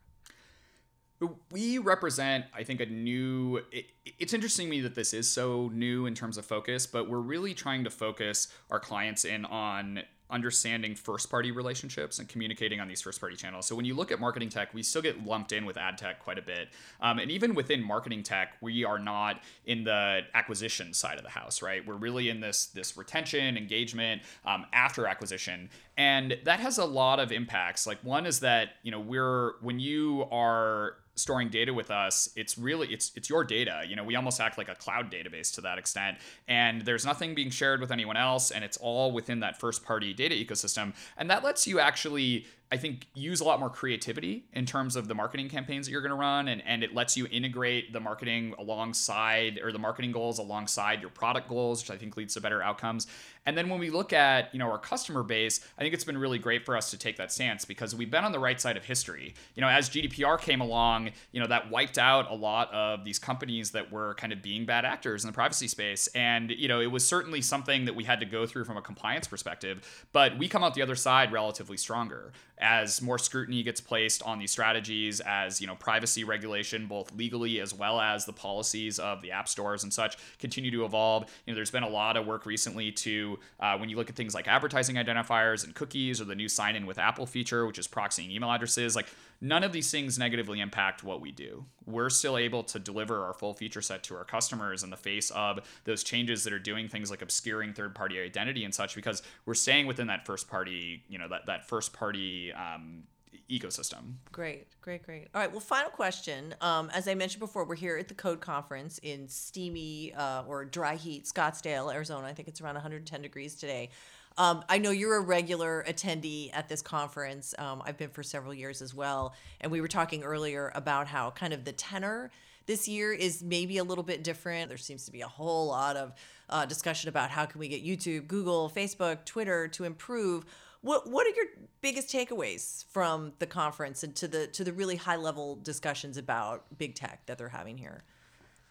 we 1.50 1.78
represent 1.78 2.44
i 2.54 2.62
think 2.62 2.80
a 2.80 2.86
new 2.86 3.60
it, 3.72 3.86
it's 4.18 4.32
interesting 4.32 4.66
to 4.66 4.70
me 4.70 4.80
that 4.80 4.94
this 4.94 5.14
is 5.14 5.28
so 5.28 5.70
new 5.72 6.06
in 6.06 6.14
terms 6.14 6.38
of 6.38 6.44
focus 6.44 6.86
but 6.86 7.08
we're 7.08 7.18
really 7.18 7.54
trying 7.54 7.84
to 7.84 7.90
focus 7.90 8.48
our 8.70 8.80
clients 8.80 9.24
in 9.24 9.44
on 9.46 10.02
understanding 10.30 10.94
first 10.94 11.30
party 11.30 11.50
relationships 11.50 12.18
and 12.18 12.28
communicating 12.28 12.80
on 12.80 12.88
these 12.88 13.00
first 13.00 13.20
party 13.20 13.36
channels. 13.36 13.66
So 13.66 13.76
when 13.76 13.84
you 13.84 13.94
look 13.94 14.10
at 14.10 14.18
marketing 14.18 14.48
tech, 14.48 14.74
we 14.74 14.82
still 14.82 15.02
get 15.02 15.24
lumped 15.24 15.52
in 15.52 15.64
with 15.64 15.76
ad 15.76 15.98
tech 15.98 16.20
quite 16.20 16.38
a 16.38 16.42
bit. 16.42 16.68
Um, 17.00 17.18
and 17.18 17.30
even 17.30 17.54
within 17.54 17.82
marketing 17.82 18.22
tech, 18.22 18.56
we 18.60 18.84
are 18.84 18.98
not 18.98 19.42
in 19.66 19.84
the 19.84 20.22
acquisition 20.34 20.92
side 20.92 21.18
of 21.18 21.24
the 21.24 21.30
house, 21.30 21.62
right? 21.62 21.86
We're 21.86 21.94
really 21.94 22.28
in 22.28 22.40
this 22.40 22.66
this 22.66 22.96
retention, 22.96 23.56
engagement 23.56 24.22
um, 24.44 24.66
after 24.72 25.06
acquisition. 25.06 25.70
And 25.96 26.36
that 26.44 26.60
has 26.60 26.78
a 26.78 26.84
lot 26.84 27.20
of 27.20 27.30
impacts. 27.30 27.86
Like 27.86 27.98
one 28.02 28.26
is 28.26 28.40
that, 28.40 28.70
you 28.82 28.90
know, 28.90 29.00
we're 29.00 29.54
when 29.60 29.78
you 29.78 30.26
are 30.30 30.96
storing 31.16 31.48
data 31.48 31.72
with 31.72 31.90
us 31.90 32.28
it's 32.36 32.58
really 32.58 32.88
it's 32.92 33.12
it's 33.16 33.28
your 33.28 33.42
data. 33.44 33.82
You 33.88 33.96
know 33.96 34.04
we 34.04 34.14
almost 34.16 34.40
act 34.40 34.58
like 34.58 34.68
a 34.68 34.74
cloud 34.74 35.10
database 35.10 35.52
to 35.54 35.60
that 35.62 35.78
extent. 35.78 36.18
And 36.46 36.82
there's 36.82 37.04
nothing 37.04 37.34
being 37.34 37.50
shared 37.50 37.80
with 37.80 37.90
anyone 37.90 38.16
else 38.16 38.50
and 38.50 38.64
it's 38.64 38.76
all 38.76 39.12
within 39.12 39.40
that 39.40 39.58
first 39.58 39.84
party 39.84 40.12
data 40.12 40.34
ecosystem. 40.34 40.94
And 41.16 41.30
that 41.30 41.42
lets 41.42 41.66
you 41.66 41.80
actually 41.80 42.46
I 42.70 42.76
think 42.78 43.06
use 43.14 43.40
a 43.40 43.44
lot 43.44 43.60
more 43.60 43.70
creativity 43.70 44.44
in 44.52 44.66
terms 44.66 44.96
of 44.96 45.06
the 45.06 45.14
marketing 45.14 45.48
campaigns 45.48 45.86
that 45.86 45.92
you're 45.92 46.00
going 46.00 46.10
to 46.10 46.16
run 46.16 46.48
and, 46.48 46.60
and 46.66 46.82
it 46.82 46.92
lets 46.92 47.16
you 47.16 47.28
integrate 47.30 47.92
the 47.92 48.00
marketing 48.00 48.54
alongside 48.58 49.60
or 49.62 49.70
the 49.70 49.78
marketing 49.78 50.10
goals 50.10 50.40
alongside 50.40 51.00
your 51.00 51.10
product 51.10 51.48
goals 51.48 51.82
which 51.82 51.92
I 51.92 51.96
think 51.96 52.16
leads 52.16 52.34
to 52.34 52.40
better 52.40 52.62
outcomes. 52.62 53.06
And 53.44 53.56
then 53.56 53.68
when 53.68 53.78
we 53.78 53.90
look 53.90 54.12
at 54.12 54.52
you 54.52 54.58
know 54.58 54.70
our 54.70 54.78
customer 54.78 55.22
base 55.22 55.60
I 55.78 55.82
think 55.82 55.94
it's 55.94 56.04
been 56.04 56.18
really 56.18 56.38
great 56.38 56.64
for 56.66 56.76
us 56.76 56.90
to 56.90 56.98
take 56.98 57.16
that 57.18 57.30
stance 57.30 57.64
because 57.64 57.94
we've 57.94 58.10
been 58.10 58.24
on 58.24 58.32
the 58.32 58.40
right 58.40 58.60
side 58.60 58.76
of 58.76 58.84
history. 58.84 59.34
You 59.54 59.60
know 59.60 59.68
as 59.68 59.88
GDPR 59.88 60.40
came 60.40 60.60
along 60.60 61.05
you 61.32 61.40
know 61.40 61.46
that 61.46 61.70
wiped 61.70 61.98
out 61.98 62.30
a 62.30 62.34
lot 62.34 62.72
of 62.72 63.04
these 63.04 63.18
companies 63.18 63.70
that 63.72 63.90
were 63.90 64.14
kind 64.14 64.32
of 64.32 64.42
being 64.42 64.64
bad 64.64 64.84
actors 64.84 65.24
in 65.24 65.28
the 65.28 65.34
privacy 65.34 65.68
space 65.68 66.06
and 66.08 66.50
you 66.50 66.68
know 66.68 66.80
it 66.80 66.90
was 66.90 67.06
certainly 67.06 67.40
something 67.40 67.84
that 67.84 67.94
we 67.94 68.04
had 68.04 68.20
to 68.20 68.26
go 68.26 68.46
through 68.46 68.64
from 68.64 68.76
a 68.76 68.82
compliance 68.82 69.26
perspective 69.26 70.06
but 70.12 70.36
we 70.38 70.48
come 70.48 70.62
out 70.62 70.74
the 70.74 70.82
other 70.82 70.96
side 70.96 71.32
relatively 71.32 71.76
stronger 71.76 72.32
as 72.58 73.02
more 73.02 73.18
scrutiny 73.18 73.62
gets 73.62 73.80
placed 73.80 74.22
on 74.22 74.38
these 74.38 74.50
strategies, 74.50 75.20
as 75.20 75.60
you 75.60 75.66
know, 75.66 75.74
privacy 75.74 76.24
regulation, 76.24 76.86
both 76.86 77.12
legally 77.14 77.60
as 77.60 77.74
well 77.74 78.00
as 78.00 78.24
the 78.24 78.32
policies 78.32 78.98
of 78.98 79.20
the 79.20 79.30
app 79.30 79.48
stores 79.48 79.82
and 79.82 79.92
such, 79.92 80.16
continue 80.38 80.70
to 80.70 80.84
evolve. 80.84 81.24
You 81.44 81.52
know, 81.52 81.56
there's 81.56 81.70
been 81.70 81.82
a 81.82 81.88
lot 81.88 82.16
of 82.16 82.26
work 82.26 82.46
recently 82.46 82.92
to 82.92 83.38
uh, 83.60 83.76
when 83.76 83.88
you 83.88 83.96
look 83.96 84.08
at 84.08 84.16
things 84.16 84.34
like 84.34 84.48
advertising 84.48 84.96
identifiers 84.96 85.64
and 85.64 85.74
cookies, 85.74 86.20
or 86.20 86.24
the 86.24 86.34
new 86.34 86.48
sign 86.48 86.76
in 86.76 86.86
with 86.86 86.98
Apple 86.98 87.26
feature, 87.26 87.66
which 87.66 87.78
is 87.78 87.86
proxying 87.86 88.30
email 88.30 88.50
addresses, 88.50 88.96
like 88.96 89.06
none 89.40 89.64
of 89.64 89.72
these 89.72 89.90
things 89.90 90.18
negatively 90.18 90.60
impact 90.60 91.04
what 91.04 91.20
we 91.20 91.30
do. 91.30 91.64
We're 91.84 92.10
still 92.10 92.36
able 92.36 92.62
to 92.64 92.78
deliver 92.78 93.24
our 93.24 93.32
full 93.32 93.54
feature 93.54 93.82
set 93.82 94.02
to 94.04 94.16
our 94.16 94.24
customers 94.24 94.82
in 94.82 94.90
the 94.90 94.96
face 94.96 95.30
of 95.30 95.60
those 95.84 96.02
changes 96.02 96.44
that 96.44 96.52
are 96.52 96.58
doing 96.58 96.88
things 96.88 97.10
like 97.10 97.22
obscuring 97.22 97.72
third 97.72 97.94
party 97.94 98.20
identity 98.20 98.64
and 98.64 98.74
such 98.74 98.94
because 98.94 99.22
we're 99.44 99.54
staying 99.54 99.86
within 99.86 100.08
that 100.08 100.26
first 100.26 100.48
party, 100.48 101.02
you 101.08 101.18
know, 101.18 101.28
that, 101.28 101.46
that 101.46 101.68
first 101.68 101.92
party 101.92 102.52
um, 102.52 103.04
ecosystem. 103.50 104.14
Great, 104.32 104.66
great, 104.80 105.02
great. 105.04 105.28
All 105.34 105.40
right. 105.40 105.50
Well, 105.50 105.60
final 105.60 105.90
question. 105.90 106.54
Um, 106.60 106.90
as 106.92 107.06
I 107.08 107.14
mentioned 107.14 107.40
before, 107.40 107.64
we're 107.64 107.76
here 107.76 107.96
at 107.96 108.08
the 108.08 108.14
Code 108.14 108.40
Conference 108.40 108.98
in 109.02 109.28
steamy 109.28 110.12
uh, 110.14 110.42
or 110.46 110.64
dry 110.64 110.96
heat 110.96 111.24
Scottsdale, 111.24 111.92
Arizona. 111.92 112.26
I 112.26 112.32
think 112.32 112.48
it's 112.48 112.60
around 112.60 112.74
110 112.74 113.22
degrees 113.22 113.54
today. 113.54 113.90
Um, 114.38 114.64
I 114.68 114.78
know 114.78 114.90
you're 114.90 115.16
a 115.16 115.20
regular 115.20 115.84
attendee 115.88 116.50
at 116.52 116.68
this 116.68 116.82
conference. 116.82 117.54
Um, 117.58 117.82
I've 117.84 117.96
been 117.96 118.10
for 118.10 118.22
several 118.22 118.52
years 118.52 118.82
as 118.82 118.94
well. 118.94 119.34
And 119.60 119.72
we 119.72 119.80
were 119.80 119.88
talking 119.88 120.22
earlier 120.22 120.70
about 120.74 121.06
how 121.06 121.30
kind 121.30 121.52
of 121.52 121.64
the 121.64 121.72
tenor 121.72 122.30
this 122.66 122.86
year 122.88 123.12
is 123.12 123.42
maybe 123.42 123.78
a 123.78 123.84
little 123.84 124.04
bit 124.04 124.22
different. 124.22 124.68
There 124.68 124.76
seems 124.76 125.06
to 125.06 125.12
be 125.12 125.22
a 125.22 125.28
whole 125.28 125.68
lot 125.68 125.96
of 125.96 126.12
uh, 126.50 126.66
discussion 126.66 127.08
about 127.08 127.30
how 127.30 127.46
can 127.46 127.58
we 127.58 127.68
get 127.68 127.84
YouTube, 127.84 128.26
Google, 128.26 128.70
Facebook, 128.74 129.24
Twitter 129.24 129.68
to 129.68 129.84
improve. 129.84 130.44
What 130.82 131.08
what 131.10 131.26
are 131.26 131.30
your 131.30 131.46
biggest 131.80 132.08
takeaways 132.12 132.84
from 132.90 133.32
the 133.38 133.46
conference 133.46 134.02
and 134.02 134.14
to 134.16 134.28
the 134.28 134.46
to 134.48 134.62
the 134.62 134.72
really 134.72 134.96
high 134.96 135.16
level 135.16 135.56
discussions 135.56 136.16
about 136.16 136.64
big 136.76 136.94
tech 136.94 137.24
that 137.26 137.38
they're 137.38 137.48
having 137.48 137.78
here? 137.78 138.04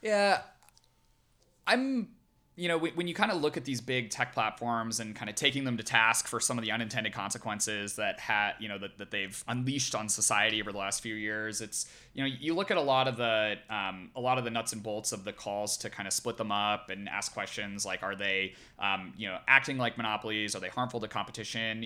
Yeah, 0.01 0.41
I'm 1.65 2.10
you 2.58 2.70
know, 2.70 2.78
when 2.78 3.08
you 3.08 3.13
kind 3.13 3.32
of 3.32 3.41
look 3.41 3.58
at 3.58 3.65
these 3.65 3.82
big 3.82 4.10
tech 4.10 4.34
platforms 4.34 5.02
and 5.02 5.13
kind 5.13 5.30
of 5.30 5.36
taking 5.36 5.65
them 5.65 5.76
to 5.76 5.84
task 5.84 6.28
for 6.28 6.39
some 6.39 6.58
of 6.58 6.63
the 6.63 6.72
unintended 6.72 7.12
consequences 7.12 7.96
that 7.98 8.18
had, 8.20 8.54
you 8.60 8.70
know, 8.70 8.78
that, 8.78 8.98
that 8.98 9.12
they've 9.12 9.44
unleashed 9.50 9.94
on 9.94 10.08
society 10.08 10.62
over 10.62 10.72
the 10.72 10.78
last 10.78 11.02
few 11.02 11.15
years, 11.15 11.60
it's, 11.60 11.86
you 12.15 12.23
know, 12.23 12.30
you 12.39 12.54
look 12.54 12.71
at 12.71 12.78
a 12.78 12.82
lot 12.82 13.10
of 13.10 13.17
the, 13.17 13.58
um, 13.69 14.10
a 14.15 14.21
lot 14.21 14.38
of 14.38 14.45
the 14.45 14.49
nuts 14.49 14.71
and 14.71 14.82
bolts 14.82 15.12
of 15.12 15.25
the 15.25 15.34
calls 15.34 15.75
to 15.75 15.89
kind 15.89 16.08
of 16.08 16.13
split 16.13 16.38
them 16.38 16.49
up 16.49 16.89
and 16.89 17.10
ask 17.10 17.34
questions 17.34 17.86
like, 17.86 18.04
are 18.04 18.15
they, 18.15 18.54
um, 18.80 19.13
you 19.17 19.28
know, 19.28 19.38
acting 19.49 19.78
like 19.78 19.97
monopolies? 19.97 20.56
Are 20.56 20.62
they 20.62 20.69
harmful 20.69 21.01
to 21.01 21.10
competition? 21.10 21.86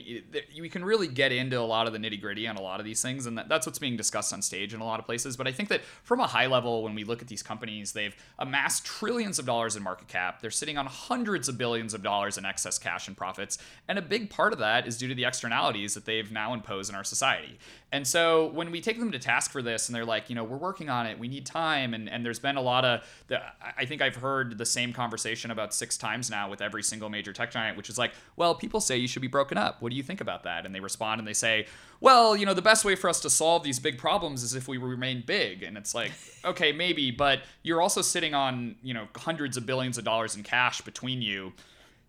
You 0.52 0.70
can 0.70 0.86
really 0.86 1.08
get 1.08 1.32
into 1.32 1.60
a 1.60 1.66
lot 1.66 1.88
of 1.88 1.94
the 1.94 2.00
nitty 2.00 2.22
gritty 2.22 2.48
on 2.48 2.58
a 2.58 2.62
lot 2.62 2.80
of 2.80 2.86
these 2.86 3.02
things, 3.02 3.26
and 3.26 3.40
that's 3.50 3.66
what's 3.66 3.80
being 3.80 3.98
discussed 3.98 4.32
on 4.32 4.44
stage 4.44 4.76
in 4.76 4.82
a 4.82 4.86
lot 4.86 5.00
of 5.00 5.06
places. 5.08 5.36
But 5.36 5.48
I 5.48 5.52
think 5.52 5.68
that 5.70 5.82
from 6.04 6.20
a 6.20 6.28
high 6.28 6.46
level, 6.46 6.84
when 6.84 6.94
we 6.94 7.04
look 7.04 7.24
at 7.24 7.28
these 7.28 7.42
companies, 7.42 7.94
they've 7.94 8.16
amassed 8.38 8.86
trillions 8.86 9.40
of 9.40 9.48
dollars 9.48 9.76
in 9.76 9.82
market 9.82 10.10
cap. 10.10 10.42
They're 10.42 10.52
sitting 10.52 10.78
on 10.78 10.86
hundreds 10.86 11.50
of 11.50 11.58
billions 11.58 11.96
of 11.96 12.04
dollars 12.04 12.38
in 12.38 12.46
excess 12.46 12.78
cash 12.78 13.08
and 13.08 13.18
profits. 13.18 13.58
And 13.88 13.98
a 13.98 14.04
big 14.04 14.30
part 14.30 14.54
of 14.54 14.60
that 14.60 14.88
is 14.88 14.96
due 15.00 15.08
to 15.08 15.16
the 15.16 15.26
externalities 15.26 15.96
that 15.96 16.06
they've 16.06 16.32
now 16.32 16.54
imposed 16.54 16.92
in 16.92 16.96
our 16.96 17.04
society. 17.04 17.58
And 17.92 18.06
so 18.08 18.48
when 18.48 18.70
we 18.70 18.82
take 18.82 19.00
them 19.00 19.12
to 19.12 19.20
task 19.20 19.52
for 19.52 19.62
this 19.62 19.90
and 19.90 19.96
they're 19.96 20.06
like, 20.06 20.30
you 20.30 20.36
know, 20.36 20.44
we're 20.44 20.58
working 20.58 20.90
on 20.90 21.08
it, 21.08 21.18
we 21.18 21.28
need 21.28 21.46
time. 21.46 21.94
And, 21.96 22.08
and 22.08 22.24
there's 22.24 22.38
been 22.38 22.56
a 22.56 22.62
lot 22.62 22.86
of, 22.86 23.02
the, 23.28 23.42
I 23.78 23.86
think 23.86 24.02
I've 24.02 24.16
heard 24.16 24.60
the 24.60 24.66
same 24.66 24.94
conversation 24.94 25.50
about 25.50 25.74
six 25.74 25.98
times 25.98 26.30
now 26.30 26.50
with 26.50 26.62
every 26.62 26.84
single 26.84 27.10
major 27.10 27.34
tech 27.34 27.50
giant, 27.50 27.78
which 27.78 27.90
is 27.90 27.98
like, 27.98 28.14
well, 28.36 28.54
people 28.54 28.80
say 28.80 28.98
you 28.98 29.08
should 29.08 29.24
be 29.24 29.28
broken 29.28 29.58
up. 29.58 29.82
What 29.82 29.90
do 29.90 29.96
you 29.96 30.04
think 30.04 30.22
about 30.22 30.44
that? 30.44 30.68
And 30.68 30.76
they 30.76 30.80
respond 30.80 31.20
and 31.20 31.28
they 31.28 31.34
say, 31.34 31.66
well, 32.00 32.38
you 32.38 32.46
know, 32.46 32.54
the 32.54 32.62
best 32.62 32.86
way 32.86 32.96
for 32.96 33.10
us 33.10 33.20
to 33.22 33.30
solve 33.30 33.64
these 33.64 33.80
big 33.80 33.98
problems 33.98 34.44
is 34.44 34.54
if 34.54 34.68
we 34.68 34.78
remain 34.78 35.24
big. 35.26 35.64
And 35.64 35.76
it's 35.76 35.96
like, 35.96 36.12
okay, 36.46 36.72
maybe, 36.72 37.10
but 37.10 37.42
you're 37.64 37.82
also 37.82 38.04
sitting 38.04 38.36
on, 38.36 38.76
you 38.84 38.94
know, 38.94 39.08
hundreds 39.16 39.58
of 39.58 39.66
billions 39.66 39.98
of 39.98 40.04
dollars 40.04 40.36
in 40.36 40.44
cash 40.44 40.82
between 40.82 41.24
you 41.24 41.54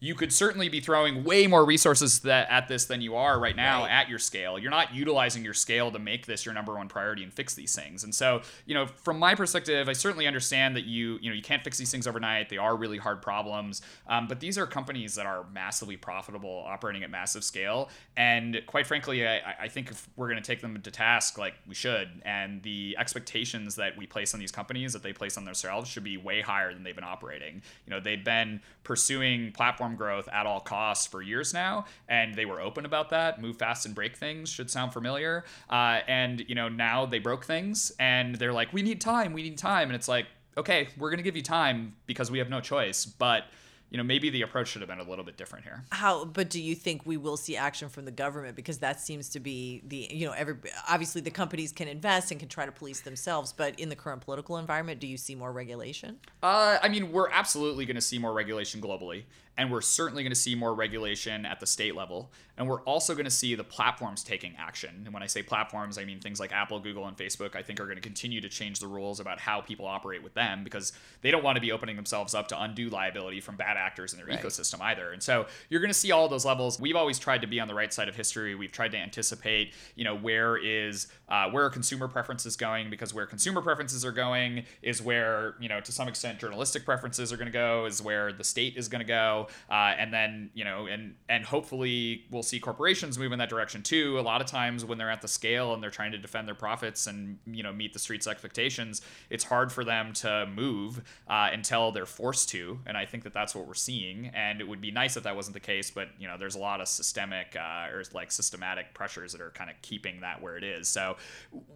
you 0.01 0.15
could 0.15 0.33
certainly 0.33 0.71
be 0.71 0.81
throwing 0.81 1.25
way 1.25 1.47
more 1.47 1.65
resources 1.65 2.21
that, 2.21 2.51
at 2.51 2.69
this 2.69 2.87
than 2.87 3.03
you 3.03 3.17
are 3.17 3.39
right 3.39 3.55
now 3.55 3.83
right. 3.83 3.91
at 3.91 4.09
your 4.09 4.19
scale. 4.19 4.59
You're 4.59 4.71
not 4.71 4.95
utilizing 4.95 5.45
your 5.45 5.53
scale 5.53 5.91
to 5.93 5.99
make 5.99 6.25
this 6.25 6.47
your 6.47 6.55
number 6.55 6.75
one 6.75 6.89
priority 6.89 7.23
and 7.23 7.33
fix 7.33 7.55
these 7.55 7.75
things. 7.77 8.03
And 8.03 8.15
so, 8.15 8.41
you 8.65 8.75
know, 8.75 8.87
from 8.87 9.19
my 9.19 9.35
perspective, 9.35 9.91
I 9.91 9.93
certainly 9.93 10.27
understand 10.27 10.75
that 10.77 10.85
you, 10.85 11.19
you 11.21 11.29
know, 11.29 11.37
you 11.37 11.43
can't 11.43 11.63
fix 11.63 11.77
these 11.77 11.91
things 11.91 12.07
overnight. 12.07 12.49
They 12.49 12.57
are 12.57 12.75
really 12.77 12.97
hard 12.97 13.21
problems. 13.21 13.83
Um, 14.09 14.27
but 14.27 14.41
these 14.41 14.57
are 14.57 14.67
companies 14.67 15.15
that 15.17 15.27
are 15.27 15.45
massively 15.53 15.99
profitable, 15.99 16.65
operating 16.67 17.03
at 17.03 17.11
massive 17.11 17.45
scale. 17.45 17.91
And 18.17 18.63
quite 18.67 18.87
frankly, 18.87 19.29
I, 19.29 19.55
I 19.61 19.69
think 19.69 19.91
if 19.91 20.09
we're 20.17 20.29
going 20.29 20.43
to 20.43 20.47
take 20.47 20.63
them 20.63 20.81
to 20.81 20.91
task, 20.91 21.37
like 21.37 21.55
we 21.69 21.75
should, 21.75 22.09
and 22.25 22.63
the 22.63 22.97
expectations 22.99 23.75
that 23.77 23.99
we 23.99 24.07
place 24.07 24.33
on 24.33 24.41
these 24.41 24.53
companies 24.53 24.95
that 24.95 25.03
they 25.03 25.13
place 25.13 25.37
on 25.37 25.45
themselves 25.45 25.91
should 25.91 26.05
be 26.05 26.17
way 26.17 26.41
higher 26.41 26.73
than 26.73 26.85
they've 26.85 26.95
been 26.95 27.05
operating. 27.05 27.61
You 27.87 27.91
know, 27.91 28.01
they've 28.01 28.25
been 28.25 28.63
pursuing 28.83 29.53
platform 29.53 29.90
platform 29.91 29.97
growth 29.97 30.29
at 30.33 30.47
all 30.47 30.61
costs 30.61 31.07
for 31.07 31.23
years 31.23 31.53
now, 31.53 31.85
and 32.09 32.35
they 32.35 32.45
were 32.45 32.61
open 32.61 32.85
about 32.85 33.11
that. 33.11 33.41
Move 33.41 33.57
fast 33.57 33.87
and 33.87 33.95
break 33.95 34.17
things 34.17 34.49
should 34.49 34.71
sound 34.71 34.93
familiar. 34.93 35.45
Uh, 35.69 36.01
and 36.09 36.45
you 36.49 36.55
know 36.55 36.69
now 36.69 37.07
they 37.07 37.19
broke 37.19 37.45
things, 37.45 37.93
and 37.99 38.37
they're 38.37 38.53
like, 38.53 38.73
we 38.73 38.83
need 38.83 39.01
time, 39.01 39.33
we 39.33 39.43
need 39.43 39.59
time, 39.59 39.89
and 39.89 39.97
it's 39.97 40.09
like, 40.09 40.27
okay, 40.57 40.89
we're 40.99 41.11
gonna 41.11 41.23
give 41.23 41.37
you 41.37 41.43
time 41.43 41.95
because 42.07 42.31
we 42.31 42.39
have 42.39 42.49
no 42.49 42.61
choice, 42.61 43.05
but 43.07 43.45
you 43.91 43.99
know 43.99 44.05
maybe 44.05 44.31
the 44.31 44.43
approach 44.43 44.69
should 44.69 44.83
have 44.83 44.89
been 44.89 45.01
a 45.01 45.09
little 45.09 45.25
bit 45.25 45.37
different 45.37 45.65
here. 45.65 45.83
How 45.91 46.25
but 46.25 46.49
do 46.49 46.63
you 46.63 46.75
think 46.75 47.05
we 47.05 47.17
will 47.17 47.37
see 47.37 47.57
action 47.57 47.89
from 47.89 48.05
the 48.05 48.13
government? 48.13 48.55
Because 48.57 48.79
that 48.79 49.01
seems 49.01 49.29
to 49.31 49.41
be 49.41 49.83
the 49.85 50.09
you 50.11 50.27
know 50.27 50.33
every 50.33 50.55
obviously 50.89 51.21
the 51.21 51.31
companies 51.31 51.73
can 51.73 51.89
invest 51.89 52.31
and 52.31 52.39
can 52.39 52.49
try 52.49 52.67
to 52.67 52.73
police 52.73 53.01
themselves 53.01 53.53
but 53.53 53.79
in 53.81 53.89
the 53.89 53.97
current 53.97 54.23
political 54.23 54.59
environment 54.59 55.01
do 55.01 55.07
you 55.07 55.17
see 55.17 55.35
more 55.35 55.53
regulation? 55.53 56.19
Uh, 56.43 56.79
i 56.83 56.89
mean 56.89 57.11
we're 57.13 57.31
absolutely 57.31 57.85
going 57.85 57.97
to 57.97 58.01
see 58.01 58.19
more 58.19 58.33
regulation 58.33 58.81
globally 58.81 59.25
and 59.61 59.71
we're 59.71 59.83
certainly 59.83 60.23
going 60.23 60.33
to 60.33 60.39
see 60.39 60.55
more 60.55 60.75
regulation 60.75 61.45
at 61.45 61.61
the 61.61 61.67
state 61.67 61.95
level 61.95 62.31
and 62.61 62.69
we're 62.69 62.83
also 62.83 63.15
going 63.15 63.25
to 63.25 63.31
see 63.31 63.57
the 63.57 63.65
platforms 63.65 64.23
taking 64.23 64.55
action 64.57 65.03
and 65.05 65.13
when 65.13 65.23
i 65.23 65.27
say 65.27 65.43
platforms 65.43 65.99
i 65.99 66.05
mean 66.05 66.21
things 66.21 66.39
like 66.39 66.53
apple 66.53 66.79
google 66.79 67.07
and 67.07 67.17
facebook 67.17 67.57
i 67.57 67.63
think 67.63 67.81
are 67.81 67.87
going 67.87 67.97
to 67.97 68.03
continue 68.03 68.41
to 68.41 68.49
change 68.49 68.79
the 68.79 68.87
rules 68.87 69.19
about 69.19 69.41
how 69.41 69.61
people 69.61 69.87
operate 69.87 70.23
with 70.23 70.35
them 70.35 70.63
because 70.63 70.93
they 71.23 71.31
don't 71.31 71.43
want 71.43 71.57
to 71.57 71.61
be 71.61 71.73
opening 71.73 71.97
themselves 71.97 72.35
up 72.35 72.49
to 72.49 72.63
undue 72.63 72.89
liability 72.89 73.41
from 73.41 73.57
bad 73.57 73.77
actors 73.77 74.13
in 74.13 74.19
their 74.19 74.27
right. 74.27 74.41
ecosystem 74.41 74.81
either. 74.81 75.13
And 75.13 75.23
so 75.23 75.47
you're 75.69 75.81
going 75.81 75.91
to 75.91 75.95
see 75.95 76.13
all 76.13 76.29
those 76.29 76.45
levels. 76.45 76.81
We've 76.81 76.97
always 76.97 77.19
tried 77.19 77.41
to 77.43 77.47
be 77.47 77.61
on 77.61 77.69
the 77.69 77.75
right 77.75 77.93
side 77.93 78.09
of 78.09 78.17
history. 78.17 78.55
We've 78.55 78.73
tried 78.73 78.93
to 78.93 78.99
anticipate, 78.99 79.75
you 79.95 80.05
know, 80.05 80.17
where 80.17 80.57
is 80.57 81.09
uh, 81.29 81.49
where 81.51 81.65
are 81.65 81.71
consumer 81.71 82.09
preferences 82.09 82.57
going 82.57 82.91
because 82.91 83.15
where 83.15 83.27
consumer 83.27 83.63
preferences 83.63 84.05
are 84.05 84.13
going 84.13 84.65
is 84.83 85.01
where 85.01 85.55
you 85.61 85.69
know 85.69 85.81
to 85.81 85.93
some 85.93 86.09
extent 86.09 86.39
journalistic 86.39 86.85
preferences 86.85 87.33
are 87.33 87.37
going 87.37 87.47
to 87.47 87.53
go 87.53 87.87
is 87.87 88.03
where 88.03 88.33
the 88.33 88.45
state 88.45 88.77
is 88.77 88.89
going 88.89 89.01
to 89.01 89.07
go 89.07 89.49
uh, 89.71 89.95
and 89.99 90.13
then 90.13 90.51
you 90.55 90.65
know 90.65 90.87
and 90.87 91.15
and 91.29 91.45
hopefully 91.45 92.25
we'll 92.31 92.43
see 92.51 92.61
corporations 92.61 93.19
move 93.19 93.33
in 93.33 93.39
that 93.39 93.49
direction 93.49 93.83
too 93.83 94.19
a 94.19 94.21
lot 94.21 94.41
of 94.41 94.47
times 94.47 94.85
when 94.85 94.99
they're 94.99 95.11
at 95.11 95.23
the 95.23 95.29
scale 95.29 95.73
and 95.75 95.83
they're 95.83 95.91
trying 95.91 96.13
to 96.13 96.19
defend 96.19 96.47
their 96.47 96.55
profits 96.55 97.07
and 97.07 97.39
you 97.47 97.63
know 97.63 97.73
meet 97.73 97.93
the 97.93 97.99
street's 97.99 98.27
expectations 98.27 99.03
it's 99.31 99.45
hard 99.45 99.73
for 99.73 99.85
them 99.85 100.13
to 100.13 100.47
move 100.55 101.03
uh, 101.29 101.49
until 101.53 101.93
they're 101.93 102.07
forced 102.07 102.49
to 102.49 102.79
and 102.87 102.97
i 102.97 103.05
think 103.05 103.23
that 103.23 103.33
that's 103.33 103.55
what 103.55 103.67
we're 103.67 103.75
seeing 103.75 104.31
and 104.35 104.61
it 104.61 104.69
would 104.69 104.81
be 104.81 104.91
nice 104.91 105.17
if 105.17 105.23
that 105.23 105.35
wasn't 105.35 105.55
the 105.55 105.61
case 105.61 105.91
but 105.91 106.09
you 106.19 106.27
know 106.27 106.37
there's 106.39 106.57
a 106.57 106.59
lot 106.59 106.81
of 106.81 106.89
systemic 106.89 107.57
uh, 107.57 107.91
or 107.93 108.03
like 108.13 108.31
systematic 108.33 108.93
pressures 108.95 109.33
that 109.33 109.41
are 109.41 109.51
kind 109.51 109.71
of 109.71 109.81
keeping 109.83 110.21
that 110.21 110.43
where 110.43 110.57
it 110.57 110.65
is 110.65 110.89
so 110.89 111.17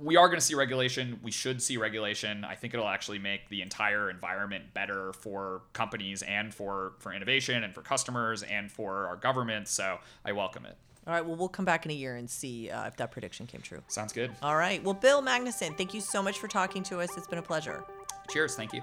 we 0.01 0.17
are 0.17 0.29
going 0.29 0.39
to 0.39 0.45
see 0.45 0.55
regulation. 0.55 1.19
We 1.23 1.31
should 1.31 1.63
see 1.63 1.77
regulation. 1.77 2.45
I 2.45 2.55
think 2.55 2.75
it'll 2.75 2.89
actually 2.89 3.19
make 3.19 3.49
the 3.49 3.63
entire 3.63 4.11
environment 4.11 4.75
better 4.75 5.13
for 5.13 5.63
companies 5.73 6.23
and 6.23 6.53
for 6.53 6.93
for 6.99 7.13
innovation 7.13 7.65
and 7.65 7.75
for 7.75 7.83
customers 7.83 8.43
and 8.43 8.71
for 8.71 9.07
our 9.07 9.17
government. 9.17 9.69
So 9.69 9.99
I 10.25 10.33
welcome 10.33 10.63
it. 10.66 10.77
All 11.07 11.12
right. 11.12 11.24
Well, 11.24 11.37
we'll 11.37 11.48
come 11.48 11.64
back 11.64 11.85
in 11.85 11.90
a 11.90 11.94
year 11.94 12.16
and 12.16 12.29
see 12.29 12.70
uh, 12.70 12.87
if 12.87 12.96
that 12.96 13.11
prediction 13.11 13.46
came 13.46 13.61
true. 13.61 13.83
Sounds 13.88 14.12
good. 14.12 14.31
All 14.42 14.57
right. 14.57 14.83
Well, 14.83 14.94
Bill 14.94 15.22
Magnuson, 15.22 15.77
thank 15.77 15.92
you 15.92 16.00
so 16.00 16.22
much 16.22 16.38
for 16.38 16.48
talking 16.48 16.83
to 16.85 17.00
us. 17.00 17.11
It's 17.16 17.27
been 17.27 17.38
a 17.38 17.42
pleasure. 17.42 17.85
Cheers. 18.31 18.55
Thank 18.57 18.72
you. 18.72 18.83